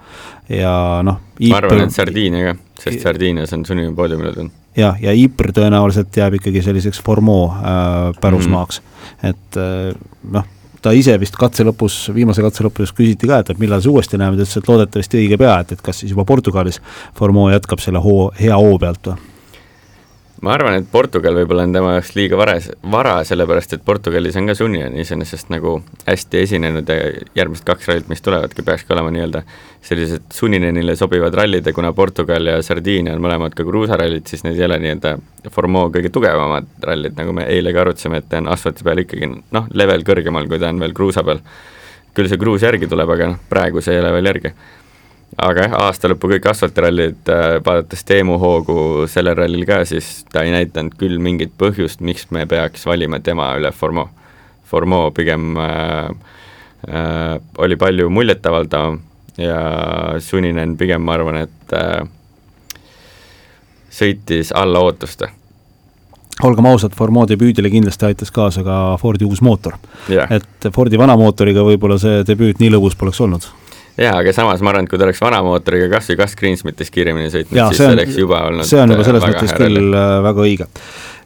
ja 0.48 1.02
noh. 1.04 1.20
ma 1.48 1.56
arvan, 1.56 1.84
et 1.86 1.94
Sardiinia 1.94 2.52
ka, 2.52 2.58
sest 2.80 3.04
Sardiinias 3.04 3.52
on 3.52 3.66
Sunini 3.66 3.94
poodiumil 3.94 4.32
olnud 4.32 4.52
jah, 4.76 4.96
ja 5.02 5.12
Ypres 5.12 5.54
tõenäoliselt 5.56 6.16
jääb 6.16 6.40
ikkagi 6.40 6.62
selliseks 6.62 7.02
Formeau 7.04 7.50
äh, 7.52 8.16
pärusmaaks 8.20 8.80
mm, 8.80 8.88
-hmm. 8.88 9.28
et 9.28 9.56
äh, 9.60 9.94
noh 10.32 10.44
ta 10.82 10.92
ise 10.96 11.16
vist 11.22 11.36
katse 11.38 11.66
lõpus, 11.66 11.98
viimase 12.14 12.44
katse 12.44 12.66
lõpus 12.66 12.94
küsiti 12.96 13.30
ka, 13.30 13.42
et, 13.42 13.52
et 13.54 13.60
millal 13.62 13.82
see 13.82 13.92
uuesti 13.92 14.20
näeme, 14.20 14.36
ta 14.36 14.46
ütles, 14.46 14.58
et 14.58 14.70
loodetavasti 14.70 15.20
õige 15.22 15.38
pea, 15.40 15.58
et, 15.62 15.76
et 15.76 15.84
kas 15.84 16.02
siis 16.02 16.14
juba 16.14 16.26
Portugalis 16.28 16.82
Formeau 17.18 17.52
jätkab 17.52 17.82
selle 17.84 18.02
hoo, 18.02 18.30
hea 18.38 18.58
hoo 18.58 18.78
pealt 18.82 19.12
või? 19.12 19.31
Ma 20.42 20.56
arvan, 20.56 20.74
et 20.74 20.86
Portugal 20.90 21.36
võib-olla 21.38 21.62
on 21.68 21.74
tema 21.74 21.92
jaoks 21.94 22.12
liiga 22.16 22.38
vara, 22.38 22.56
vara, 22.90 23.14
sellepärast 23.26 23.76
et 23.76 23.84
Portugalis 23.86 24.34
on 24.40 24.48
ka 24.50 24.56
Sunnian 24.58 24.96
iseenesest 24.98 25.52
nagu 25.54 25.76
hästi 26.06 26.40
esinenud 26.42 26.90
ja 26.90 26.96
järgmised 27.38 27.66
kaks 27.68 27.90
rallit, 27.90 28.08
mis 28.10 28.24
tulevadki, 28.24 28.64
peakski 28.66 28.94
olema 28.96 29.12
nii-öelda 29.14 29.44
sellised 29.86 30.26
Sunninenile 30.34 30.96
sobivad 30.98 31.38
rallid 31.38 31.66
ja 31.66 31.74
kuna 31.76 31.92
Portugal 31.94 32.50
ja 32.50 32.58
Sardiinia 32.62 33.14
on 33.14 33.22
mõlemad 33.22 33.54
ka 33.54 33.66
kruusarallid, 33.68 34.26
siis 34.26 34.42
need 34.46 34.58
ei 34.58 34.66
ole 34.66 34.80
nii-öelda 34.82 35.14
Formeau 35.54 35.94
kõige 35.94 36.10
tugevamad 36.14 36.68
rallid, 36.90 37.14
nagu 37.18 37.34
me 37.38 37.46
eile 37.46 37.74
ka 37.74 37.86
arutasime, 37.86 38.18
et 38.18 38.30
ta 38.30 38.42
on 38.42 38.50
asfalti 38.50 38.86
peal 38.86 39.04
ikkagi 39.04 39.30
noh, 39.30 39.70
level 39.78 40.02
kõrgemal, 40.06 40.50
kui 40.50 40.58
ta 40.62 40.74
on 40.74 40.82
veel 40.82 40.94
kruusa 40.96 41.22
peal. 41.26 41.42
küll 42.12 42.28
see 42.28 42.36
kruus 42.36 42.62
järgi 42.66 42.90
tuleb, 42.90 43.08
aga 43.14 43.30
noh, 43.30 43.38
praegu 43.48 43.80
see 43.80 43.94
ei 43.94 44.02
ole 44.02 44.10
veel 44.18 44.26
järgi 44.34 44.56
aga 45.40 45.66
jah, 45.66 45.76
aasta 45.86 46.10
lõppu 46.12 46.30
kõik 46.34 46.48
asfaltirallid, 46.52 47.20
äh, 47.32 47.56
vaadates 47.64 48.04
Teemu 48.08 48.38
hoogu 48.40 49.06
sellel 49.10 49.36
rallil 49.38 49.64
ka, 49.68 49.82
siis 49.88 50.24
ta 50.32 50.44
ei 50.44 50.52
näidanud 50.54 50.96
küll 51.00 51.20
mingit 51.22 51.54
põhjust, 51.58 52.02
miks 52.04 52.28
me 52.34 52.44
peaks 52.48 52.84
valima 52.86 53.20
tema 53.20 53.52
üle 53.58 53.72
Formeau. 53.72 54.10
Formeau 54.68 55.10
pigem 55.16 55.56
äh, 55.60 56.10
äh, 56.88 57.36
oli 57.58 57.76
palju 57.80 58.10
muljetavaldav 58.10 58.98
ja 59.40 59.60
Suninen 60.20 60.76
pigem 60.76 61.04
ma 61.04 61.16
arvan, 61.16 61.42
et 61.46 61.76
äh, 61.76 62.02
sõitis 63.92 64.52
alla 64.56 64.84
ootuste. 64.84 65.30
Olgem 66.42 66.66
ausad, 66.66 66.94
Formeau 66.96 67.28
debüüdile 67.28 67.70
kindlasti 67.70 68.08
aitas 68.08 68.32
kaasa 68.32 68.64
ka 68.64 68.76
Fordi 69.00 69.24
uus 69.28 69.42
mootor. 69.44 69.76
Yeah.. 70.08 70.28
et 70.32 70.72
Fordi 70.72 70.98
vana 70.98 71.16
mootoriga 71.16 71.64
võib-olla 71.64 72.00
see 72.00 72.22
debüüt 72.26 72.60
nii 72.60 72.72
lõbus 72.72 72.96
poleks 72.98 73.20
olnud 73.20 73.48
jaa, 74.00 74.16
aga 74.18 74.32
samas 74.34 74.62
ma 74.64 74.72
arvan, 74.72 74.86
et 74.86 74.92
kui 74.92 75.00
ta 75.00 75.06
oleks 75.06 75.20
vana 75.22 75.42
mootoriga 75.44 75.88
kas 75.92 76.10
või 76.10 76.18
kas 76.22 76.36
Greensmithis 76.38 76.92
kiiremini 76.94 77.32
sõitnud, 77.32 77.58
siis 77.58 77.80
see 77.82 77.94
oleks 77.96 78.18
juba 78.18 78.44
olnud 78.48 78.68
see 78.68 78.80
on 78.80 78.94
juba 78.94 79.06
selles 79.08 79.26
mõttes 79.26 79.56
küll 79.56 79.78
ralli. 79.78 79.96
Äh, 80.02 80.14
väga 80.26 80.46
õige. 80.46 80.68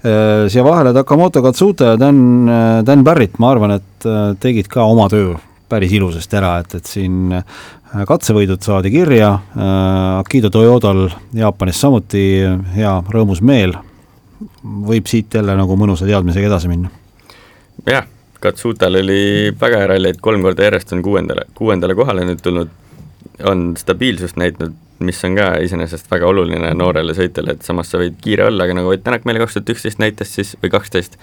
Äh, 0.06 0.46
siia 0.52 0.64
vahele 0.66 0.94
Takamoto 0.96 1.42
Katsuta 1.44 1.92
ja 1.92 2.00
Dan, 2.00 2.20
äh, 2.50 2.80
Dan 2.86 3.04
Barrett, 3.06 3.38
ma 3.42 3.52
arvan, 3.54 3.76
et 3.78 4.08
tegid 4.42 4.70
ka 4.72 4.86
oma 4.86 5.08
töö 5.12 5.36
päris 5.70 5.94
ilusasti 5.96 6.38
ära, 6.38 6.52
et, 6.62 6.76
et 6.78 6.86
siin 6.86 7.32
katsevõidud 8.06 8.62
saadi 8.62 8.90
kirja, 8.92 9.32
Akido 10.20 10.50
Toyodal 10.54 11.08
Jaapanis 11.34 11.80
samuti 11.82 12.22
hea 12.76 12.92
rõõmus 13.10 13.42
meel, 13.42 13.74
võib 14.62 15.10
siit 15.10 15.34
jälle 15.34 15.56
nagu 15.58 15.78
mõnusa 15.78 16.06
teadmisega 16.06 16.52
edasi 16.52 16.70
minna. 16.70 16.92
jah 17.88 18.06
Katsutal 18.46 19.02
oli 19.02 19.20
väga 19.60 19.82
hea 19.82 19.92
ralli, 19.92 20.14
et 20.14 20.22
kolm 20.22 20.44
korda 20.46 20.68
järjest 20.68 20.94
on 20.96 21.04
kuuendale, 21.04 21.46
kuuendale 21.58 21.96
kohale 21.98 22.26
nüüd 22.28 22.42
tulnud, 22.44 22.72
on 23.44 23.68
stabiilsust 23.78 24.38
näitanud, 24.40 24.76
mis 25.04 25.18
on 25.28 25.36
ka 25.36 25.50
iseenesest 25.64 26.08
väga 26.10 26.28
oluline 26.30 26.70
noorele 26.76 27.14
sõitjale, 27.16 27.56
et 27.56 27.66
samas 27.66 27.90
sa 27.92 28.00
võid 28.00 28.16
kiire 28.22 28.46
olla, 28.48 28.64
aga 28.64 28.78
nagu 28.78 28.92
Ott 28.94 29.04
Tänak 29.04 29.26
meile 29.28 29.42
kaks 29.42 29.58
tuhat 29.58 29.74
üksteist 29.74 30.00
näitas 30.00 30.32
siis, 30.32 30.54
või 30.62 30.72
kaksteist, 30.72 31.18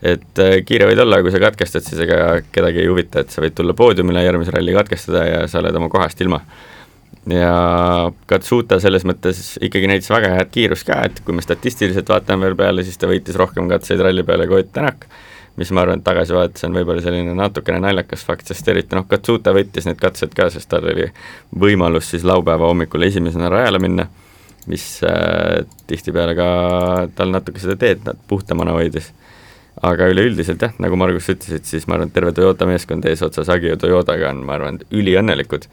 et 0.00 0.40
äh, 0.40 0.60
kiire 0.66 0.88
võid 0.88 1.02
olla, 1.04 1.20
kui 1.22 1.32
sa 1.34 1.40
katkestad, 1.42 1.84
siis 1.84 2.00
ega 2.06 2.40
kedagi 2.52 2.84
ei 2.84 2.90
huvita, 2.90 3.24
et 3.24 3.34
sa 3.34 3.44
võid 3.44 3.56
tulla 3.56 3.76
poodiumile, 3.76 4.24
järgmise 4.24 4.54
ralli 4.54 4.76
katkestada 4.76 5.24
ja 5.26 5.40
sa 5.50 5.60
oled 5.60 5.76
oma 5.76 5.90
kohast 5.92 6.20
ilma. 6.24 6.40
ja 7.28 7.54
Katsuta 8.26 8.80
selles 8.80 9.04
mõttes 9.04 9.58
ikkagi 9.60 9.90
näitas 9.90 10.08
väga 10.10 10.32
head 10.38 10.52
kiirust 10.54 10.88
ka, 10.88 11.02
et 11.10 11.20
kui 11.24 11.36
me 11.36 11.44
statistiliselt 11.44 12.08
vaatame 12.08 12.48
veel 12.48 12.56
peale, 12.56 12.84
siis 12.86 12.96
ta 12.96 13.10
võitis 13.10 13.36
rohkem 13.36 13.68
katseid 13.68 14.00
ralli 14.00 14.24
peale 14.24 14.48
kui 14.48 14.62
Ott 14.64 14.72
Tänak, 14.72 15.04
mis 15.60 15.70
ma 15.76 15.84
arvan, 15.84 16.00
et 16.00 16.06
tagasivaates 16.06 16.64
on 16.64 16.76
võib-olla 16.78 17.02
selline 17.04 17.34
natukene 17.36 17.82
naljakas 17.84 18.24
fakt, 18.24 18.48
sest 18.48 18.68
eriti 18.72 18.96
noh, 18.96 19.04
Katsuta 19.08 19.52
võttis 19.52 19.84
need 19.88 20.00
katsed 20.00 20.32
ka, 20.36 20.48
sest 20.52 20.70
tal 20.72 20.86
oli 20.88 21.10
võimalus 21.52 22.08
siis 22.14 22.24
laupäeva 22.24 22.70
hommikul 22.70 23.04
esimesena 23.04 23.50
rajale 23.52 23.80
minna, 23.82 24.06
mis 24.70 24.86
äh, 25.04 25.60
tihtipeale 25.90 26.36
ka 26.38 26.46
tal 27.16 27.34
natuke 27.34 27.60
seda 27.60 27.76
teed 27.80 28.08
puhtamana 28.30 28.76
hoidis. 28.76 29.12
Aga 29.86 30.08
üleüldiselt 30.10 30.60
jah, 30.60 30.72
nagu 30.82 30.96
Margus 30.98 31.28
ütlesid, 31.30 31.64
siis 31.68 31.86
ma 31.88 31.94
arvan, 31.96 32.10
et 32.10 32.16
terve 32.16 32.32
Toyota 32.36 32.66
meeskond 32.68 33.04
eesotsas 33.08 33.48
Agio 33.52 33.76
Toyotaga 33.80 34.32
on, 34.32 34.42
ma 34.44 34.56
arvan, 34.58 34.80
üliõnnelikud, 34.92 35.68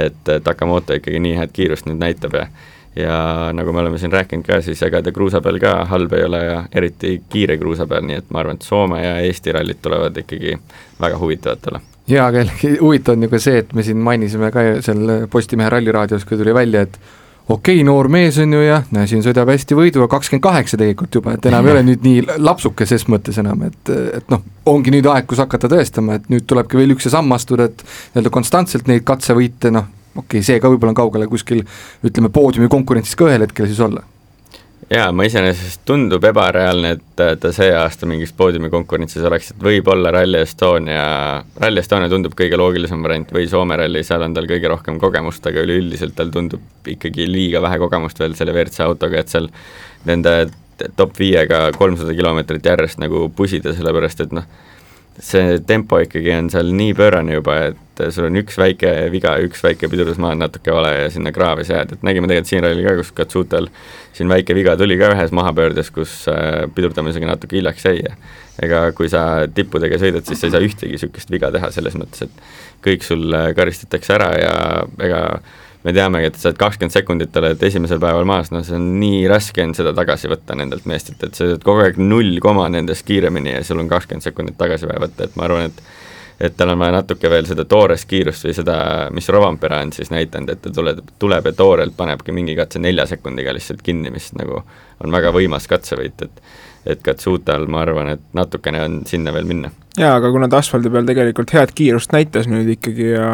et 0.00 0.30
Takamoto 0.46 0.96
ikkagi 0.96 1.20
nii 1.20 1.34
head 1.40 1.52
kiirust 1.56 1.88
nüüd 1.88 1.98
näitab 2.00 2.36
ja 2.38 2.46
ja 2.96 3.50
nagu 3.52 3.72
me 3.72 3.80
oleme 3.80 3.98
siin 3.98 4.12
rääkinud 4.12 4.46
ka, 4.46 4.60
siis 4.62 4.82
ega 4.82 5.02
ta 5.02 5.12
kruusa 5.12 5.40
peal 5.40 5.60
ka 5.62 5.74
halb 5.90 6.12
ei 6.18 6.24
ole 6.26 6.42
ja 6.44 6.58
eriti 6.74 7.20
kiire 7.30 7.58
kruusa 7.58 7.86
peal, 7.86 8.02
nii 8.06 8.18
et 8.22 8.34
ma 8.34 8.42
arvan, 8.42 8.58
et 8.58 8.66
Soome 8.66 8.98
ja 9.04 9.14
Eesti 9.22 9.54
rallid 9.54 9.78
tulevad 9.82 10.16
ikkagi 10.24 10.56
väga 11.00 11.18
huvitavad 11.18 11.62
talle. 11.62 11.80
jaa, 12.10 12.26
aga 12.26 12.42
jällegi 12.42 12.76
huvitav 12.84 13.16
on 13.16 13.28
ju 13.28 13.30
ka 13.30 13.38
see, 13.38 13.62
et 13.62 13.72
me 13.74 13.86
siin 13.86 14.02
mainisime 14.02 14.50
ka 14.50 14.66
seal 14.82 15.26
Postimehe 15.30 15.70
Ralliraadios, 15.70 16.26
kui 16.26 16.38
tuli 16.38 16.54
välja, 16.54 16.82
et 16.88 16.98
okei 17.48 17.76
okay,, 17.76 17.84
noor 17.86 18.08
mees 18.10 18.38
on 18.42 18.58
ju 18.58 18.64
jah, 18.64 18.82
näe 18.94 19.06
siin 19.10 19.22
sõidab 19.22 19.50
hästi 19.54 19.78
võiduga, 19.78 20.10
kakskümmend 20.10 20.42
kaheksa 20.42 20.80
tegelikult 20.80 21.14
juba, 21.20 21.36
et 21.38 21.46
enam 21.46 21.66
ei 21.66 21.76
ole 21.76 21.86
nüüd 21.92 22.02
nii 22.06 22.26
lapsuke 22.42 22.86
ses 22.90 23.06
mõttes 23.10 23.38
enam, 23.42 23.62
et, 23.70 23.94
et 24.18 24.34
noh, 24.34 24.42
ongi 24.70 24.90
nüüd 24.94 25.06
aeg, 25.14 25.30
kus 25.30 25.42
hakata 25.42 25.70
tõestama, 25.70 26.18
et 26.18 26.28
nüüd 26.32 26.46
tulebki 26.50 26.78
veel 26.78 26.96
üks 26.96 27.06
samm 27.10 27.38
astuda, 27.38 27.70
et 27.70 27.86
nii-öelda 27.86 28.34
konstantselt 28.34 28.90
neid 28.90 29.06
katsevõite, 29.06 29.70
noh, 29.74 29.86
okei 30.14 30.24
okay,, 30.24 30.46
see 30.46 30.62
ka 30.62 30.70
võib-olla 30.70 30.94
on 30.94 31.02
kaugele 31.02 31.28
kuskil 31.30 31.64
ütleme, 32.06 32.32
poodiumi 32.34 32.70
konkurentsis 32.72 33.18
ka 33.18 33.30
ühel 33.30 33.46
hetkel 33.46 33.68
siis 33.70 33.82
olla. 33.84 34.06
Jaa, 34.90 35.12
ma 35.14 35.22
iseenesest 35.22 35.84
tundub 35.86 36.24
ebareaalne, 36.26 36.96
et 36.96 37.20
ta 37.38 37.50
see 37.54 37.68
aasta 37.78 38.08
mingis 38.10 38.32
poodiumi 38.34 38.72
konkurentsis 38.72 39.22
oleks, 39.28 39.52
et 39.52 39.60
võib-olla 39.62 40.10
Rally 40.16 40.40
Estonia, 40.42 41.04
Rally 41.62 41.78
Estonia 41.78 42.10
tundub 42.10 42.34
kõige 42.38 42.58
loogilisem 42.58 43.04
variant 43.04 43.30
või 43.36 43.46
Soome 43.50 43.76
ralli, 43.78 44.02
seal 44.06 44.24
on 44.26 44.34
tal 44.34 44.48
kõige 44.50 44.72
rohkem 44.72 44.98
kogemust, 44.98 45.46
aga 45.46 45.62
üleüldiselt 45.62 46.16
tal 46.18 46.32
tundub 46.34 46.90
ikkagi 46.90 47.28
liiga 47.30 47.62
vähe 47.62 47.78
kogemust 47.78 48.18
veel 48.18 48.34
selle 48.38 48.56
WRC 48.56 48.82
autoga, 48.88 49.22
et 49.22 49.30
seal 49.30 49.46
nende 50.10 50.34
top 50.98 51.14
viiega 51.20 51.68
kolmsada 51.76 52.16
kilomeetrit 52.16 52.66
järjest 52.72 52.98
nagu 52.98 53.28
pusida, 53.36 53.76
sellepärast 53.76 54.24
et 54.26 54.34
noh, 54.34 54.48
see 55.20 55.60
tempo 55.68 56.00
ikkagi 56.00 56.32
on 56.38 56.50
seal 56.52 56.72
nii 56.76 56.94
pöörane 56.96 57.36
juba, 57.36 57.56
et 57.70 58.02
sul 58.14 58.26
on 58.30 58.38
üks 58.40 58.56
väike 58.60 58.90
viga, 59.12 59.34
üks 59.44 59.62
väike 59.64 59.90
pidurdusmaa 59.92 60.32
on 60.34 60.42
natuke 60.46 60.72
vale 60.72 60.92
ja 60.96 61.08
sinna 61.12 61.32
kraavi 61.36 61.66
sa 61.68 61.80
jääd, 61.80 61.94
et 61.96 62.06
nägime 62.06 62.30
tegelikult 62.30 62.50
siin 62.50 62.64
ralli 62.64 62.86
ka, 62.86 62.94
kus 63.00 63.12
Katsutal 63.16 63.68
siin 64.16 64.32
väike 64.32 64.56
viga 64.56 64.76
tuli 64.80 64.96
ka 65.00 65.12
ühes 65.14 65.34
mahapöördes, 65.36 65.92
kus 65.94 66.14
äh, 66.32 66.64
pidurdamisega 66.74 67.28
natuke 67.28 67.58
hiljaks 67.58 67.86
jäi. 67.90 67.98
Ja 68.06 68.16
ega 68.64 68.80
kui 68.96 69.08
sa 69.12 69.46
tippudega 69.54 70.00
sõidad, 70.00 70.24
siis 70.26 70.40
sa 70.40 70.48
ei 70.48 70.54
saa 70.54 70.64
ühtegi 70.64 70.96
niisugust 70.96 71.30
viga 71.32 71.52
teha, 71.52 71.70
selles 71.72 71.96
mõttes, 72.00 72.26
et 72.26 72.84
kõik 72.84 73.04
sul 73.06 73.28
äh, 73.36 73.50
karistatakse 73.56 74.16
ära 74.16 74.30
ja 74.40 74.54
ega 75.04 75.22
me 75.84 75.94
teamegi, 75.96 76.28
et 76.28 76.36
sa 76.40 76.50
oled 76.50 76.58
kakskümmend 76.60 76.94
sekundit 76.94 77.36
oled 77.40 77.62
esimesel 77.70 78.00
päeval 78.02 78.26
maas, 78.28 78.50
no 78.52 78.62
see 78.66 78.76
on 78.76 78.90
nii 79.00 79.22
raske 79.30 79.64
on 79.64 79.72
seda 79.76 79.94
tagasi 79.96 80.28
võtta 80.30 80.56
nendelt 80.58 80.86
meestelt, 80.90 81.22
et 81.24 81.38
sa 81.38 81.46
oled 81.46 81.64
kogu 81.64 81.86
aeg 81.86 82.00
null 82.02 82.36
koma 82.42 82.68
nendest 82.72 83.06
kiiremini 83.08 83.56
ja 83.56 83.64
sul 83.64 83.80
on 83.80 83.88
kakskümmend 83.90 84.26
sekundit 84.26 84.58
tagasi 84.60 84.88
vaja 84.90 85.04
võtta, 85.06 85.26
et 85.26 85.40
ma 85.40 85.48
arvan, 85.48 85.70
et 85.70 85.82
et 86.40 86.54
tal 86.56 86.70
on 86.72 86.78
vaja 86.80 86.94
natuke 86.94 87.28
veel 87.28 87.44
seda 87.44 87.66
toorest 87.68 88.06
kiirust 88.08 88.46
või 88.46 88.54
seda, 88.56 88.76
mis 89.12 89.28
Rovampere 89.28 89.82
on 89.84 89.90
siis 89.92 90.08
näidanud, 90.08 90.54
et 90.54 90.62
ta 90.64 90.70
tuleb, 90.72 91.02
tuleb 91.20 91.50
ja 91.50 91.52
toorelt 91.52 91.92
panebki 91.96 92.32
mingi 92.32 92.54
katse 92.56 92.80
nelja 92.80 93.04
sekundiga 93.10 93.52
lihtsalt 93.52 93.82
kinni, 93.84 94.08
mis 94.14 94.30
nagu 94.38 94.62
on 95.04 95.12
väga 95.12 95.34
võimas 95.36 95.68
katsevõit, 95.68 96.24
et 96.24 96.40
et 96.86 97.02
Katsutal 97.04 97.66
ma 97.70 97.82
arvan, 97.84 98.14
et 98.14 98.22
natukene 98.36 98.80
on 98.84 98.98
sinna 99.08 99.32
veel 99.34 99.46
minna. 99.48 99.70
jaa, 99.98 100.14
aga 100.16 100.30
kuna 100.32 100.48
ta 100.48 100.60
asfaldi 100.62 100.90
peal 100.92 101.08
tegelikult 101.08 101.52
head 101.52 101.72
kiirust 101.76 102.14
näitas 102.14 102.48
nüüd 102.48 102.68
ikkagi 102.76 103.10
ja 103.10 103.28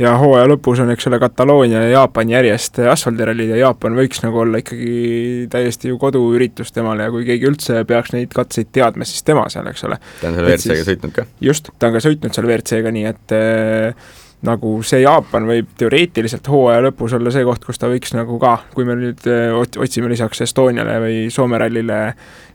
ja 0.00 0.14
hooaja 0.20 0.48
lõpus 0.52 0.80
on, 0.84 0.92
eks 0.94 1.08
ole, 1.10 1.20
Kataloonia 1.20 1.82
ja 1.84 1.94
Jaapan 1.96 2.32
järjest 2.32 2.80
asfaldirallid 2.92 3.52
ja 3.52 3.62
Jaapan 3.66 3.98
võiks 3.98 4.22
nagu 4.24 4.40
olla 4.44 4.62
ikkagi 4.62 5.48
täiesti 5.52 5.92
ju 5.92 6.00
koduüritus 6.00 6.72
temale 6.76 7.08
ja 7.08 7.14
kui 7.14 7.26
keegi 7.28 7.50
üldse 7.50 7.82
peaks 7.88 8.14
neid 8.16 8.32
katseid 8.36 8.72
teadma, 8.72 9.08
siis 9.08 9.26
tema 9.26 9.48
seal, 9.52 9.68
eks 9.72 9.88
ole. 9.88 10.00
ta 10.20 10.30
on 10.30 10.38
seal 10.38 10.48
WRC-ga 10.48 10.86
sõitnud 10.92 11.16
ka. 11.16 11.26
just, 11.50 11.72
ta 11.78 11.90
on 11.90 11.98
ka 11.98 12.04
sõitnud 12.06 12.36
seal 12.36 12.48
WRC-ga, 12.48 12.94
nii 12.96 13.10
et 13.12 13.36
äh, 13.36 14.14
nagu 14.44 14.72
see 14.84 15.00
Jaapan 15.00 15.46
võib 15.48 15.70
teoreetiliselt 15.78 16.48
hooaja 16.52 16.82
lõpus 16.86 17.14
olla 17.16 17.32
see 17.32 17.44
koht, 17.46 17.64
kus 17.64 17.80
ta 17.80 17.88
võiks 17.90 18.12
nagu 18.16 18.36
ka, 18.42 18.52
kui 18.74 18.84
me 18.88 18.96
nüüd 18.98 19.24
eh, 19.30 19.54
otsime 19.54 20.10
lisaks 20.12 20.44
Estoniale 20.44 20.98
või 21.02 21.22
Soome 21.32 21.60
rallile 21.60 22.00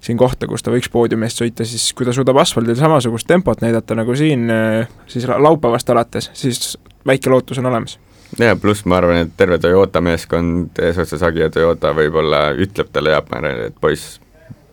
siin 0.04 0.20
kohta, 0.20 0.48
kus 0.50 0.64
ta 0.64 0.74
võiks 0.74 0.92
poodiumi 0.94 1.26
eest 1.28 1.42
sõita, 1.42 1.66
siis 1.68 1.90
kui 1.98 2.06
ta 2.08 2.14
suudab 2.16 2.38
asfaldil 2.42 2.78
samasugust 2.78 3.28
tempot 3.30 3.64
näidata 3.66 3.98
nagu 3.98 4.16
siin, 4.18 4.46
eh, 4.54 4.92
siis 5.12 5.26
laupäevast 5.28 5.90
alates, 5.90 6.30
siis 6.38 6.78
väike 7.08 7.34
lootus 7.34 7.62
on 7.62 7.72
olemas 7.72 7.98
ja 8.40 8.54
pluss 8.56 8.86
ma 8.86 9.02
arvan, 9.02 9.24
et 9.26 9.34
terve 9.38 9.58
Toyota 9.60 10.02
meeskond 10.02 10.78
eesotsas 10.80 11.26
Agi 11.28 11.48
ja 11.48 11.50
Toyota 11.52 11.96
võib-olla 11.98 12.52
ütleb 12.54 12.94
talle 12.94 13.18
Jaapanile, 13.18 13.72
et 13.72 13.82
poiss, 13.82 14.22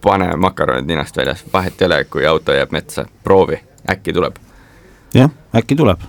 pane 0.05 0.29
makaronid 0.37 0.87
ninast 0.87 1.16
väljas, 1.16 1.42
vahet 1.53 1.81
ei 1.83 1.88
ole, 1.88 2.05
kui 2.12 2.29
auto 2.29 2.55
jääb 2.55 2.77
metsa, 2.77 3.09
proovi, 3.25 3.59
äkki 3.90 4.14
tuleb. 4.14 4.38
jah, 5.16 5.33
äkki 5.57 5.75
tuleb 5.75 6.07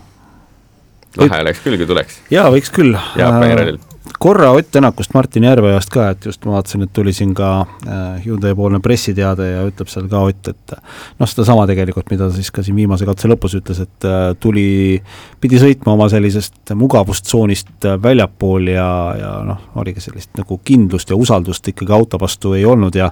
lahe 1.18 1.42
oleks 1.46 1.64
küll, 1.66 1.80
kui 1.80 1.90
tuleks. 1.90 2.22
jaa, 2.34 2.50
võiks 2.54 2.74
küll. 2.74 2.98
Rallil 3.18 3.80
korra 4.20 4.52
Ott 4.52 4.72
Tänakust 4.72 5.14
Martin 5.14 5.44
Järveojast 5.44 5.90
ka, 5.90 6.10
et 6.10 6.26
just 6.26 6.46
ma 6.46 6.58
vaatasin, 6.58 6.84
et 6.84 6.94
tuli 6.94 7.14
siin 7.16 7.34
ka 7.38 7.50
äh, 7.62 8.20
Hyundai-poolne 8.26 8.80
pressiteade 8.84 9.48
ja 9.52 9.66
ütleb 9.68 9.92
seal 9.92 10.10
ka 10.12 10.24
Ott, 10.28 10.50
et 10.52 10.74
noh, 11.20 11.30
sedasama 11.30 11.68
tegelikult, 11.70 12.10
mida 12.12 12.30
ta 12.30 12.36
siis 12.36 12.52
ka 12.52 12.64
siin 12.66 12.78
viimase 12.80 13.08
katse 13.08 13.30
lõpus 13.32 13.58
ütles, 13.60 13.82
et 13.86 14.08
äh, 14.08 14.32
tuli, 14.40 15.00
pidi 15.42 15.62
sõitma 15.62 15.96
oma 15.96 16.10
sellisest 16.12 16.74
mugavustsoonist 16.80 17.90
äh, 17.90 18.00
väljapool 18.02 18.72
ja, 18.74 18.90
ja 19.20 19.36
noh, 19.48 19.62
oligi 19.80 20.04
sellist 20.04 20.34
nagu 20.40 20.60
kindlust 20.66 21.14
ja 21.14 21.20
usaldust 21.20 21.72
ikkagi 21.72 21.96
auto 21.96 22.20
vastu 22.22 22.56
ei 22.58 22.66
olnud 22.68 23.00
ja 23.00 23.12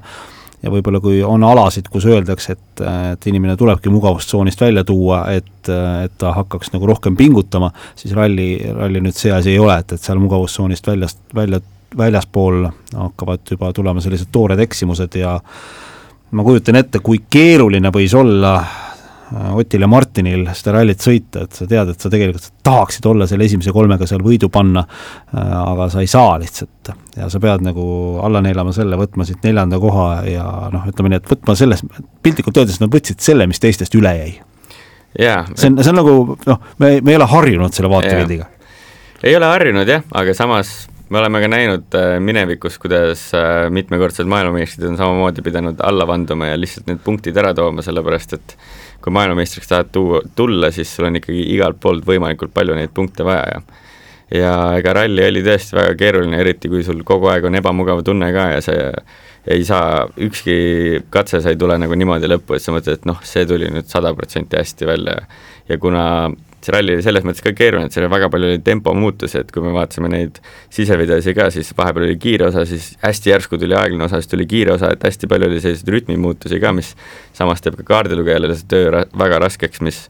ja 0.64 0.72
võib-olla 0.74 1.02
kui 1.04 1.20
on 1.24 1.44
alasid, 1.46 1.90
kus 1.94 2.08
öeldakse, 2.10 2.58
et, 2.58 2.84
et 3.14 3.28
inimene 3.30 3.58
tulebki 3.60 3.92
mugavustsoonist 3.94 4.62
välja 4.62 4.84
tuua, 4.88 5.24
et, 5.38 5.70
et 5.70 6.16
ta 6.18 6.34
hakkaks 6.38 6.74
nagu 6.74 6.90
rohkem 6.90 7.18
pingutama, 7.20 7.72
siis 7.96 8.16
ralli, 8.18 8.56
ralli 8.78 9.04
nüüd 9.06 9.18
see 9.18 9.34
asi 9.34 9.54
ei 9.54 9.62
ole, 9.62 9.78
et, 9.84 9.94
et 9.94 10.04
seal 10.04 10.22
mugavustsoonist 10.24 10.90
väljast, 10.90 11.22
välja, 11.36 11.62
väljaspool 11.98 12.66
hakkavad 12.96 13.54
juba 13.54 13.72
tulema 13.74 14.04
sellised 14.04 14.34
toored 14.34 14.60
eksimused 14.66 15.20
ja 15.22 15.38
ma 16.32 16.44
kujutan 16.44 16.82
ette, 16.82 17.00
kui 17.06 17.22
keeruline 17.30 17.94
võis 17.94 18.18
olla 18.18 18.58
Äh, 18.58 18.87
Otil 19.28 19.84
ja 19.84 19.88
Martinil 19.92 20.46
seda 20.56 20.78
rallit 20.78 21.04
sõita, 21.04 21.44
et 21.44 21.56
sa 21.58 21.66
tead, 21.68 21.90
et 21.92 22.04
sa 22.04 22.10
tegelikult 22.12 22.46
tahaksid 22.64 23.06
olla 23.10 23.28
selle 23.28 23.44
esimese 23.48 23.74
kolmega 23.76 24.08
seal 24.08 24.24
võidu 24.24 24.48
panna, 24.54 24.86
äh, 25.34 25.56
aga 25.58 25.90
sa 25.92 26.04
ei 26.04 26.08
saa 26.08 26.38
lihtsalt. 26.40 26.94
ja 27.18 27.28
sa 27.30 27.42
pead 27.44 27.66
nagu 27.66 27.84
alla 28.24 28.40
neelama 28.46 28.72
selle, 28.76 28.96
võtma 29.00 29.28
siit 29.28 29.44
neljanda 29.44 29.80
koha 29.84 30.08
ja 30.30 30.46
noh, 30.72 30.86
ütleme 30.88 31.12
nii, 31.12 31.20
et 31.20 31.32
võtma 31.34 31.58
selles, 31.60 31.84
piltlikult 32.24 32.62
öeldes 32.62 32.80
nad 32.80 32.94
võtsid 32.94 33.20
selle, 33.24 33.50
mis 33.52 33.60
teistest 33.60 33.96
üle 34.00 34.16
jäi. 34.16 34.36
Yeah. 35.20 35.48
see 35.56 35.72
on, 35.72 35.82
see 35.82 35.92
on 35.92 35.98
nagu 35.98 36.14
noh, 36.46 36.60
me, 36.80 36.98
me 37.02 37.14
ei 37.14 37.18
ole 37.18 37.26
harjunud 37.32 37.74
selle 37.74 37.90
vaatepildiga 37.90 38.44
yeah.. 38.44 38.76
ei 39.26 39.36
ole 39.36 39.48
harjunud 39.50 39.90
jah, 39.90 40.04
aga 40.20 40.36
samas 40.38 40.76
me 41.10 41.18
oleme 41.20 41.40
ka 41.42 41.50
näinud 41.50 41.96
äh, 41.98 42.18
minevikus, 42.22 42.76
kuidas 42.80 43.32
mitmekordsed 43.74 44.28
maailmameistrid 44.30 44.92
on 44.92 45.00
samamoodi 45.00 45.42
pidanud 45.42 45.82
alla 45.84 46.06
vanduma 46.08 46.52
ja 46.52 46.60
lihtsalt 46.60 46.92
need 46.92 47.02
punktid 47.04 47.40
ära 47.40 47.56
tooma, 47.58 47.84
sellepärast 47.84 48.38
et 48.38 48.58
kui 49.04 49.14
maailmameistriks 49.14 49.70
tahad 49.70 49.92
tuua, 49.94 50.22
tulla, 50.36 50.72
siis 50.72 50.90
sul 50.96 51.10
on 51.10 51.20
ikkagi 51.20 51.44
igalt 51.56 51.80
poolt 51.82 52.06
võimalikult 52.08 52.54
palju 52.54 52.76
neid 52.78 52.94
punkte 52.96 53.26
vaja 53.28 53.46
ja 53.56 53.62
ja 54.34 54.54
ega 54.76 54.92
ralli 54.98 55.24
oli 55.24 55.44
tõesti 55.44 55.78
väga 55.78 55.94
keeruline, 56.00 56.40
eriti 56.42 56.68
kui 56.72 56.84
sul 56.84 57.00
kogu 57.08 57.30
aeg 57.32 57.46
on 57.48 57.56
ebamugav 57.56 58.04
tunne 58.04 58.28
ka 58.36 58.50
ja 58.58 58.64
see 58.64 58.90
ei 59.48 59.64
saa, 59.64 60.04
ükski 60.20 60.58
katse 61.14 61.40
sa 61.40 61.54
ei 61.54 61.60
tule 61.60 61.78
nagu 61.80 61.96
niimoodi 61.96 62.28
lõppu, 62.28 62.58
et 62.58 62.64
sa 62.64 62.74
mõtled, 62.76 63.00
et 63.00 63.06
noh, 63.08 63.22
see 63.24 63.46
tuli 63.48 63.70
nüüd 63.72 63.88
sada 63.88 64.12
protsenti 64.16 64.60
hästi 64.60 64.90
välja. 64.90 65.22
Ja 65.70 65.78
kuna 65.80 66.04
see 66.68 66.76
ralli 66.76 66.96
oli 66.98 67.06
selles 67.06 67.26
mõttes 67.28 67.44
ka 67.46 67.54
keeruline, 67.56 67.88
et 67.88 67.96
seal 67.96 68.10
väga 68.12 68.30
palju 68.34 68.52
oli 68.52 68.62
tempomuutusi, 68.64 69.42
et 69.42 69.52
kui 69.56 69.64
me 69.64 69.74
vaatasime 69.76 70.12
neid 70.12 70.40
sisevideosi 70.74 71.36
ka, 71.38 71.50
siis 71.54 71.74
vahepeal 71.78 72.08
oli 72.10 72.18
kiire 72.22 72.50
osa, 72.50 72.66
siis 72.70 72.94
hästi 73.04 73.34
järsku 73.34 73.60
tuli 73.62 73.78
aeglane 73.78 74.08
osa, 74.08 74.22
siis 74.22 74.32
tuli 74.34 74.48
kiire 74.50 74.76
osa, 74.76 74.92
et 74.94 75.04
hästi 75.08 75.30
palju 75.32 75.50
oli 75.50 75.62
selliseid 75.64 75.94
rütmimuutusi 75.96 76.60
ka, 76.64 76.74
mis 76.76 76.94
samas 77.38 77.64
teeb 77.64 77.80
ka 77.80 77.88
kaardilugejale 77.94 78.52
see 78.56 78.72
töö 78.74 78.90
ra 78.94 79.06
väga 79.18 79.40
raskeks, 79.48 79.84
mis 79.88 80.08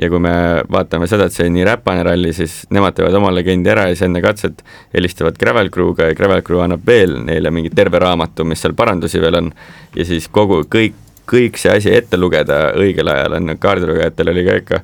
ja 0.00 0.08
kui 0.08 0.22
me 0.24 0.32
vaatame 0.72 1.06
seda, 1.10 1.28
et 1.28 1.36
see 1.36 1.50
nii 1.52 1.66
räpane 1.68 2.02
ralli, 2.06 2.32
siis 2.34 2.62
nemad 2.72 2.96
teevad 2.96 3.14
oma 3.20 3.30
legendi 3.34 3.70
ära 3.70 3.86
ja 3.90 3.94
siis 3.94 4.06
enne 4.08 4.22
katset 4.24 4.64
helistavad 4.94 5.36
Gravel 5.38 5.70
Crew'ga 5.74 6.08
ja 6.10 6.16
Gravel 6.18 6.42
Crew 6.46 6.64
annab 6.64 6.86
veel 6.88 7.18
neile 7.26 7.52
mingi 7.54 7.70
terve 7.70 8.00
raamatu, 8.02 8.46
mis 8.48 8.64
seal 8.64 8.74
parandusi 8.78 9.20
veel 9.22 9.38
on, 9.42 9.54
ja 9.96 10.08
siis 10.08 10.28
kogu, 10.32 10.64
kõik 10.72 10.98
kõik 11.32 11.56
see 11.60 11.70
asi 11.70 11.92
ette 11.94 12.18
lugeda 12.18 12.72
õigel 12.78 13.08
ajal 13.08 13.38
on, 13.38 13.54
kaardilugejatel 13.60 14.32
oli 14.32 14.42
ka 14.48 14.56
ikka 14.58 14.80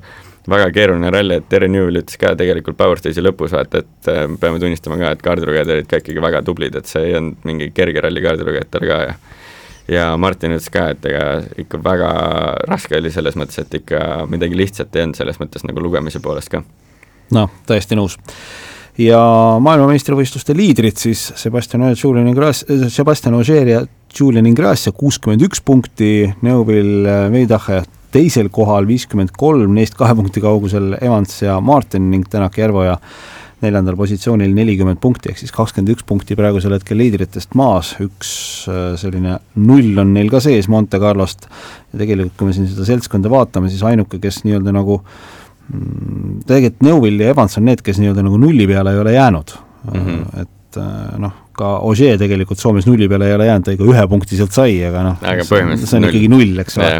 väga 0.51 0.69
keeruline 0.75 1.11
ralli, 1.13 1.39
et 1.39 1.49
Terry 1.51 1.69
Newell 1.71 2.01
ütles 2.01 2.19
ka 2.19 2.33
tegelikult 2.39 2.77
Power 2.79 3.01
Stage'i 3.01 3.23
lõpus 3.25 3.53
vaata, 3.55 3.83
et 3.83 4.11
äh, 4.11 4.23
peame 4.41 4.61
tunnistama 4.61 4.99
ka, 5.01 5.13
et 5.15 5.25
kaardilugejad 5.25 5.73
olid 5.75 5.89
ka 5.89 6.01
ikkagi 6.01 6.23
väga 6.23 6.43
tublid, 6.47 6.77
et 6.79 6.89
see 6.89 7.09
ei 7.09 7.17
olnud 7.19 7.45
mingi 7.49 7.69
kerge 7.75 8.05
ralli 8.05 8.23
kaardilugejatel 8.25 8.87
ka 8.89 9.03
ja 9.07 9.19
ja 9.89 10.09
Martin 10.21 10.53
ütles 10.53 10.69
ka, 10.69 10.91
et 10.93 11.05
ega 11.09 11.23
ikka 11.63 11.79
väga 11.81 12.09
raske 12.69 12.97
oli 12.99 13.11
selles 13.13 13.37
mõttes, 13.39 13.57
et 13.63 13.79
ikka 13.81 14.25
midagi 14.29 14.57
lihtsat 14.57 14.95
ei 14.95 15.07
olnud 15.07 15.17
selles 15.17 15.39
mõttes 15.41 15.65
nagu 15.65 15.81
lugemise 15.81 16.21
poolest 16.21 16.53
ka. 16.53 16.61
noh, 17.33 17.49
täiesti 17.65 17.97
nõus 17.97 18.19
ja 18.99 19.19
maailmameistrivõistluste 19.63 20.55
liidrid 20.57 20.99
siis 20.99 21.29
Sebastian 21.39 21.87
Ogier, 21.87 22.03
Julian 22.03 22.27
Ingrassia, 22.31 22.89
Sebastian 22.91 23.37
Ogier 23.39 23.71
ja 23.71 23.85
Julian 24.19 24.49
Ingrassia 24.49 24.93
kuuskümmend 24.95 25.43
üks 25.45 25.61
punkti, 25.65 26.27
Neuvill 26.45 27.07
Veidache 27.33 27.83
teisel 28.13 28.49
kohal 28.53 28.87
viiskümmend 28.89 29.33
kolm, 29.37 29.75
neist 29.77 29.97
kahe 29.99 30.15
punkti 30.17 30.41
kaugusel 30.43 30.95
Evans 31.01 31.41
ja 31.43 31.59
Martin 31.61 32.09
ning 32.11 32.25
Tänak 32.29 32.57
Järvoja 32.57 32.97
neljandal 33.59 33.97
positsioonil 33.99 34.53
nelikümmend 34.55 35.01
punkti, 35.03 35.31
ehk 35.31 35.41
siis 35.41 35.51
kakskümmend 35.55 35.91
üks 35.93 36.05
punkti 36.07 36.37
praegusel 36.39 36.73
hetkel 36.77 36.99
liidritest 37.01 37.57
maas, 37.59 37.91
üks 38.03 38.31
äh, 38.71 38.93
selline 38.99 39.35
null 39.59 39.99
on 39.99 40.13
neil 40.15 40.31
ka 40.31 40.39
sees 40.43 40.69
Monte 40.71 40.99
Carlost. 41.01 41.49
Ja 41.91 41.99
tegelikult, 41.99 42.37
kui 42.39 42.49
me 42.49 42.55
siin 42.55 42.69
seda 42.71 42.87
seltskonda 42.87 43.31
vaatame, 43.31 43.71
siis 43.71 43.83
ainuke, 43.87 44.21
kes 44.23 44.43
nii-öelda 44.45 44.73
nagu 44.75 45.01
mm, 45.01 46.39
tegelikult 46.47 46.87
Neuvill 46.87 47.25
ja 47.25 47.33
Evans 47.35 47.59
on 47.59 47.67
need, 47.67 47.83
kes 47.83 47.99
nii-öelda 47.99 48.23
nagu 48.25 48.39
nulli 48.39 48.67
peale 48.69 48.95
ei 48.95 49.03
ole 49.03 49.17
jäänud. 49.17 49.55
Mm, 49.89 49.99
-hmm. 50.05 50.41
et 50.45 50.79
äh, 50.79 51.19
noh, 51.19 51.35
ka 51.59 51.73
Ogier 51.87 52.19
tegelikult 52.21 52.61
Soomes 52.61 52.87
nulli 52.87 53.09
peale 53.11 53.27
ei 53.29 53.35
ole 53.35 53.49
jäänud, 53.49 53.67
ta 53.67 53.75
ikka 53.75 53.89
ühe 53.89 54.05
punkti 54.11 54.39
sealt 54.39 54.55
sai, 54.55 54.79
aga 54.87 55.03
noh, 55.11 55.19
see 55.43 55.59
on 55.65 55.75
null. 55.75 56.09
ikkagi 56.09 56.31
null, 56.31 56.63
eks 56.63 56.79
ole 56.79 56.95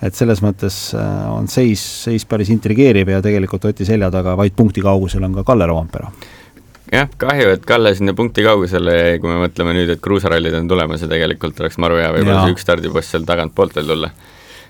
et 0.00 0.16
selles 0.16 0.40
mõttes 0.40 0.76
äh, 0.96 1.24
on 1.28 1.48
seis, 1.52 1.82
seis 2.06 2.24
päris 2.28 2.50
intrigeeriv 2.52 3.10
ja 3.12 3.20
tegelikult 3.24 3.66
Oti 3.68 3.84
selja 3.88 4.08
taga 4.12 4.32
vaid 4.38 4.56
punkti 4.56 4.80
kaugusel 4.84 5.24
on 5.28 5.34
ka 5.36 5.44
Kalle 5.52 5.68
Roompere 5.68 6.08
jah, 6.92 7.08
kahju, 7.20 7.54
et 7.54 7.64
Kalle 7.68 7.92
sinna 7.96 8.14
punkti 8.16 8.44
kaugusele 8.46 8.96
jäi, 8.96 9.20
kui 9.22 9.30
me 9.30 9.40
mõtleme 9.44 9.74
nüüd, 9.76 9.92
et 9.94 10.02
kruusarallid 10.02 10.56
on 10.58 10.68
tulemas 10.70 11.04
ja 11.04 11.08
tegelikult 11.10 11.60
oleks 11.62 11.78
maru 11.82 12.00
hea 12.00 12.10
võib-olla 12.16 12.46
see 12.46 12.56
üks 12.56 12.66
stardipost 12.66 13.14
seal 13.14 13.26
tagantpoolt 13.28 13.76
veel 13.78 13.92
tulla. 13.92 14.10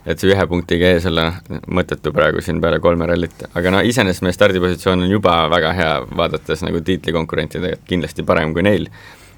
et 0.09 0.21
see 0.21 0.33
ühe 0.33 0.47
punktiga 0.49 0.91
ees 0.97 1.07
olla 1.11 1.27
mõttetu 1.69 2.13
praegu 2.17 2.41
siin 2.45 2.61
peale 2.61 2.81
kolme 2.81 3.07
rallit, 3.07 3.47
aga 3.55 3.73
no 3.75 3.83
iseenesest 3.85 4.25
meie 4.25 4.37
stardipositsioon 4.37 5.05
on 5.05 5.11
juba 5.13 5.43
väga 5.53 5.73
hea, 5.77 5.91
vaadates 6.17 6.65
nagu 6.65 6.81
tiitlikonkurentidega, 6.85 7.83
kindlasti 7.89 8.25
parem 8.27 8.55
kui 8.57 8.65
neil. 8.65 8.89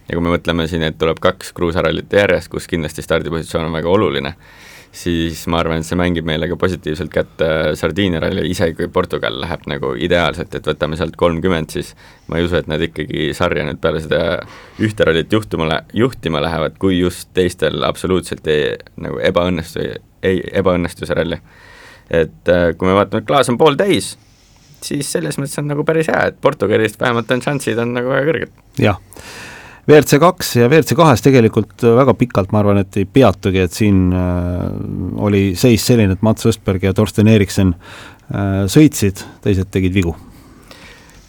Ja 0.09 0.17
kui 0.17 0.25
me 0.25 0.35
mõtleme 0.35 0.67
siin, 0.71 0.85
et 0.87 0.99
tuleb 0.99 1.21
kaks 1.23 1.53
kruusarallit 1.57 2.13
järjest, 2.13 2.51
kus 2.53 2.69
kindlasti 2.71 3.05
stardipositsioon 3.05 3.71
on 3.71 3.81
väga 3.81 3.91
oluline 3.91 4.37
siis 4.93 5.47
ma 5.49 5.63
arvan, 5.63 5.81
et 5.81 5.89
see 5.89 5.97
mängib 5.97 6.27
meile 6.29 6.47
ka 6.51 6.57
positiivselt 6.61 7.11
kätte 7.13 7.47
Sardiinia 7.81 8.21
ralli, 8.23 8.45
isegi 8.53 8.77
kui 8.77 8.91
Portugal 8.93 9.39
läheb 9.41 9.65
nagu 9.73 9.95
ideaalselt, 9.97 10.53
et 10.55 10.67
võtame 10.69 10.99
sealt 11.01 11.17
kolmkümmend, 11.21 11.73
siis 11.73 11.95
ma 12.29 12.39
ei 12.39 12.47
usu, 12.47 12.59
et 12.61 12.69
nad 12.69 12.83
ikkagi 12.85 13.31
sarja 13.37 13.65
nüüd 13.67 13.81
peale 13.83 14.03
seda 14.05 14.21
ühte 14.85 15.07
rallit 15.09 15.33
juhtuma, 15.33 15.81
juhtima 15.97 16.43
lähevad, 16.45 16.77
kui 16.83 16.99
just 17.01 17.31
teistel 17.37 17.81
absoluutselt 17.89 18.47
ei, 18.53 18.75
nagu 19.01 19.21
ebaõnnestu, 19.25 19.87
ei, 20.23 20.43
ebaõnnestu 20.61 21.09
see 21.09 21.17
ralli. 21.17 21.41
et 22.13 22.53
äh, 22.53 22.75
kui 22.77 22.91
me 22.91 22.99
vaatame, 22.99 23.23
et 23.23 23.31
klaas 23.31 23.49
on 23.49 23.57
pooltäis, 23.59 24.13
siis 24.85 25.09
selles 25.09 25.41
mõttes 25.41 25.57
on 25.63 25.73
nagu 25.73 25.87
päris 25.89 26.13
hea, 26.13 26.27
et 26.29 26.41
Portugalist 26.41 27.01
vähemalt 27.01 27.33
on 27.33 27.41
šansid 27.41 27.81
on 27.81 27.97
nagu 27.97 28.13
väga 28.13 28.29
kõrged. 28.29 28.61
jah 28.83 29.01
WRC 29.89 30.21
kaks 30.23 30.53
ja 30.61 30.69
WRC 30.69 30.95
kahes 30.95 31.25
tegelikult 31.25 31.83
väga 31.83 32.15
pikalt, 32.15 32.53
ma 32.55 32.61
arvan, 32.61 32.79
et 32.85 33.01
ei 33.01 33.07
peatugi, 33.09 33.65
et 33.65 33.75
siin 33.75 34.13
äh, 34.15 34.69
oli 35.27 35.57
seis 35.59 35.83
selline, 35.89 36.15
et 36.15 36.23
Mats 36.23 36.47
Östberg 36.47 36.85
ja 36.87 36.93
Torsten 36.95 37.31
Eriksen 37.31 37.75
äh, 37.75 38.63
sõitsid, 38.71 39.25
teised 39.43 39.73
tegid 39.75 39.97
vigu. 39.97 40.15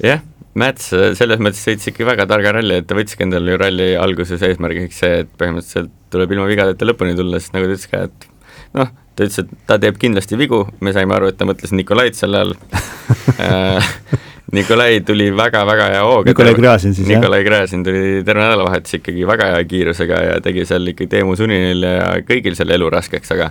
jah, 0.04 0.22
Mats 0.60 0.92
selles 1.18 1.42
mõttes 1.42 1.64
sõitis 1.66 1.90
ikka 1.90 2.06
väga 2.12 2.28
targa 2.30 2.52
ralli, 2.60 2.78
et 2.78 2.86
ta 2.86 2.94
võttiski 2.98 3.26
endale 3.26 3.56
ju 3.56 3.58
ralli 3.58 3.88
alguses 3.98 4.46
eesmärgiks 4.46 5.02
see, 5.02 5.24
et 5.24 5.32
põhimõtteliselt 5.40 5.90
tuleb 6.14 6.36
ilma 6.36 6.46
vigadeta 6.52 6.86
lõpuni 6.86 7.18
tulla, 7.18 7.42
sest 7.42 7.56
nagu 7.58 7.66
ta 7.66 7.74
ütles 7.74 7.90
ka, 7.90 8.04
et 8.06 8.28
noh, 8.78 8.92
ta 9.18 9.26
ütles, 9.26 9.40
et 9.42 9.56
ta 9.66 9.80
teeb 9.82 9.98
kindlasti 9.98 10.38
vigu, 10.38 10.62
me 10.86 10.94
saime 10.94 11.18
aru, 11.18 11.34
et 11.34 11.42
ta 11.42 11.50
mõtles 11.50 11.74
Nikolait 11.74 12.14
sel 12.14 12.38
ajal 12.38 12.54
äh, 13.48 13.96
Nikolai 14.52 15.00
tuli 15.08 15.30
väga-väga 15.32 15.86
hea 15.94 16.02
hooga. 16.04 16.28
Nikolai 16.28 16.54
Gräzin 16.58 16.94
siis, 16.94 17.08
jah? 17.08 17.22
Nikolai 17.22 17.44
Gräzin 17.46 17.84
tuli 17.86 18.24
terve 18.28 18.44
nädalavahetus 18.44 19.00
ikkagi 19.00 19.24
väga 19.28 19.54
hea 19.54 19.64
kiirusega 19.70 20.20
ja 20.28 20.36
tegi 20.44 20.66
seal 20.68 20.92
ikka 20.92 21.08
Teemu 21.10 21.38
Suninil 21.40 21.88
ja 21.88 22.10
kõigil 22.28 22.58
selle 22.60 22.76
elu 22.76 22.90
raskeks, 22.94 23.32
aga 23.38 23.50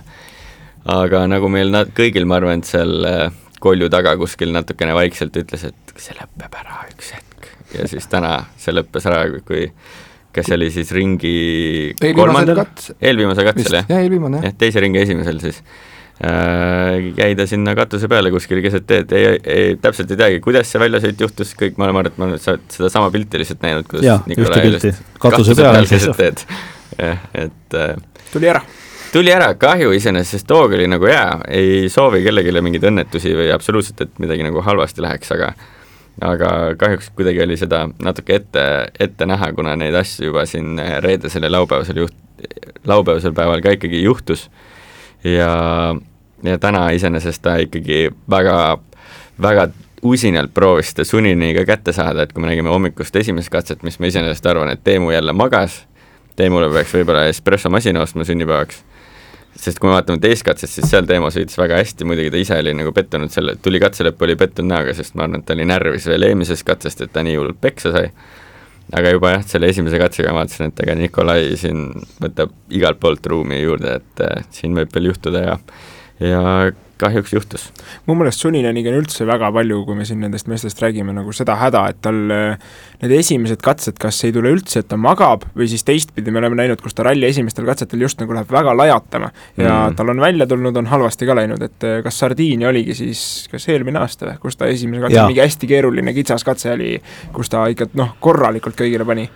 aga 0.93 1.25
nagu 1.31 1.49
meil 1.51 1.73
nad 1.73 1.91
kõigil, 1.97 2.27
ma 2.29 2.37
arvan, 2.37 2.61
et 2.61 2.69
seal 2.69 3.07
äh, 3.09 3.25
kolju 3.63 3.89
taga 3.91 4.15
kuskil 4.19 4.53
natukene 4.53 4.95
vaikselt 4.95 5.37
ütles, 5.39 5.65
et 5.71 5.93
see 5.97 6.15
lõpeb 6.17 6.57
ära 6.61 6.83
üks 6.91 7.13
hetk. 7.15 7.49
ja 7.73 7.87
siis 7.89 8.07
täna 8.11 8.35
see 8.59 8.75
lõppes 8.75 9.07
ära, 9.09 9.25
kui 9.47 9.69
kes 10.33 10.49
oli 10.55 10.69
siis 10.73 10.91
ringi 10.95 11.93
kolmandal, 12.01 12.65
eelviimasel 12.99 13.49
katsel, 13.49 13.79
jah? 13.79 13.89
jah, 13.89 14.03
eelviimane, 14.03 14.41
jah. 14.41 14.49
jah, 14.49 14.57
teise 14.65 14.83
ringi 14.83 15.01
esimesel 15.03 15.39
siis 15.43 15.61
Äh, 16.21 17.13
jäi 17.17 17.33
ta 17.35 17.47
sinna 17.49 17.73
katuse 17.75 18.07
peale 18.07 18.29
kuskil 18.31 18.59
keset 18.61 18.85
teed, 18.85 19.11
ei, 19.17 19.39
ei, 19.49 19.77
täpselt 19.81 20.11
ei 20.13 20.19
teagi, 20.19 20.39
kuidas 20.45 20.69
see 20.69 20.79
väljasõit 20.79 21.19
juhtus, 21.25 21.55
kõik, 21.57 21.73
ma 21.81 21.87
arvan, 21.87 22.05
et 22.05 22.19
ma 22.21 22.27
olen 22.27 22.39
sedasama 22.39 23.09
pilti 23.11 23.41
lihtsalt 23.41 23.63
näinud, 23.65 23.87
kuidas 23.89 24.05
ja, 24.05 24.19
Nikolai 24.29 24.61
pilti, 24.61 24.91
katuse 25.19 25.55
peal 25.57 25.89
keset 25.89 26.13
teed. 26.19 26.43
jah, 26.99 27.23
et 27.33 27.77
äh, 27.79 27.95
tuli 28.29 28.51
ära. 28.53 28.61
tuli 29.11 29.33
ära, 29.33 29.47
kahju 29.57 29.89
iseenesest, 29.97 30.37
sest 30.37 30.53
hoog 30.53 30.75
oli 30.77 30.85
nagu 30.91 31.09
hea, 31.09 31.25
ei 31.49 31.89
soovi 31.91 32.21
kellelegi 32.27 32.61
mingeid 32.61 32.85
õnnetusi 32.91 33.33
või 33.39 33.49
absoluutselt, 33.55 34.05
et 34.05 34.21
midagi 34.21 34.45
nagu 34.45 34.61
halvasti 34.61 35.01
läheks, 35.01 35.33
aga 35.33 35.55
aga 36.21 36.49
kahjuks 36.77 37.09
kuidagi 37.17 37.41
oli 37.41 37.57
seda 37.57 37.87
natuke 38.05 38.37
ette, 38.37 38.67
ette 39.01 39.25
näha, 39.25 39.49
kuna 39.57 39.73
neid 39.81 39.97
asju 39.97 40.29
juba 40.29 40.45
siin 40.45 40.77
reedesel 41.01 41.49
ja 41.49 41.51
laupäevasel 41.57 42.03
juht, 42.05 42.13
laupäevasel 42.85 43.33
päeval 43.33 43.65
ka 43.65 43.73
ikkagi 43.73 44.03
juhtus 44.05 44.45
ja, 45.23 45.95
ja 46.43 46.57
täna 46.57 46.89
iseenesest 46.89 47.41
ta 47.41 47.57
ikkagi 47.63 48.09
väga, 48.29 48.77
väga 49.41 49.67
usinalt 50.03 50.53
proovis 50.53 50.91
seda 50.91 51.05
Sunini 51.07 51.53
ka 51.55 51.65
kätte 51.65 51.93
saada, 51.95 52.23
et 52.23 52.33
kui 52.33 52.43
me 52.43 52.51
nägime 52.51 52.71
hommikust 52.71 53.15
esimest 53.15 53.51
katset, 53.53 53.83
mis 53.83 53.99
ma 53.99 54.09
iseenesest 54.11 54.45
arvan, 54.51 54.71
et 54.73 54.83
Teemu 54.83 55.11
jälle 55.11 55.33
magas, 55.33 55.83
Teemule 56.35 56.69
peaks 56.73 56.93
võib-olla 56.97 57.27
espressomasina 57.29 58.01
ostma 58.01 58.25
sünnipäevaks, 58.27 58.81
sest 59.55 59.79
kui 59.79 59.87
me 59.89 59.95
vaatame 59.95 60.19
teist 60.19 60.43
katset, 60.45 60.69
siis 60.69 60.89
seal 60.89 61.07
Teemo 61.07 61.29
sõitis 61.31 61.57
väga 61.59 61.79
hästi, 61.79 62.07
muidugi 62.09 62.33
ta 62.33 62.41
ise 62.41 62.59
oli 62.59 62.73
nagu 62.75 62.91
pettunud 62.91 63.31
selle, 63.31 63.55
tuli 63.61 63.79
katse 63.83 64.07
lõppu, 64.07 64.27
oli 64.27 64.35
pettunud 64.39 64.73
näoga, 64.73 64.95
sest 64.97 65.15
ma 65.15 65.27
arvan, 65.27 65.43
et 65.43 65.47
ta 65.47 65.55
oli 65.55 65.67
närvis 65.69 66.07
veel 66.09 66.27
eelmisest 66.29 66.67
katsest, 66.67 67.05
et 67.05 67.13
ta 67.13 67.23
nii 67.23 67.37
hullult 67.39 67.61
peksa 67.61 67.93
sai 67.95 68.09
aga 68.93 69.13
juba 69.15 69.33
jah, 69.35 69.43
selle 69.55 69.69
esimese 69.73 69.99
katsega 70.01 70.33
vaatasin, 70.35 70.71
et 70.71 70.83
ega 70.85 70.95
Nikolai 70.97 71.57
siin 71.59 71.87
võtab 72.21 72.53
igalt 72.73 73.01
poolt 73.01 73.25
ruumi 73.31 73.61
juurde, 73.63 73.97
et 74.01 74.23
äh, 74.25 74.45
siin 74.53 74.77
võib 74.77 74.93
veel 74.93 75.11
juhtuda 75.11 75.43
ja 75.47 75.59
ja 76.23 76.41
kahjuks 77.01 77.33
juhtus. 77.33 77.65
mu 78.05 78.15
meelest 78.17 78.43
Sunineniga 78.43 78.91
on 78.91 78.99
üldse 79.01 79.25
väga 79.27 79.49
palju, 79.53 79.81
kui 79.87 79.97
me 79.97 80.05
siin 80.07 80.21
nendest 80.23 80.47
meestest 80.51 80.81
räägime, 80.81 81.13
nagu 81.15 81.33
seda 81.35 81.55
häda, 81.59 81.83
et 81.91 81.99
tal 82.05 82.19
äh, 82.33 82.57
need 83.01 83.15
esimesed 83.17 83.61
katsed 83.65 83.99
kas 84.01 84.21
ei 84.27 84.33
tule 84.35 84.51
üldse, 84.53 84.83
et 84.83 84.89
ta 84.91 84.99
magab, 84.99 85.45
või 85.57 85.69
siis 85.71 85.85
teistpidi 85.87 86.33
me 86.33 86.41
oleme 86.43 86.59
näinud, 86.59 86.81
kus 86.83 86.97
ta 86.97 87.07
ralli 87.07 87.27
esimestel 87.29 87.67
katsetel 87.69 88.05
just 88.05 88.21
nagu 88.21 88.35
läheb 88.35 88.51
väga 88.53 88.75
lajatama 88.77 89.31
ja 89.57 89.71
mm. 89.71 89.97
tal 89.99 90.13
on 90.13 90.23
välja 90.23 90.47
tulnud, 90.49 90.77
on 90.83 90.91
halvasti 90.91 91.29
ka 91.29 91.37
läinud, 91.39 91.63
et 91.65 91.87
äh, 91.87 92.01
kas 92.05 92.19
Sardiinia 92.23 92.69
oligi 92.71 92.97
siis, 92.97 93.23
kas 93.51 93.67
eelmine 93.73 94.01
aasta 94.03 94.29
või, 94.29 94.37
kus 94.45 94.59
ta 94.59 94.69
esimese 94.71 95.07
katse, 95.07 95.25
mingi 95.31 95.43
hästi 95.43 95.71
keeruline 95.73 96.13
kitsas 96.15 96.45
katse 96.47 96.75
oli, 96.75 96.95
kus 97.33 97.51
ta 97.53 97.65
ikka 97.73 97.89
noh, 97.99 98.15
korralikult 98.23 98.77
kõigile 98.79 99.07
pani 99.07 99.27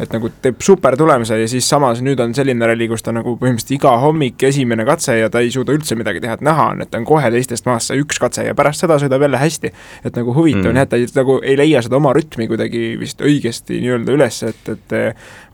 et 0.00 0.12
nagu 0.12 0.28
teeb 0.42 0.60
super 0.64 0.96
tulemuse 0.98 1.38
ja 1.40 1.48
siis 1.48 1.68
samas 1.68 2.02
nüüd 2.04 2.20
on 2.20 2.34
selline 2.36 2.68
ralli, 2.68 2.88
kus 2.90 3.04
ta 3.04 3.14
nagu 3.16 3.36
põhimõtteliselt 3.40 3.76
iga 3.78 3.94
hommik 4.02 4.42
esimene 4.48 4.84
katse 4.88 5.16
ja 5.16 5.30
ta 5.32 5.40
ei 5.44 5.52
suuda 5.54 5.74
üldse 5.76 5.96
midagi 5.98 6.20
teha, 6.24 6.36
et 6.36 6.44
näha 6.46 6.68
on, 6.74 6.84
et 6.84 6.92
ta 6.92 7.00
on 7.00 7.08
kohe 7.08 7.30
teistest 7.32 7.68
maas 7.68 7.88
see 7.90 8.02
üks 8.02 8.20
katse 8.22 8.44
ja 8.46 8.54
pärast 8.58 8.84
seda 8.84 8.98
sõidab 9.02 9.24
jälle 9.24 9.40
hästi. 9.40 9.72
et 10.04 10.20
nagu 10.20 10.34
huvitav 10.36 10.68
on 10.68 10.74
mm. 10.74 10.82
jah, 10.82 10.88
et 10.88 10.92
ta 10.92 11.00
ei, 11.00 11.08
nagu 11.16 11.38
ei 11.42 11.56
leia 11.58 11.82
seda 11.84 12.00
oma 12.00 12.12
rütmi 12.16 12.48
kuidagi 12.50 12.84
vist 13.00 13.24
õigesti 13.24 13.80
nii-öelda 13.80 14.16
üles, 14.18 14.42
et, 14.50 14.72
et 14.74 14.96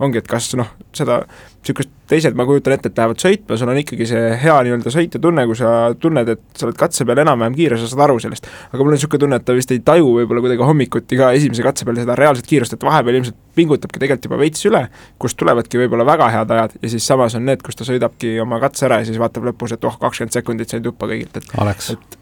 ongi, 0.03 0.23
et 0.23 0.31
kas 0.31 0.53
noh, 0.59 0.75
seda 0.97 1.23
niisugust 1.63 1.91
teised, 2.11 2.35
ma 2.37 2.45
kujutan 2.45 2.75
ette, 2.75 2.91
et 2.91 2.99
lähevad 2.99 3.21
sõitma, 3.23 3.57
sul 3.59 3.71
on 3.71 3.79
ikkagi 3.81 4.07
see 4.11 4.23
hea 4.43 4.57
nii-öelda 4.67 4.93
sõitjatunne, 4.93 5.45
kui 5.49 5.59
sa 5.59 5.71
tunned, 6.03 6.29
et 6.35 6.43
sa 6.59 6.67
oled 6.67 6.79
katse 6.79 7.07
peal 7.09 7.23
enam-vähem 7.23 7.55
kiire, 7.57 7.79
sa 7.81 7.89
saad 7.89 8.03
aru 8.09 8.19
sellest. 8.23 8.49
aga 8.69 8.81
mul 8.83 8.93
on 8.93 8.99
niisugune 8.99 9.23
tunne, 9.23 9.39
et 9.39 9.47
ta 9.47 9.57
vist 9.57 9.73
ei 9.73 9.81
taju 9.87 10.11
võib-olla 10.19 10.43
kuidagi 10.45 10.67
hommikuti 10.67 11.19
ka 11.21 11.31
esimese 11.39 11.65
katse 11.65 11.87
peal 11.89 12.01
seda 12.03 12.17
reaalset 12.19 12.49
kiirust, 12.51 12.77
et 12.77 12.87
vahepeal 12.89 13.21
ilmselt 13.21 13.39
pingutabki 13.57 14.03
tegelikult 14.03 14.29
juba 14.29 14.41
veits 14.43 14.67
üle, 14.69 14.83
kust 15.23 15.39
tulevadki 15.41 15.81
võib-olla 15.85 16.09
väga 16.09 16.31
head 16.35 16.57
ajad 16.57 16.77
ja 16.83 16.93
siis 16.97 17.07
samas 17.07 17.39
on 17.39 17.47
need, 17.49 17.63
kus 17.65 17.79
ta 17.79 17.87
sõidabki 17.89 18.35
oma 18.43 18.59
katse 18.63 18.89
ära 18.89 19.01
ja 19.01 19.09
siis 19.09 19.21
vaatab 19.23 19.47
lõpus, 19.53 19.77
et 19.77 19.87
oh, 19.89 19.97
kakskümmend 20.03 20.35
sekundit 20.35 20.75
sain 20.75 20.85
tuppa 20.85 21.09
kõigilt, 21.11 21.39
et 21.39 21.55
Alex 21.63 21.95
et 21.95 22.22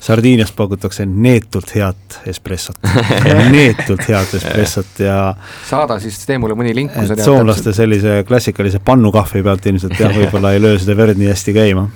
Sardiinias 0.00 0.52
pakutakse 0.56 1.04
neetult 1.04 1.74
head 1.76 2.20
espressot. 2.30 2.78
Neetult 3.54 4.06
head 4.08 4.36
espressot 4.38 5.02
ja 5.04 5.16
saada 5.68 5.98
siis, 6.00 6.16
tee 6.24 6.38
mulle 6.40 6.56
mõni 6.56 6.72
link, 6.76 6.94
kui 6.94 7.04
sa 7.04 7.18
tead 7.18 7.28
soomlaste 7.28 7.74
sellise 7.76 8.22
klassikalise 8.28 8.80
pannukahvi 8.84 9.44
pealt 9.44 9.68
ilmselt 9.68 10.00
jah, 10.00 10.14
võib-olla 10.22 10.54
ei 10.56 10.62
löö 10.64 10.78
seda 10.80 10.96
verd 10.96 11.20
nii 11.20 11.28
hästi 11.34 11.56
käima. 11.56 11.90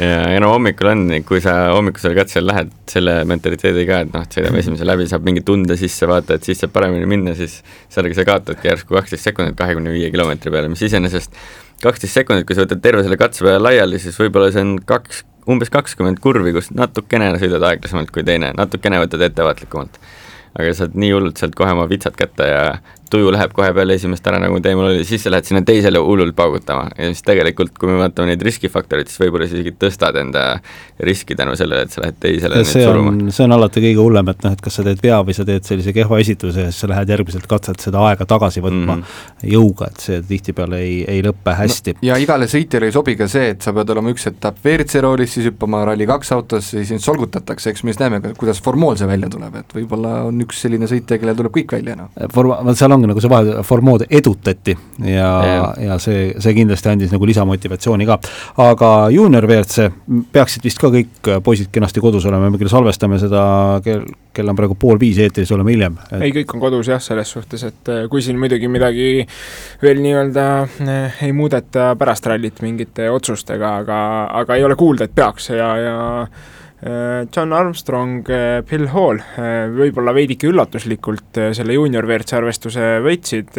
Ja, 0.00 0.22
ja 0.32 0.40
no 0.40 0.48
hommikul 0.54 0.88
on, 0.88 1.02
kui 1.28 1.42
sa 1.44 1.54
hommikusele 1.74 2.16
katsele 2.16 2.48
lähed 2.48 2.70
selle 2.88 3.18
mentaliteediga, 3.28 3.98
et 4.06 4.14
noh, 4.14 4.24
et 4.24 4.36
sõidame 4.38 4.62
esimese 4.62 4.86
läbi, 4.88 5.04
saab 5.10 5.26
mingi 5.28 5.42
tunde 5.44 5.76
sisse 5.76 6.08
vaata, 6.08 6.38
et 6.38 6.48
siis 6.48 6.62
saab 6.64 6.72
paremini 6.72 7.08
minna, 7.10 7.34
siis 7.36 7.58
sellega 7.92 8.16
sa 8.16 8.24
kaotadki 8.30 8.70
järsku 8.70 8.96
kaksteist 8.96 9.28
sekundit 9.28 9.58
kahekümne 9.58 9.92
viie 9.92 10.08
kilomeetri 10.14 10.54
peale, 10.54 10.72
mis 10.72 10.84
iseenesest 10.88 11.36
kaksteist 11.82 12.18
sekundit, 12.20 12.46
kui 12.48 12.56
sa 12.56 12.64
võtad 12.66 12.82
terve 12.84 13.04
selle 13.04 13.18
katse 13.20 13.44
peale 13.44 13.60
laiali, 13.62 14.00
siis 14.02 14.18
võib-olla 14.20 14.52
see 14.54 14.64
on 14.64 14.76
kaks, 14.88 15.24
umbes 15.50 15.72
kakskümmend 15.74 16.20
kurvi, 16.22 16.54
kus 16.54 16.70
natukene 16.74 17.32
sõidad 17.42 17.64
aeglasemalt 17.70 18.12
kui 18.14 18.24
teine, 18.26 18.52
natukene 18.58 19.00
võtad 19.02 19.24
ettevaatlikumalt. 19.28 19.98
aga 20.52 20.72
saad 20.76 20.96
nii 21.00 21.14
hullult 21.14 21.40
sealt 21.40 21.54
kohe 21.56 21.72
oma 21.72 21.86
vitsad 21.88 22.16
kätte 22.16 22.46
ja 22.48 22.64
tuju 23.12 23.32
läheb 23.34 23.52
kohe 23.56 23.70
peale 23.76 23.96
esimest 23.98 24.26
ära, 24.28 24.40
nagu 24.42 24.58
teemal 24.64 24.90
oli, 24.90 25.04
siis 25.08 25.24
sa 25.24 25.32
lähed 25.32 25.48
sinna 25.48 25.62
teisele 25.66 26.00
hullult 26.02 26.36
paugutama 26.36 26.88
ja 26.96 27.10
siis 27.10 27.22
tegelikult, 27.26 27.74
kui 27.78 27.90
me 27.90 27.98
vaatame 28.00 28.32
neid 28.32 28.42
riskifaktoreid, 28.46 29.10
siis 29.10 29.20
võib-olla 29.22 29.48
sa 29.48 29.58
isegi 29.58 29.74
tõstad 29.80 30.18
enda 30.20 30.44
riski 31.02 31.36
tänu 31.38 31.56
sellele, 31.58 31.86
et 31.86 31.94
sa 31.94 32.04
lähed 32.04 32.18
teisele 32.22 32.62
see 32.68 32.86
on, 32.88 33.28
see 33.34 33.46
on 33.46 33.56
alati 33.56 33.82
kõige 33.84 34.00
hullem, 34.00 34.32
et 34.32 34.46
noh, 34.46 34.56
et 34.56 34.64
kas 34.64 34.78
sa 34.78 34.86
teed 34.86 35.02
vea 35.04 35.20
või 35.26 35.36
sa 35.36 35.46
teed 35.48 35.66
sellise 35.68 35.94
kehva 35.96 36.20
esituse 36.22 36.66
ja 36.66 36.72
siis 36.72 36.84
sa 36.84 36.90
lähed 36.92 37.12
järgmiselt 37.12 37.48
katselt 37.50 37.84
seda 37.84 38.02
aega 38.08 38.26
tagasi 38.28 38.62
võtma 38.64 38.96
mm 38.96 39.02
-hmm. 39.02 39.52
jõuga, 39.54 39.90
et 39.92 40.06
see 40.06 40.22
tihtipeale 40.28 40.80
ei, 40.82 40.96
ei 41.08 41.24
lõppe 41.26 41.56
hästi 41.58 41.96
no,. 41.96 42.06
ja 42.08 42.18
igale 42.22 42.48
sõitjale 42.50 42.90
ei 42.90 42.96
sobi 42.96 43.16
ka 43.18 43.28
see, 43.28 43.52
et 43.56 43.62
sa 43.62 43.74
pead 43.76 43.90
olema 43.94 44.12
üks 44.14 44.26
etapp 44.30 44.64
WRC 44.64 45.02
roolis, 45.04 45.34
siis 45.36 45.50
hüppama 45.50 45.84
Rally2 45.88 46.34
autosse, 46.36 46.76
siis 46.76 46.88
sind 46.94 47.04
solgutatakse, 47.04 47.70
eks 47.70 47.84
me 47.84 47.92
siis 47.92 48.00
näeme, 48.00 48.20
kuidas 48.38 48.62
formool 48.62 48.96
see 48.96 49.08
välja 49.10 49.28
tuleb, 49.32 49.56
et 49.60 49.74
võib-olla 49.76 50.22
on 50.28 50.40
üks 50.44 50.62
selline 50.64 50.88
sõitja, 50.90 51.18
kellel 51.18 51.36
tuleb 51.38 51.54
kõik 51.56 51.74
välja, 51.76 51.96
noh. 51.98 52.10
Form-, 52.34 52.74
seal 52.78 52.92
ongi 53.02 53.10
nagu 53.10 53.22
see 53.22 53.32
vahe, 53.32 53.62
Formood 53.66 54.06
edutati 54.08 54.74
ja, 55.04 55.30
ja., 55.46 55.66
ja 55.88 55.98
see, 56.02 56.30
see 56.42 56.54
kindlasti 56.56 56.92
andis 56.92 57.12
nagu 57.12 57.26
lisamotivatsiooni 57.28 58.06
ka. 58.08 58.18
aga 58.64 58.92
juunior 59.14 59.46
WRC 59.48 59.88
peaksid 60.32 60.64
vist 60.66 60.80
ka 60.82 60.92
kõik 60.94 61.32
poisid 61.44 61.72
kenasti 61.74 62.02
kodus 62.04 62.26
olema, 62.30 62.50
me 62.50 62.60
küll 62.60 62.72
salvestame 62.72 63.18
seda 63.22 63.44
kell, 63.84 64.06
kell 64.32 64.52
on 64.52 64.58
praegu 64.58 64.78
pool 64.78 65.00
viis, 65.02 65.20
eetris 65.22 65.52
oleme 65.54 65.74
hiljem 65.74 65.98
et.... 66.08 66.20
ei, 66.20 66.32
kõik 66.38 66.56
on 66.56 66.64
kodus 66.66 66.92
jah, 66.92 67.02
selles 67.02 67.34
suhtes, 67.34 67.66
et 67.68 67.92
eh, 67.92 68.06
kui 68.12 68.24
siin 68.24 68.40
muidugi 68.40 68.70
midagi 68.72 69.26
veel 69.82 70.02
nii-öelda 70.04 70.48
eh, 70.86 71.22
ei 71.28 71.36
muudeta 71.36 71.92
pärast 71.98 72.26
rallit 72.30 72.62
mingite 72.64 73.10
otsustega, 73.12 73.76
aga, 73.82 74.00
aga 74.42 74.58
ei 74.58 74.66
ole 74.66 74.78
kuulda, 74.78 75.08
et 75.08 75.16
peaks 75.16 75.52
ja, 75.52 75.70
ja 75.82 75.96
Äh, 76.22 76.52
John 76.82 77.52
Armstrong, 77.52 78.24
Bill 78.66 78.84
äh, 78.88 78.90
Hall 78.90 79.20
äh, 79.38 79.68
võib-olla 79.70 80.10
veidike 80.16 80.48
üllatuslikult 80.50 81.38
selle 81.54 81.76
juunior 81.76 82.08
WRC 82.08 82.34
arvestuse 82.40 82.88
võitsid, 83.04 83.54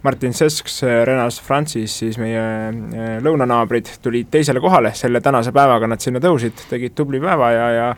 Martin 0.00 0.32
Sesks, 0.32 0.78
Renas 1.04 1.36
Francis, 1.44 1.98
siis 2.00 2.16
meie 2.16 3.20
lõunanaabrid 3.20 3.92
tulid 4.00 4.30
teisele 4.32 4.62
kohale, 4.64 4.94
selle 4.96 5.20
tänase 5.20 5.52
päevaga 5.52 5.90
nad 5.92 6.00
sinna 6.00 6.22
tõusid, 6.24 6.64
tegid 6.70 6.96
tubli 6.96 7.20
päeva 7.20 7.52
ja, 7.52 7.68
ja 7.76 7.90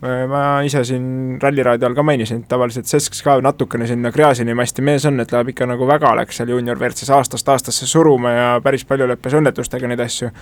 ma 0.00 0.62
ise 0.64 0.80
siin 0.88 1.36
Ralliraadio 1.42 1.90
all 1.90 1.96
ka 1.96 2.02
mainisin, 2.06 2.40
et 2.40 2.48
tavaliselt 2.48 2.88
Sesks 2.88 3.20
ka 3.24 3.34
natukene 3.44 3.84
sinna 3.88 4.08
Gräzini 4.12 4.54
masti 4.56 4.84
mees 4.84 5.04
on, 5.08 5.20
et 5.20 5.32
läheb 5.34 5.52
ikka 5.52 5.68
nagu 5.68 5.88
väga 5.88 6.14
läks 6.16 6.40
seal 6.40 6.52
juunior 6.54 6.80
WRC-s 6.80 7.12
aastast 7.12 7.48
aastasse 7.52 7.88
suruma 7.88 8.32
ja 8.32 8.46
päris 8.64 8.86
palju 8.88 9.10
lõppes 9.10 9.36
õnnetustega 9.36 9.90
neid 9.90 10.00
asju. 10.00 10.32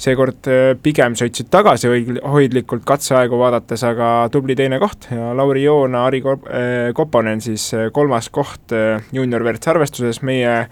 seekord 0.00 0.48
äh, 0.52 0.72
pigem 0.80 1.14
sõitsid 1.16 1.48
tagasihoidlikult 1.52 2.84
katseaegu 2.88 3.38
vaadates, 3.40 3.84
aga 3.84 4.10
tubli 4.32 4.56
teine 4.56 4.80
koht 4.80 5.08
ja 5.12 5.32
Lauri 5.36 5.64
Joona, 5.64 6.06
Ari 6.08 6.22
äh, 6.24 6.92
Koponen 6.96 7.40
siis 7.40 7.68
äh, 7.74 7.88
kolmas 7.92 8.28
koht 8.32 8.72
juunior 9.12 9.44
WRC 9.44 9.76
arvestuses, 9.76 10.22
meie 10.22 10.62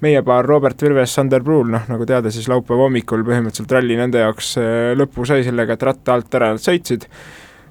meie 0.00 0.20
paar 0.20 0.44
Robert 0.44 0.80
Virves, 0.82 1.14
Sander 1.14 1.40
Pruul, 1.40 1.70
noh 1.72 1.88
nagu 1.88 2.04
teada, 2.08 2.28
siis 2.32 2.50
laupäeva 2.52 2.84
hommikul 2.84 3.22
põhimõtteliselt 3.24 3.72
ralli 3.72 3.96
nende 3.96 4.20
jaoks 4.20 4.58
lõppu 4.96 5.24
sai 5.24 5.40
sellega, 5.44 5.72
et 5.72 5.84
ratta 5.88 6.12
alt 6.12 6.36
ära 6.36 6.50
nad 6.52 6.60
sõitsid 6.60 7.08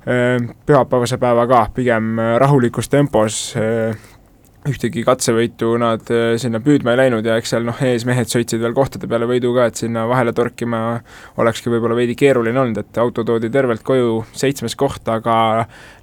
pühapäevase 0.05 1.17
päeva 1.17 1.47
ka 1.49 1.67
pigem 1.73 2.19
äh, 2.19 2.35
rahulikus 2.41 2.89
tempos, 2.89 3.55
äh, 3.57 3.95
ühtegi 4.69 5.01
katsevõitu 5.05 5.75
nad 5.81 6.05
äh, 6.13 6.35
sinna 6.41 6.59
püüdma 6.61 6.93
ei 6.93 6.99
läinud 6.99 7.25
ja 7.25 7.37
eks 7.39 7.53
seal 7.53 7.65
noh, 7.65 7.79
ees 7.85 8.05
mehed 8.05 8.29
sõitsid 8.29 8.61
veel 8.61 8.73
kohtade 8.77 9.09
peale 9.09 9.27
võidu 9.29 9.53
ka, 9.55 9.67
et 9.69 9.81
sinna 9.81 10.05
vahele 10.09 10.33
torkima 10.37 10.81
olekski 11.41 11.73
võib-olla 11.73 11.97
veidi 11.97 12.17
keeruline 12.17 12.61
olnud, 12.61 12.81
et 12.81 12.99
auto 13.01 13.25
toodi 13.25 13.49
tervelt 13.53 13.81
koju, 13.85 14.19
seitsmes 14.33 14.77
koht, 14.77 15.09
aga 15.09 15.37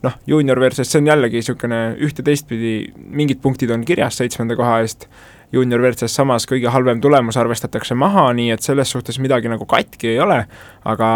noh, 0.02 0.18
juunior 0.30 0.62
versus 0.62 0.90
see 0.90 1.02
on 1.02 1.12
jällegi 1.12 1.38
niisugune 1.42 1.82
ühte 2.02 2.26
teistpidi, 2.26 2.74
mingid 2.98 3.42
punktid 3.42 3.70
on 3.74 3.86
kirjas 3.86 4.18
seitsmenda 4.18 4.58
koha 4.58 4.80
eest, 4.82 5.06
juunior 5.54 5.82
versus 5.84 6.14
samas 6.14 6.46
kõige 6.50 6.70
halvem 6.74 7.02
tulemus 7.02 7.38
arvestatakse 7.38 7.94
maha, 7.98 8.28
nii 8.34 8.50
et 8.54 8.66
selles 8.66 8.90
suhtes 8.94 9.22
midagi 9.22 9.50
nagu 9.52 9.66
katki 9.68 10.14
ei 10.14 10.20
ole, 10.22 10.42
aga 10.90 11.08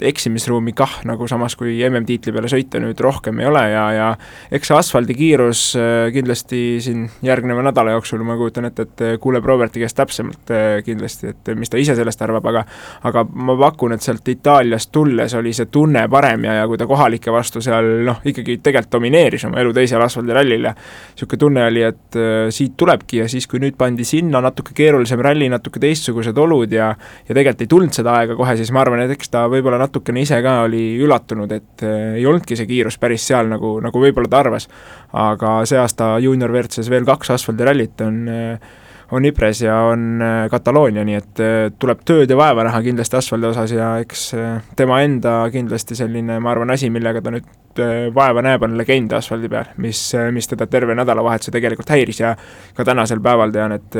eksimisruumi 0.00 0.72
kah, 0.76 1.00
nagu 1.08 1.26
samas 1.28 1.56
kui 1.58 1.76
MM-tiitli 1.88 2.32
peale 2.34 2.50
sõita 2.50 2.80
nüüd 2.82 3.00
rohkem 3.02 3.40
ei 3.42 3.48
ole 3.48 3.62
ja, 3.72 3.84
ja 3.94 4.08
eks 4.54 4.70
see 4.70 4.78
asfaldikiirus 4.78 5.62
äh, 5.78 6.08
kindlasti 6.14 6.60
siin 6.84 7.06
järgneva 7.24 7.64
nädala 7.66 7.96
jooksul, 7.96 8.22
ma 8.26 8.36
kujutan 8.38 8.68
ette, 8.68 8.86
et 8.86 9.04
kuuleb 9.22 9.46
Roberti 9.48 9.82
käest 9.82 9.98
täpsemalt 9.98 10.52
äh, 10.54 10.66
kindlasti, 10.86 11.32
et 11.34 11.52
mis 11.58 11.72
ta 11.72 11.80
ise 11.80 11.96
sellest 11.98 12.22
arvab, 12.24 12.46
aga 12.50 12.64
aga 13.08 13.24
ma 13.34 13.56
pakun, 13.58 13.96
et 13.96 14.04
sealt 14.04 14.28
Itaaliast 14.28 14.92
tulles 14.94 15.34
oli 15.38 15.52
see 15.56 15.70
tunne 15.72 16.04
parem 16.10 16.46
ja, 16.48 16.60
ja 16.60 16.68
kui 16.70 16.78
ta 16.80 16.86
kohalike 16.88 17.32
vastu 17.34 17.62
seal 17.64 17.90
noh, 18.06 18.22
ikkagi 18.24 18.58
tegelikult 18.62 18.92
domineeris 18.98 19.48
oma 19.48 19.60
elu 19.62 19.74
teisel 19.76 20.02
asfaldirallil 20.04 20.70
ja 20.70 20.74
niisugune 20.74 21.42
tunne 21.44 21.66
oli, 21.68 21.84
et 21.88 22.18
äh, 22.18 22.36
siit 22.54 22.76
tulebki 22.78 23.22
ja 23.22 23.28
siis, 23.30 23.48
kui 23.50 23.60
nüüd 23.62 23.76
pandi 23.78 24.06
sinna 24.08 24.42
natuke 24.44 24.76
keerulisem 24.76 25.22
ralli, 25.24 25.50
natuke 25.50 25.82
teistsugused 25.82 26.38
olud 26.38 26.72
ja 26.72 26.92
ja 27.28 27.34
tegelikult 27.34 27.64
ei 27.64 27.70
tulnud 27.70 27.96
seda 27.96 28.14
aega 28.20 28.36
kohe, 28.38 28.54
siis 28.58 28.70
ma 28.74 28.82
arvan, 28.84 29.02
et 29.04 29.12
eks 29.14 29.32
ta 29.32 29.44
võib-olla 29.50 29.78
natukene 29.88 30.22
ise 30.24 30.40
ka 30.44 30.62
oli 30.66 30.82
üllatunud, 31.02 31.52
et 31.52 31.86
äh, 31.86 32.18
ei 32.18 32.26
olnudki 32.28 32.58
see 32.58 32.68
kiirus 32.68 32.98
päris 33.00 33.26
seal, 33.28 33.48
nagu, 33.50 33.78
nagu 33.84 34.02
võib-olla 34.02 34.30
ta 34.30 34.42
arvas. 34.44 34.68
aga 35.12 35.62
see 35.68 35.78
aasta 35.80 36.16
juunior 36.22 36.52
WRC-s 36.52 36.90
veel 36.92 37.08
kaks 37.08 37.32
asfaldirallit 37.38 38.04
on 38.04 38.20
äh, 38.28 38.76
on 39.16 39.24
Ypres 39.24 39.62
ja 39.64 39.78
on 39.88 40.20
äh, 40.20 40.50
Kataloonia, 40.52 41.04
nii 41.08 41.16
et 41.16 41.40
tuleb 41.80 42.02
tööd 42.04 42.28
ja 42.28 42.36
vaeva 42.36 42.66
näha 42.68 42.82
kindlasti 42.84 43.16
asfaldi 43.16 43.48
osas 43.48 43.72
ja 43.72 43.94
eks 44.02 44.26
tema 44.76 45.00
enda 45.00 45.38
kindlasti 45.52 45.96
selline, 45.96 46.36
ma 46.44 46.52
arvan, 46.52 46.74
asi, 46.76 46.90
millega 46.92 47.24
ta 47.24 47.32
nüüd 47.32 47.48
vaeva 48.12 48.42
näeb, 48.44 48.66
on 48.66 48.76
legend 48.76 49.14
asfaldi 49.16 49.48
peal, 49.48 49.72
mis, 49.80 50.02
mis 50.34 50.50
teda 50.50 50.66
terve 50.68 50.96
nädalavahetuse 50.98 51.54
tegelikult 51.54 51.88
häiris 51.94 52.20
ja 52.20 52.34
ka 52.76 52.84
tänasel 52.84 53.22
päeval 53.24 53.54
tean, 53.54 53.76
et 53.78 53.96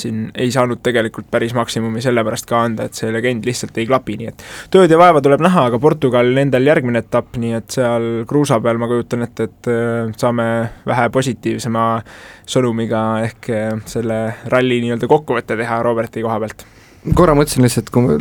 siin 0.00 0.28
ei 0.34 0.50
saanud 0.54 0.82
tegelikult 0.84 1.28
päris 1.30 1.54
maksimumi 1.56 2.02
sellepärast 2.04 2.48
ka 2.50 2.62
anda, 2.68 2.88
et 2.88 2.98
see 2.98 3.12
legend 3.14 3.46
lihtsalt 3.46 3.78
ei 3.80 3.88
klapi, 3.88 4.18
nii 4.20 4.30
et 4.32 4.44
tööd 4.74 4.92
ja 4.92 4.98
vaeva 5.00 5.22
tuleb 5.24 5.44
näha, 5.44 5.66
aga 5.70 5.80
Portugal 5.82 6.30
endal 6.42 6.66
järgmine 6.66 7.04
etapp, 7.04 7.38
nii 7.40 7.56
et 7.58 7.78
seal 7.78 8.08
kruusa 8.30 8.60
peal 8.64 8.80
ma 8.82 8.90
kujutan 8.90 9.26
ette, 9.26 9.48
et 9.50 9.72
äh, 9.72 10.12
saame 10.20 10.48
vähe 10.86 11.08
positiivsema 11.14 11.88
sõnumiga 12.46 13.04
ehk 13.26 13.50
äh, 13.54 13.74
selle 13.90 14.20
ralli 14.52 14.80
nii-öelda 14.84 15.10
kokkuvõtte 15.10 15.58
teha 15.60 15.82
Roberti 15.84 16.24
koha 16.24 16.40
pealt 16.44 16.66
korra 17.12 17.34
mõtlesin 17.36 17.64
lihtsalt, 17.64 17.90
kui 17.92 18.16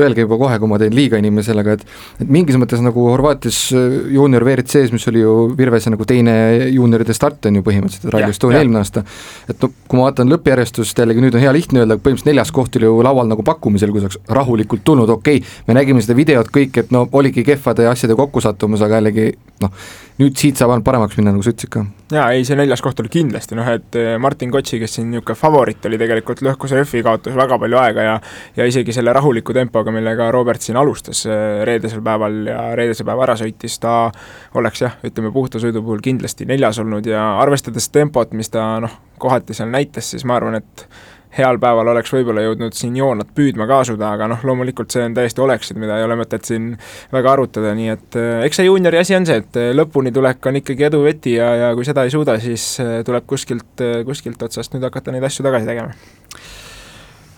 öelge 0.00 0.24
juba 0.24 0.38
kohe, 0.40 0.56
kui 0.58 0.70
ma 0.70 0.78
teen 0.82 0.94
liiga 0.96 1.18
inimesele, 1.20 1.62
aga 1.62 1.76
et 1.76 1.84
et 2.24 2.30
mingis 2.30 2.58
mõttes 2.58 2.82
nagu 2.82 3.06
Horvaatias 3.06 3.58
äh, 3.76 3.94
juunior 4.16 4.42
WRC-s, 4.46 4.90
mis 4.94 5.06
oli 5.10 5.22
ju 5.22 5.34
Virvese 5.58 5.92
nagu 5.94 6.06
teine 6.08 6.34
juunioride 6.74 7.14
start 7.14 7.46
on 7.46 7.60
ju 7.60 7.64
põhimõtteliselt 7.66 8.10
Rally 8.14 8.34
Estonia 8.34 8.62
eelmine 8.62 8.80
aasta, 8.82 9.04
et 9.48 9.62
no 9.62 9.70
kui 9.70 10.00
ma 10.00 10.08
vaatan 10.08 10.32
lõppjärjestust, 10.34 10.98
jällegi 11.04 11.22
nüüd 11.22 11.38
on 11.38 11.44
hea 11.44 11.54
lihtne 11.54 11.84
öelda, 11.84 11.98
põhimõtteliselt 11.98 12.32
neljas 12.32 12.54
koht 12.54 12.78
oli 12.80 12.90
ju 12.90 13.02
laual 13.06 13.30
nagu 13.30 13.46
pakkumisel, 13.46 13.94
kui 13.94 14.02
sa 14.02 14.10
oleks 14.10 14.18
rahulikult 14.40 14.82
tulnud, 14.86 15.14
okei 15.14 15.38
okay,, 15.42 15.58
me 15.68 15.78
nägime 15.78 16.02
seda 16.02 16.18
videot 16.18 16.50
kõik, 16.54 16.82
et 16.82 16.94
no 16.94 17.06
oligi 17.12 17.46
kehvade 17.46 17.86
asjade 17.90 18.18
kokkusattumus, 18.18 18.82
aga 18.82 18.98
jällegi 18.98 19.30
noh, 19.62 19.86
nüüd 20.20 20.38
siit 20.38 20.58
saab 20.58 20.74
ainult 20.74 20.86
paremaks 20.86 21.18
minna, 21.18 21.32
nagu 21.34 21.42
sa 21.44 21.54
ütlesid 21.54 21.72
ka. 21.74 21.84
jaa, 22.14 22.28
ei 22.34 22.44
see 22.46 22.58
neljas 22.58 22.82
koht 22.84 23.00
oli 23.02 23.10
kindlasti 23.12 23.58
noh, 23.58 23.68
et 23.70 23.98
eh, 23.98 24.14
Martin 24.22 24.52
Kotsi, 24.54 24.78
kes 24.82 24.98
siin 24.98 25.10
niisugune 25.10 25.38
favoriit 25.38 25.86
oli, 25.88 25.98
tegelikult 26.00 26.42
lõhkus 26.44 26.74
rehvi, 26.76 27.02
kaotas 27.06 27.34
väga 27.38 27.58
palju 27.62 27.80
aega 27.80 28.06
ja 28.06 28.14
ja 28.56 28.66
isegi 28.68 28.92
selle 28.92 29.12
rahuliku 29.12 29.54
tempoga, 29.56 29.92
millega 29.94 30.30
Robert 30.34 30.62
siin 30.64 30.78
alustas 30.80 31.24
eh, 31.26 31.62
reedesel 31.66 32.02
päeval 32.04 32.40
ja 32.48 32.60
reedesel 32.78 33.06
päeval 33.08 33.28
ära 33.28 33.38
sõitis, 33.40 33.78
ta 33.82 34.10
oleks 34.58 34.84
jah, 34.84 34.98
ütleme 35.06 35.32
puhta 35.34 35.62
sõidu 35.62 35.82
puhul 35.84 36.04
kindlasti 36.04 36.48
neljas 36.48 36.80
olnud 36.82 37.06
ja 37.08 37.24
arvestades 37.42 37.90
tempot, 37.94 38.32
mis 38.36 38.52
ta 38.52 38.74
noh, 38.84 39.00
kohati 39.20 39.56
seal 39.56 39.72
näitas, 39.72 40.12
siis 40.14 40.24
ma 40.28 40.38
arvan, 40.38 40.60
et 40.60 40.88
heal 41.34 41.58
päeval 41.58 41.88
oleks 41.90 42.12
võib-olla 42.14 42.44
jõudnud 42.44 42.76
siin 42.78 42.94
joonat 42.96 43.32
püüdma 43.34 43.66
ka 43.66 43.80
asuda, 43.82 44.12
aga 44.14 44.28
noh, 44.30 44.42
loomulikult 44.46 44.94
see 44.94 45.02
on 45.02 45.16
täiesti 45.16 45.42
oleksid, 45.42 45.78
mida 45.82 45.98
ei 45.98 46.06
ole 46.06 46.18
mõtet 46.20 46.46
siin 46.46 46.72
väga 47.12 47.32
arutada, 47.32 47.74
nii 47.74 47.90
et 47.94 48.18
eh, 48.20 48.44
eks 48.46 48.60
see 48.60 48.68
juuniori 48.68 49.00
asi 49.02 49.18
on 49.18 49.26
see, 49.28 49.40
et 49.42 49.60
eh, 49.60 49.72
lõpuni 49.74 50.14
tulek 50.14 50.50
on 50.50 50.60
ikkagi 50.62 50.88
edu 50.90 51.02
veti 51.06 51.38
ja, 51.38 51.50
ja 51.64 51.72
kui 51.74 51.86
seda 51.86 52.06
ei 52.06 52.14
suuda, 52.14 52.38
siis 52.42 52.68
tuleb 53.06 53.26
kuskilt, 53.30 53.82
kuskilt 54.06 54.46
otsast 54.46 54.76
nüüd 54.76 54.86
hakata 54.86 55.14
neid 55.14 55.26
asju 55.26 55.46
tagasi 55.46 55.68
tegema 55.68 55.94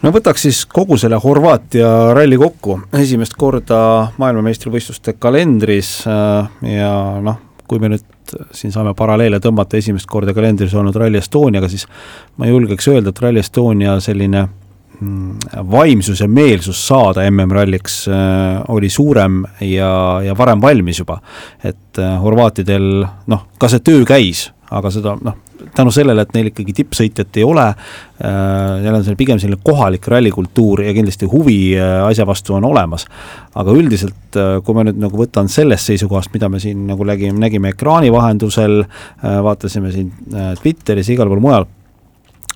no 0.06 0.12
võtaks 0.14 0.44
siis 0.46 0.60
kogu 0.70 0.98
selle 1.00 1.18
Horvaatia 1.18 1.88
ralli 2.14 2.38
kokku, 2.38 2.78
esimest 3.00 3.34
korda 3.38 3.78
maailmameistrivõistluste 4.22 5.16
kalendris 5.18 5.98
äh, 6.06 6.68
ja 6.76 6.92
noh, 7.22 7.40
kui 7.66 7.82
me 7.82 7.90
nüüd 7.90 8.04
siin 8.54 8.74
saame 8.74 8.92
paralleele 8.98 9.40
tõmmata 9.42 9.78
esimest 9.78 10.06
korda 10.10 10.34
kalendris 10.34 10.74
olnud 10.78 10.94
Rally 10.98 11.18
Estoniaga, 11.18 11.70
siis 11.70 11.86
ma 12.38 12.46
julgeks 12.50 12.86
öelda, 12.92 13.10
et 13.10 13.22
Rally 13.22 13.42
Estonia 13.42 13.96
selline 14.02 14.44
mm, 14.46 15.58
vaimsus 15.74 16.22
ja 16.22 16.30
meelsus 16.30 16.84
saada 16.86 17.26
MM-ralliks 17.26 18.04
äh, 18.10 18.62
oli 18.74 18.90
suurem 18.92 19.42
ja, 19.66 19.90
ja 20.22 20.38
varem 20.38 20.62
valmis 20.62 21.02
juba. 21.02 21.18
et 21.64 21.98
äh, 21.98 22.14
horvaatidel 22.22 23.06
noh, 23.26 23.46
ka 23.58 23.70
see 23.72 23.82
töö 23.82 24.06
käis, 24.06 24.50
aga 24.70 24.90
seda 24.90 25.14
noh, 25.22 25.36
tänu 25.76 25.92
sellele, 25.94 26.24
et 26.24 26.34
neil 26.34 26.50
ikkagi 26.50 26.74
tippsõitjat 26.80 27.38
ei 27.40 27.44
ole 27.46 27.64
äh,, 27.66 28.26
neil 28.82 28.98
on 28.98 29.04
seal 29.06 29.18
pigem 29.18 29.40
selline 29.42 29.60
kohalik 29.64 30.08
rallikultuur 30.10 30.82
ja 30.86 30.94
kindlasti 30.96 31.28
huvi 31.30 31.58
äh, 31.78 32.00
asja 32.06 32.26
vastu 32.28 32.56
on 32.56 32.66
olemas. 32.68 33.06
aga 33.54 33.76
üldiselt 33.76 34.38
äh,, 34.40 34.58
kui 34.64 34.76
ma 34.76 34.86
nüüd 34.86 35.00
nagu 35.02 35.20
võtan 35.20 35.50
sellest 35.52 35.92
seisukohast, 35.92 36.32
mida 36.34 36.50
me 36.52 36.60
siin 36.62 36.86
nagu 36.90 37.06
nägime, 37.06 37.38
nägime 37.42 37.74
ekraani 37.74 38.12
vahendusel 38.14 38.82
äh,, 38.82 39.38
vaatasime 39.46 39.94
siin 39.94 40.12
äh, 40.34 40.52
Twitteris 40.60 41.12
igal 41.14 41.30
pool 41.30 41.44
mujal, 41.44 41.70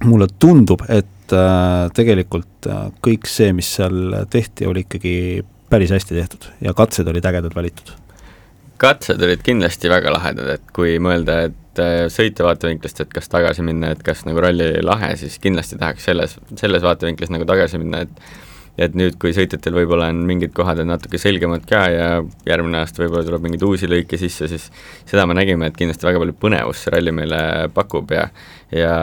mulle 0.05 0.31
tundub, 0.41 0.85
et 0.89 1.35
äh, 1.37 1.87
tegelikult 1.97 2.69
äh, 2.71 2.85
kõik 3.05 3.31
see, 3.31 3.55
mis 3.57 3.71
seal 3.79 4.27
tehti, 4.33 4.69
oli 4.71 4.87
ikkagi 4.89 5.17
päris 5.71 5.93
hästi 5.95 6.17
tehtud 6.17 6.53
ja 6.65 6.75
katsed 6.75 7.09
olid 7.09 7.27
ägedad 7.31 7.55
valitud 7.55 8.00
katsed 8.81 9.23
olid 9.23 9.43
kindlasti 9.45 9.91
väga 9.93 10.13
lahedad, 10.15 10.55
et 10.57 10.71
kui 10.77 10.97
mõelda, 11.03 11.41
et 11.51 11.83
äh, 11.83 12.05
sõitja 12.13 12.47
vaatevinklist, 12.47 13.03
et 13.05 13.11
kas 13.15 13.29
tagasi 13.33 13.65
minna, 13.67 13.93
et 13.95 14.05
kas 14.07 14.25
nagu 14.29 14.41
ralli 14.43 14.67
oli 14.71 14.85
lahe, 14.85 15.13
siis 15.21 15.39
kindlasti 15.43 15.79
tahaks 15.81 16.09
selles, 16.09 16.39
selles 16.61 16.87
vaatevinklis 16.87 17.33
nagu 17.35 17.49
tagasi 17.49 17.83
minna, 17.83 18.07
et 18.07 18.49
et 18.81 18.95
nüüd, 18.97 19.17
kui 19.21 19.35
sõitjatel 19.37 19.75
võib-olla 19.77 20.07
on 20.09 20.23
mingid 20.25 20.55
kohad 20.57 20.79
on 20.81 20.89
natuke 20.93 21.19
selgemad 21.21 21.67
ka 21.69 21.81
ja 21.93 22.07
järgmine 22.49 22.79
aasta 22.81 23.03
võib-olla 23.03 23.27
tuleb 23.27 23.43
mingeid 23.45 23.65
uusi 23.67 23.91
lõike 23.91 24.17
sisse, 24.17 24.49
siis 24.49 24.69
seda 25.11 25.27
me 25.29 25.37
nägime, 25.37 25.69
et 25.69 25.77
kindlasti 25.77 26.07
väga 26.07 26.23
palju 26.23 26.37
põnevust 26.41 26.87
see 26.87 26.95
ralli 26.95 27.13
meile 27.13 27.41
pakub 27.77 28.15
ja 28.15 28.29
ja 28.73 28.95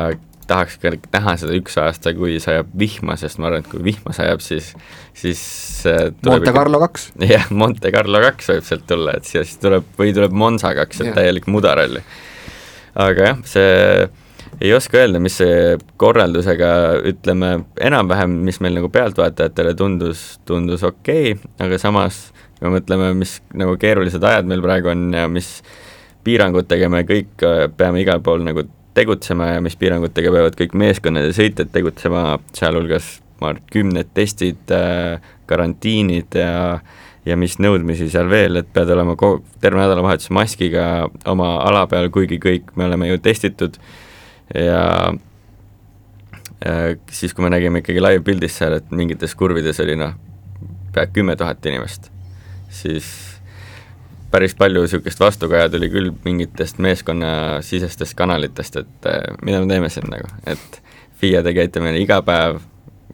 tahaks 0.49 0.77
ka 0.81 0.93
näha 0.95 1.33
seda 1.41 1.55
üks 1.57 1.77
aasta, 1.81 2.13
kui 2.17 2.37
sajab 2.43 2.69
vihma, 2.79 3.17
sest 3.19 3.41
ma 3.41 3.49
arvan, 3.49 3.65
et 3.65 3.71
kui 3.71 3.83
vihma 3.85 4.13
sajab, 4.15 4.43
siis, 4.43 4.71
siis 5.17 5.41
äh, 5.89 6.09
Monte 6.25 6.53
Carlo 6.55 6.81
kaks. 6.83 7.09
jah, 7.23 7.49
Monte 7.51 7.91
Carlo 7.95 8.21
kaks 8.23 8.53
võib 8.53 8.69
sealt 8.69 8.87
tulla, 8.89 9.17
et 9.19 9.27
siis 9.29 9.57
tuleb, 9.63 9.89
või 9.99 10.13
tuleb 10.15 10.35
Monza 10.37 10.73
kaks, 10.77 11.03
et 11.03 11.13
täielik 11.17 11.49
mudaralli. 11.51 12.03
aga 12.97 13.31
jah, 13.31 13.43
see 13.47 13.75
ei 14.63 14.71
oska 14.73 15.03
öelda, 15.03 15.19
mis 15.21 15.35
see 15.37 15.75
korraldusega, 16.01 16.71
ütleme, 17.11 17.51
enam-vähem, 17.83 18.39
mis 18.47 18.61
meil 18.63 18.79
nagu 18.79 18.89
pealtvaatajatele 18.93 19.75
tundus, 19.77 20.25
tundus 20.47 20.85
okei 20.87 21.35
okay,, 21.35 21.53
aga 21.67 21.77
samas 21.81 22.27
kui 22.57 22.65
me 22.65 22.77
mõtleme, 22.79 23.11
mis 23.17 23.37
nagu 23.57 23.75
keerulised 23.79 24.23
ajad 24.23 24.47
meil 24.49 24.63
praegu 24.65 24.91
on 24.93 25.11
ja 25.13 25.27
mis 25.29 25.59
piirangutega 26.25 26.89
me 26.91 27.03
kõik 27.07 27.45
äh, 27.45 27.67
peame 27.77 28.01
igal 28.03 28.23
pool 28.25 28.41
nagu 28.45 28.65
tegutsema 28.97 29.53
ja 29.53 29.63
mis 29.63 29.77
piirangutega 29.79 30.33
peavad 30.33 30.57
kõik 30.57 30.75
meeskonnad 30.77 31.29
ja 31.29 31.37
sõitjad 31.37 31.71
tegutsema, 31.73 32.39
sealhulgas 32.57 33.17
ma 33.41 33.51
arvan, 33.51 33.61
kümned 33.73 34.09
testid, 34.17 34.63
äh, 34.73 35.21
karantiinid 35.49 36.37
ja 36.37 36.79
ja 37.27 37.35
mis 37.35 37.57
nõudmisi 37.59 38.07
seal 38.11 38.29
veel, 38.31 38.61
et 38.61 38.69
pead 38.71 38.87
olema 38.93 39.17
kogu, 39.19 39.41
terve 39.59 39.81
nädalavahetuse 39.81 40.31
maskiga 40.31 40.83
oma 41.27 41.57
ala 41.65 41.83
peal, 41.91 42.07
kuigi 42.13 42.39
kõik 42.39 42.71
me 42.79 42.87
oleme 42.87 43.09
ju 43.09 43.19
testitud. 43.19 43.75
Ja 44.55 44.83
äh, 46.63 46.95
siis, 47.11 47.33
kui 47.35 47.43
me 47.43 47.51
nägime 47.51 47.83
ikkagi 47.83 48.03
live-pildis 48.03 48.55
seal, 48.61 48.77
et 48.79 48.95
mingites 48.95 49.35
kurvides 49.35 49.83
oli 49.83 49.97
noh, 49.99 50.15
pea 50.95 51.09
kümme 51.11 51.35
tuhat 51.35 51.65
inimest, 51.67 52.07
siis 52.71 53.11
päris 54.31 54.55
palju 54.55 54.81
niisugust 54.83 55.19
vastukaja 55.19 55.69
tuli 55.69 55.89
küll 55.89 56.11
mingitest 56.25 56.81
meeskonnasisestest 56.83 58.15
kanalitest, 58.17 58.81
et 58.81 59.09
eh, 59.09 59.21
mida 59.41 59.61
me 59.63 59.71
teeme 59.71 59.89
siin 59.89 60.09
nagu, 60.11 60.29
et 60.47 60.81
FIA, 61.21 61.41
te 61.43 61.53
käite 61.55 61.81
meile 61.81 62.01
iga 62.03 62.19
päev 62.25 62.59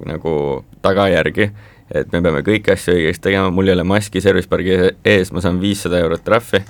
nagu 0.08 0.34
tagajärgi, 0.84 1.50
et 1.94 2.12
me 2.12 2.22
peame 2.26 2.42
kõiki 2.46 2.74
asju 2.74 2.96
õigesti 2.98 3.30
tegema, 3.30 3.52
mul 3.54 3.70
ei 3.70 3.76
ole 3.78 3.86
maski 3.88 4.22
service 4.24 4.50
pargi 4.50 4.76
ees, 5.06 5.32
ma 5.32 5.44
saan 5.44 5.62
viissada 5.62 6.02
eurot 6.02 6.26
trahvi, 6.26 6.64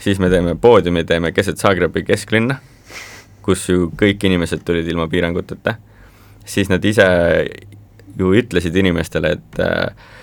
siis 0.00 0.20
me 0.22 0.30
teeme 0.32 0.54
poodiumi, 0.60 1.04
teeme 1.04 1.32
keset 1.36 1.58
Zagrebi 1.58 2.04
kesklinna, 2.06 2.60
kus 3.42 3.66
ju 3.68 3.90
kõik 3.98 4.24
inimesed 4.28 4.62
tulid 4.64 4.88
ilma 4.88 5.08
piiranguteta, 5.10 5.74
siis 6.48 6.70
nad 6.70 6.84
ise 6.84 7.04
ju 8.18 8.32
ütlesid 8.38 8.76
inimestele, 8.78 9.34
et 9.36 9.60
eh, 9.64 10.14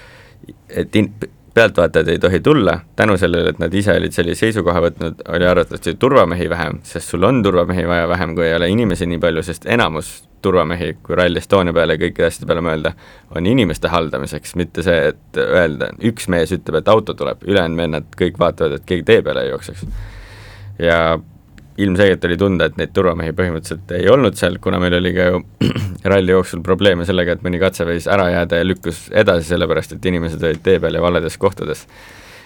et 0.69 0.95
in-, 0.95 1.13
pealtvaatajad 1.55 2.07
ei 2.11 2.19
tohi 2.19 2.39
tulla, 2.39 2.79
tänu 2.95 3.17
sellele, 3.17 3.49
et 3.49 3.59
nad 3.63 3.73
ise 3.73 3.95
olid 3.95 4.11
sellise 4.11 4.45
seisukoha 4.45 4.81
võtnud, 4.83 5.21
oli 5.37 5.47
arvatavasti 5.47 5.93
turvamehi 5.99 6.49
vähem, 6.51 6.81
sest 6.83 7.13
sul 7.13 7.23
on 7.23 7.39
turvamehi 7.43 7.85
vaja 7.87 8.07
vähem, 8.11 8.33
kui 8.35 8.47
ei 8.49 8.55
ole 8.57 8.69
inimesi 8.73 9.07
nii 9.07 9.21
palju, 9.23 9.43
sest 9.47 9.67
enamus 9.71 10.09
turvamehi, 10.43 10.97
kui 11.03 11.15
Rally 11.15 11.39
Estonia 11.39 11.73
peale 11.73 11.95
ja 11.95 12.01
kõikide 12.01 12.27
asjade 12.27 12.49
peale 12.49 12.63
mõelda, 12.65 12.91
on 13.35 13.47
inimeste 13.47 13.87
haldamiseks, 13.89 14.55
mitte 14.59 14.83
see, 14.85 15.13
et 15.13 15.39
öelda, 15.41 15.93
üks 16.11 16.27
mees 16.31 16.51
ütleb, 16.55 16.81
et 16.81 16.91
auto 16.91 17.15
tuleb, 17.17 17.47
ülejäänud 17.47 17.81
vennad 17.85 18.11
kõik 18.19 18.41
vaatavad, 18.41 18.75
et 18.75 18.89
keegi 18.91 19.07
tee 19.07 19.23
peale 19.25 19.47
ei 19.47 19.53
jookseks. 19.53 19.87
ja 20.83 20.99
ilmselgelt 21.77 22.25
oli 22.25 22.37
tunda, 22.39 22.69
et 22.69 22.77
neid 22.79 22.91
turvamehi 22.95 23.33
põhimõtteliselt 23.35 23.91
ei 23.97 24.07
olnud 24.11 24.37
seal, 24.39 24.57
kuna 24.63 24.79
meil 24.79 24.95
oli 24.99 25.11
ka 25.15 25.27
ju 25.27 25.41
ralli 26.11 26.31
jooksul 26.31 26.61
probleeme 26.63 27.07
sellega, 27.07 27.35
et 27.35 27.43
mõni 27.45 27.59
katse 27.59 27.87
võis 27.87 28.07
ära 28.11 28.29
jääda 28.31 28.61
ja 28.61 28.67
lükkus 28.67 29.05
edasi, 29.11 29.49
sellepärast 29.51 29.97
et 29.97 30.07
inimesed 30.11 30.43
olid 30.43 30.63
tee 30.63 30.79
peal 30.83 30.95
ja 30.95 31.03
valedes 31.03 31.37
kohtades. 31.41 31.85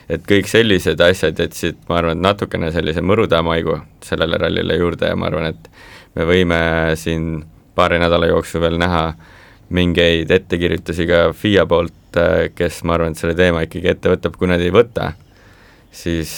et 0.10 0.24
kõik 0.26 0.48
sellised 0.50 1.02
asjad 1.06 1.38
jätsid, 1.38 1.78
ma 1.90 2.00
arvan, 2.00 2.22
natukene 2.22 2.72
sellise 2.74 3.02
mõruda 3.06 3.44
maigu 3.46 3.78
sellele 4.02 4.40
rallile 4.42 4.78
juurde 4.80 5.12
ja 5.12 5.16
ma 5.16 5.28
arvan, 5.30 5.52
et 5.54 5.70
me 6.18 6.26
võime 6.26 6.62
siin 6.98 7.44
paari 7.78 8.00
nädala 8.02 8.32
jooksul 8.32 8.62
veel 8.62 8.80
näha 8.82 9.04
mingeid 9.70 10.32
ettekirjutusi 10.32 11.06
ka 11.06 11.28
FIA 11.38 11.68
poolt, 11.70 12.18
kes 12.56 12.82
ma 12.84 12.98
arvan, 12.98 13.14
et 13.14 13.22
selle 13.22 13.38
teema 13.38 13.62
ikkagi 13.68 13.92
ette 13.94 14.10
võtab, 14.10 14.34
kui 14.40 14.50
nad 14.50 14.62
ei 14.66 14.74
võta, 14.74 15.12
siis 15.94 16.34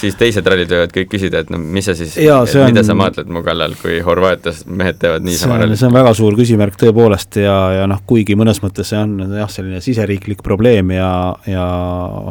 siis 0.00 0.16
teised 0.18 0.46
rallid 0.46 0.70
võivad 0.72 0.94
kõik 0.94 1.10
küsida, 1.14 1.42
et 1.42 1.52
no 1.52 1.58
mis 1.60 1.86
sa 1.88 1.94
siis, 1.98 2.14
mida 2.18 2.82
on, 2.82 2.86
sa 2.86 2.96
maadled 2.98 3.30
mu 3.32 3.42
kallal, 3.46 3.74
kui 3.80 4.00
Horvaatias 4.04 4.64
mehed 4.66 4.98
teevad 5.02 5.26
niisama 5.26 5.60
rallit? 5.60 5.80
see 5.80 5.88
on 5.88 5.96
väga 5.96 6.14
suur 6.18 6.36
küsimärk 6.38 6.78
tõepoolest 6.80 7.38
ja, 7.42 7.56
ja 7.80 7.86
noh, 7.90 8.02
kuigi 8.08 8.36
mõnes 8.38 8.62
mõttes 8.64 8.92
see 8.92 9.00
on 9.00 9.36
jah, 9.38 9.50
selline 9.52 9.82
siseriiklik 9.84 10.42
probleem 10.46 10.94
ja, 10.96 11.10
ja 11.48 11.66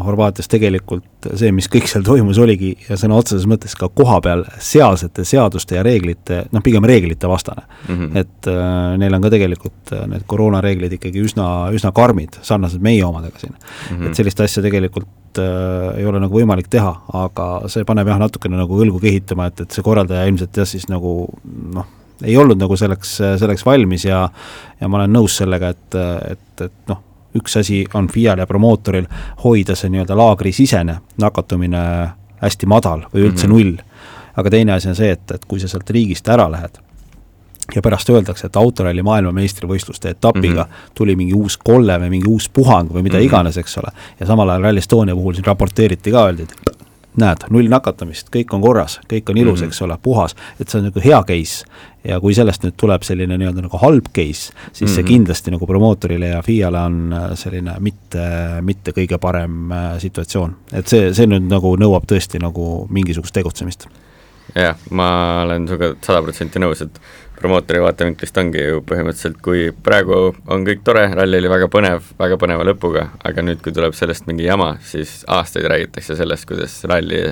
Horvaatias 0.08 0.52
tegelikult 0.52 1.30
see, 1.38 1.52
mis 1.56 1.70
kõik 1.72 1.90
seal 1.90 2.06
toimus, 2.06 2.40
oligi 2.42 2.74
ja 2.88 2.98
sõna 3.00 3.18
otseses 3.20 3.48
mõttes 3.50 3.76
ka 3.78 3.90
kohapeal 3.94 4.46
sealsete 4.62 5.26
seaduste 5.28 5.78
ja 5.78 5.86
reeglite, 5.86 6.46
noh, 6.52 6.64
pigem 6.66 6.86
reeglite 6.88 7.30
vastane 7.30 7.64
mm. 7.64 7.96
-hmm. 7.96 8.22
et 8.24 8.52
äh, 8.52 8.98
neil 9.02 9.18
on 9.18 9.26
ka 9.26 9.34
tegelikult 9.34 9.96
äh, 9.96 10.06
need 10.10 10.26
koroonareeglid 10.28 10.98
ikkagi 10.98 11.24
üsna, 11.24 11.48
üsna 11.76 11.94
karmid, 11.96 12.40
sarnased 12.42 12.82
meie 12.82 13.06
omadega 13.06 13.40
siin 13.40 13.54
mm. 13.54 13.98
-hmm. 13.98 14.08
et 14.08 14.22
sellist 14.22 14.42
asja 14.42 14.64
tegelikult 14.64 15.10
äh, 15.40 16.00
ei 16.00 16.06
ole 16.06 16.20
nagu 16.20 16.36
võimalik 16.36 16.68
teha, 16.72 16.92
aga 17.14 17.48
see 17.72 17.86
paneb 17.88 18.08
jah, 18.08 18.20
natukene 18.22 18.60
nagu 18.60 18.82
õlgu 18.84 19.00
kehitama, 19.04 19.48
et, 19.52 19.64
et 19.66 19.72
see 19.72 19.86
korraldaja 19.86 20.28
ilmselt 20.30 20.58
jah, 20.58 20.68
siis 20.68 20.88
nagu 20.92 21.30
noh, 21.76 21.88
ei 22.22 22.36
olnud 22.38 22.60
nagu 22.62 22.78
selleks, 22.78 23.16
selleks 23.42 23.66
valmis 23.66 24.06
ja 24.06 24.26
ja 24.82 24.90
ma 24.90 25.02
olen 25.02 25.16
nõus 25.16 25.40
sellega, 25.42 25.72
et, 25.74 25.98
et, 26.36 26.66
et 26.68 26.76
noh, 26.92 27.02
üks 27.38 27.58
asi 27.62 27.84
on 27.98 28.10
FIA-l 28.12 28.44
ja 28.44 28.48
promootoril 28.48 29.08
hoida 29.44 29.76
see 29.78 29.92
nii-öelda 29.94 30.18
laagrisisene 30.18 30.98
nakatumine 31.22 31.84
hästi 32.42 32.70
madal 32.70 33.06
või 33.14 33.28
üldse 33.30 33.48
mm 33.48 33.54
-hmm. 33.54 33.72
null. 33.72 33.78
aga 34.36 34.50
teine 34.50 34.74
asi 34.74 34.90
on 34.90 34.96
see, 34.96 35.12
et, 35.12 35.32
et 35.32 35.46
kui 35.46 35.60
sa 35.60 35.68
sealt 35.68 35.90
riigist 35.90 36.28
ära 36.30 36.52
lähed 36.52 36.80
ja 37.76 37.82
pärast 37.82 38.10
öeldakse, 38.10 38.48
et 38.48 38.56
autoralli 38.56 39.04
maailmameistrivõistluste 39.04 40.10
etapiga 40.10 40.64
mm 40.64 40.70
-hmm. 40.70 40.92
tuli 40.96 41.16
mingi 41.16 41.34
uus 41.34 41.58
kolle 41.58 41.98
või 42.00 42.10
mingi 42.10 42.28
uus 42.28 42.50
puhang 42.50 42.90
või 42.92 43.02
mida 43.02 43.18
mm 43.18 43.22
-hmm. 43.22 43.26
iganes, 43.26 43.58
eks 43.58 43.78
ole, 43.78 43.92
ja 44.20 44.26
samal 44.26 44.50
ajal 44.50 44.62
Rally 44.62 44.78
Estonia 44.78 45.16
puhul 45.16 45.34
siin 45.34 45.46
raporteeriti 45.46 46.12
ka, 46.12 46.26
öeldi, 46.26 46.44
et 46.44 46.82
näed, 47.20 47.48
null 47.52 47.68
nakatumist, 47.72 48.30
kõik 48.32 48.54
on 48.56 48.62
korras, 48.64 48.98
kõik 49.10 49.30
on 49.32 49.40
ilus 49.40 49.60
mm, 49.60 49.66
-hmm. 49.66 49.74
eks 49.74 49.82
ole, 49.82 49.98
puhas, 50.02 50.36
et 50.60 50.70
see 50.70 50.80
on 50.80 50.86
nagu 50.88 51.02
hea 51.04 51.24
case. 51.28 51.66
ja 52.04 52.20
kui 52.20 52.34
sellest 52.34 52.64
nüüd 52.64 52.74
tuleb 52.82 53.04
selline 53.06 53.36
nii-öelda 53.38 53.62
nagu 53.62 53.78
halb 53.78 54.08
case, 54.14 54.32
siis 54.32 54.54
mm 54.54 54.86
-hmm. 54.86 54.94
see 54.96 55.04
mhm. 55.04 55.08
kindlasti 55.08 55.52
nagu 55.52 55.68
promootorile 55.68 56.28
ja 56.28 56.42
FIA-le 56.42 56.80
on 56.80 57.14
äh, 57.14 57.30
selline 57.36 57.76
mitte, 57.80 58.28
mitte 58.62 58.92
kõige 58.92 59.18
parem 59.18 59.72
äh, 59.72 60.00
situatsioon. 60.00 60.56
et 60.74 60.88
see, 60.88 61.14
see 61.14 61.28
nüüd 61.28 61.50
nagu 61.50 61.76
nõuab 61.76 62.08
tõesti 62.12 62.40
nagu 62.40 62.88
mingisugust 62.90 63.34
tegutsemist. 63.34 63.88
jah, 64.56 64.76
ma 64.90 65.42
olen 65.44 65.68
sinuga 65.68 65.96
sada 66.02 66.22
protsenti 66.22 66.60
nõus, 66.60 66.82
et 66.82 67.02
promootori 67.42 67.82
vaatevinklist 67.82 68.38
ongi 68.38 68.62
ju 68.62 68.82
põhimõtteliselt, 68.86 69.40
kui 69.44 69.70
praegu 69.86 70.18
on 70.54 70.66
kõik 70.68 70.84
tore, 70.86 71.08
ralli 71.18 71.40
oli 71.42 71.50
väga 71.52 71.70
põnev, 71.74 72.12
väga 72.22 72.38
põneva 72.42 72.66
lõpuga, 72.68 73.08
aga 73.28 73.46
nüüd, 73.46 73.64
kui 73.66 73.74
tuleb 73.76 73.96
sellest 73.98 74.28
mingi 74.30 74.46
jama, 74.46 74.76
siis 74.86 75.22
aastaid 75.32 75.66
räägitakse 75.72 76.18
sellest, 76.20 76.48
kuidas 76.50 76.78
ralli, 76.92 77.24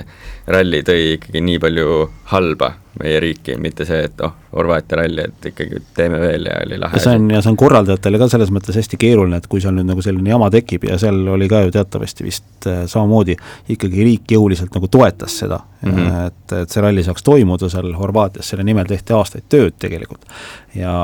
ralli 0.50 0.82
tõi 0.86 1.14
ikkagi 1.16 1.42
nii 1.44 1.58
palju 1.62 1.96
halba 2.32 2.74
meie 2.98 3.20
riiki, 3.22 3.54
mitte 3.60 3.86
see, 3.86 4.02
et 4.08 4.22
oh, 4.26 4.32
Horvaatia 4.50 4.98
ralli, 4.98 5.22
et 5.22 5.46
ikkagi 5.52 5.78
teeme 5.94 6.18
veel 6.18 6.48
ja 6.48 6.56
oli 6.64 6.78
lahe. 6.80 6.98
see 6.98 7.14
on, 7.14 7.28
ja 7.30 7.38
see 7.38 7.52
on 7.52 7.58
korraldajatele 7.60 8.18
ka 8.18 8.26
selles 8.32 8.50
mõttes 8.50 8.74
hästi 8.80 8.98
keeruline, 8.98 9.38
et 9.38 9.46
kui 9.50 9.62
seal 9.62 9.76
nüüd 9.76 9.86
nagu 9.92 10.02
selline 10.02 10.32
jama 10.32 10.48
tekib 10.50 10.88
ja 10.88 10.98
seal 10.98 11.20
oli 11.36 11.46
ka 11.50 11.62
ju 11.62 11.74
teatavasti 11.76 12.26
vist 12.26 12.66
äh, 12.66 12.82
samamoodi, 12.90 13.36
ikkagi 13.70 14.06
riik 14.08 14.34
jõuliselt 14.34 14.74
nagu 14.74 14.90
toetas 14.90 15.38
seda 15.44 15.60
mm, 15.62 15.92
-hmm. 15.92 16.26
et, 16.26 16.56
et 16.64 16.74
see 16.74 16.82
ralli 16.82 17.04
saaks 17.06 17.22
toimuda 17.22 17.70
seal 17.70 17.94
Horvaatias, 17.94 18.50
selle 18.50 18.66
nimel 18.66 18.90
tehti 18.90 19.14
aastaid 19.14 19.46
tööd 19.48 19.78
tegelikult. 19.78 20.26
ja, 20.74 20.94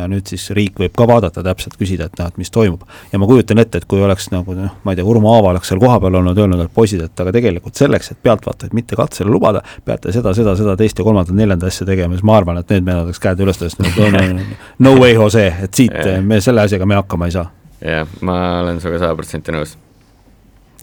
ja 0.00 0.10
nüüd 0.10 0.26
siis 0.26 0.50
riik 0.50 0.82
võib 0.82 0.98
ka 0.98 1.06
vaadata 1.06 1.46
täpselt, 1.46 1.78
küsida, 1.78 2.10
et 2.10 2.18
noh, 2.18 2.26
et 2.26 2.42
mis 2.42 2.50
toimub. 2.50 2.82
ja 3.12 3.22
ma 3.22 3.30
kujutan 3.30 3.62
ette, 3.62 3.78
et 3.78 3.86
kui 3.86 4.02
oleks 4.02 4.32
nagu 4.34 4.54
noh, 4.54 4.74
ma 4.82 4.92
ei 4.92 4.98
tea, 4.98 5.06
Urmo 5.06 5.30
Aava 5.34 5.54
oleks 5.54 5.70
seal 5.70 5.80
kohapeal 5.80 6.18
olnud, 6.18 6.38
öelnud, 6.38 6.66
et 6.66 6.74
poisid, 6.74 7.06
et 7.06 7.20
aga 7.20 7.32
tegelikult 7.38 7.78
selleks, 7.78 8.10
et 8.10 8.22
pealtvaatajaid 8.22 8.74
mitte 8.74 8.95
katsele 8.98 9.32
lubada, 9.32 9.62
peate 9.84 10.14
seda, 10.14 10.34
seda, 10.36 10.56
seda, 10.58 10.76
teist 10.80 10.98
ja 10.98 11.06
kolmandat, 11.06 11.36
neljandat 11.36 11.72
asja 11.72 11.88
tegema, 11.88 12.16
siis 12.16 12.26
ma 12.26 12.36
arvan, 12.40 12.60
et 12.62 12.74
need 12.74 12.86
mehed 12.86 13.06
oleks 13.06 13.22
käed 13.22 13.42
üles 13.44 13.60
tõstnud, 13.62 13.96
no, 14.02 14.12
no, 14.12 14.52
no 14.86 14.94
way 15.00 15.16
Jose, 15.16 15.48
et 15.66 15.82
siit 15.82 15.96
me 16.24 16.40
selle 16.44 16.66
asjaga 16.66 16.88
me 16.88 17.00
hakkama 17.00 17.30
ei 17.30 17.36
saa. 17.38 17.50
jah, 17.80 18.16
ma 18.24 18.38
olen 18.62 18.80
sinuga 18.80 19.02
sada 19.04 19.18
protsenti 19.18 19.54
nõus 19.54 19.76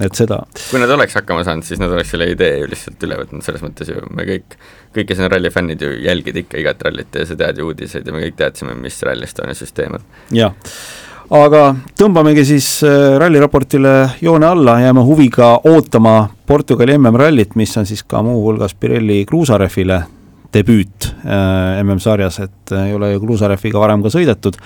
et 0.02 0.18
seda. 0.18 0.40
kui 0.70 0.82
nad 0.82 0.92
oleks 0.94 1.14
hakkama 1.20 1.44
saanud, 1.46 1.66
siis 1.68 1.82
nad 1.82 1.92
oleks 1.94 2.14
selle 2.14 2.28
idee 2.32 2.64
ju 2.64 2.70
lihtsalt 2.72 3.06
üle 3.06 3.18
võtnud, 3.20 3.46
selles 3.46 3.62
mõttes 3.66 3.92
ju 3.92 4.02
me 4.16 4.26
kõik, 4.30 4.58
kõik, 4.96 5.08
kes 5.12 5.22
on 5.22 5.32
ralli 5.34 5.52
fännid 5.54 5.84
ju 5.86 5.92
jälgid 6.02 6.40
ikka 6.44 6.60
igat 6.64 6.82
rallit 6.88 7.14
ja 7.20 7.26
sa 7.30 7.38
tead 7.40 7.62
ju 7.62 7.70
uudiseid 7.70 8.08
ja 8.08 8.16
me 8.16 8.24
kõik 8.26 8.38
teadsime, 8.40 8.76
mis 8.80 8.98
Rally 9.06 9.28
Estonia 9.28 9.58
süsteem 9.58 10.00
on. 10.00 10.08
jah, 10.34 10.56
aga 11.34 11.62
tõmbamegi 11.98 12.46
siis 12.46 12.68
äh, 12.86 13.16
ralliraportile 13.22 13.94
joone 14.22 14.46
alla, 14.46 14.78
jääme 14.84 15.02
huviga 15.06 15.56
ootama 15.70 16.28
Portugali 16.48 16.98
MM-rallit, 17.00 17.56
mis 17.58 17.74
on 17.80 17.88
siis 17.90 18.04
ka 18.06 18.22
muuhulgas 18.26 18.76
Pirelli 18.78 19.24
Cruiserefile 19.26 20.04
debüüt 20.54 21.08
äh, 21.26 21.82
MM-sarjas, 21.82 22.38
et 22.46 22.76
äh, 22.76 22.92
ei 22.92 22.94
ole 22.94 23.10
ju 23.16 23.24
Kruusarefiga 23.24 23.82
varem 23.82 24.06
ka 24.06 24.12
sõidetud, 24.14 24.60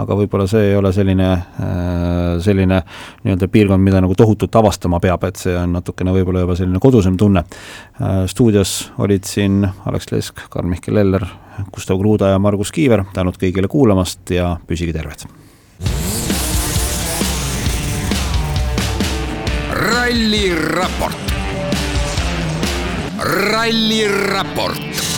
aga 0.00 0.16
võib-olla 0.16 0.48
see 0.48 0.70
ei 0.70 0.78
ole 0.80 0.94
selline 0.96 1.28
selline 2.44 2.80
nii-öelda 3.24 3.48
piirkond, 3.52 3.84
mida 3.84 4.00
nagu 4.00 4.16
tohutult 4.16 4.56
avastama 4.56 5.02
peab, 5.04 5.28
et 5.28 5.44
see 5.44 5.52
on 5.60 5.76
natukene 5.76 6.16
võib-olla 6.16 6.46
juba 6.46 6.56
selline 6.56 6.80
kodusem 6.80 7.20
tunne 7.20 7.44
stuudios 8.32 8.74
olid 9.04 9.28
siin 9.28 9.60
Alex 9.84 10.12
Lesk, 10.14 10.46
Karl-Mihkel 10.50 11.04
Eller, 11.04 11.28
Gustav 11.72 12.00
Kruuda 12.00 12.32
ja 12.32 12.40
Margus 12.42 12.72
Kiiver, 12.72 13.04
tänud 13.12 13.36
kõigile 13.40 13.68
kuulamast 13.68 14.32
ja 14.32 14.54
püsige 14.66 14.96
terved! 14.96 15.28
Ralliraport. 19.72 21.16
ralliraport 23.18 25.13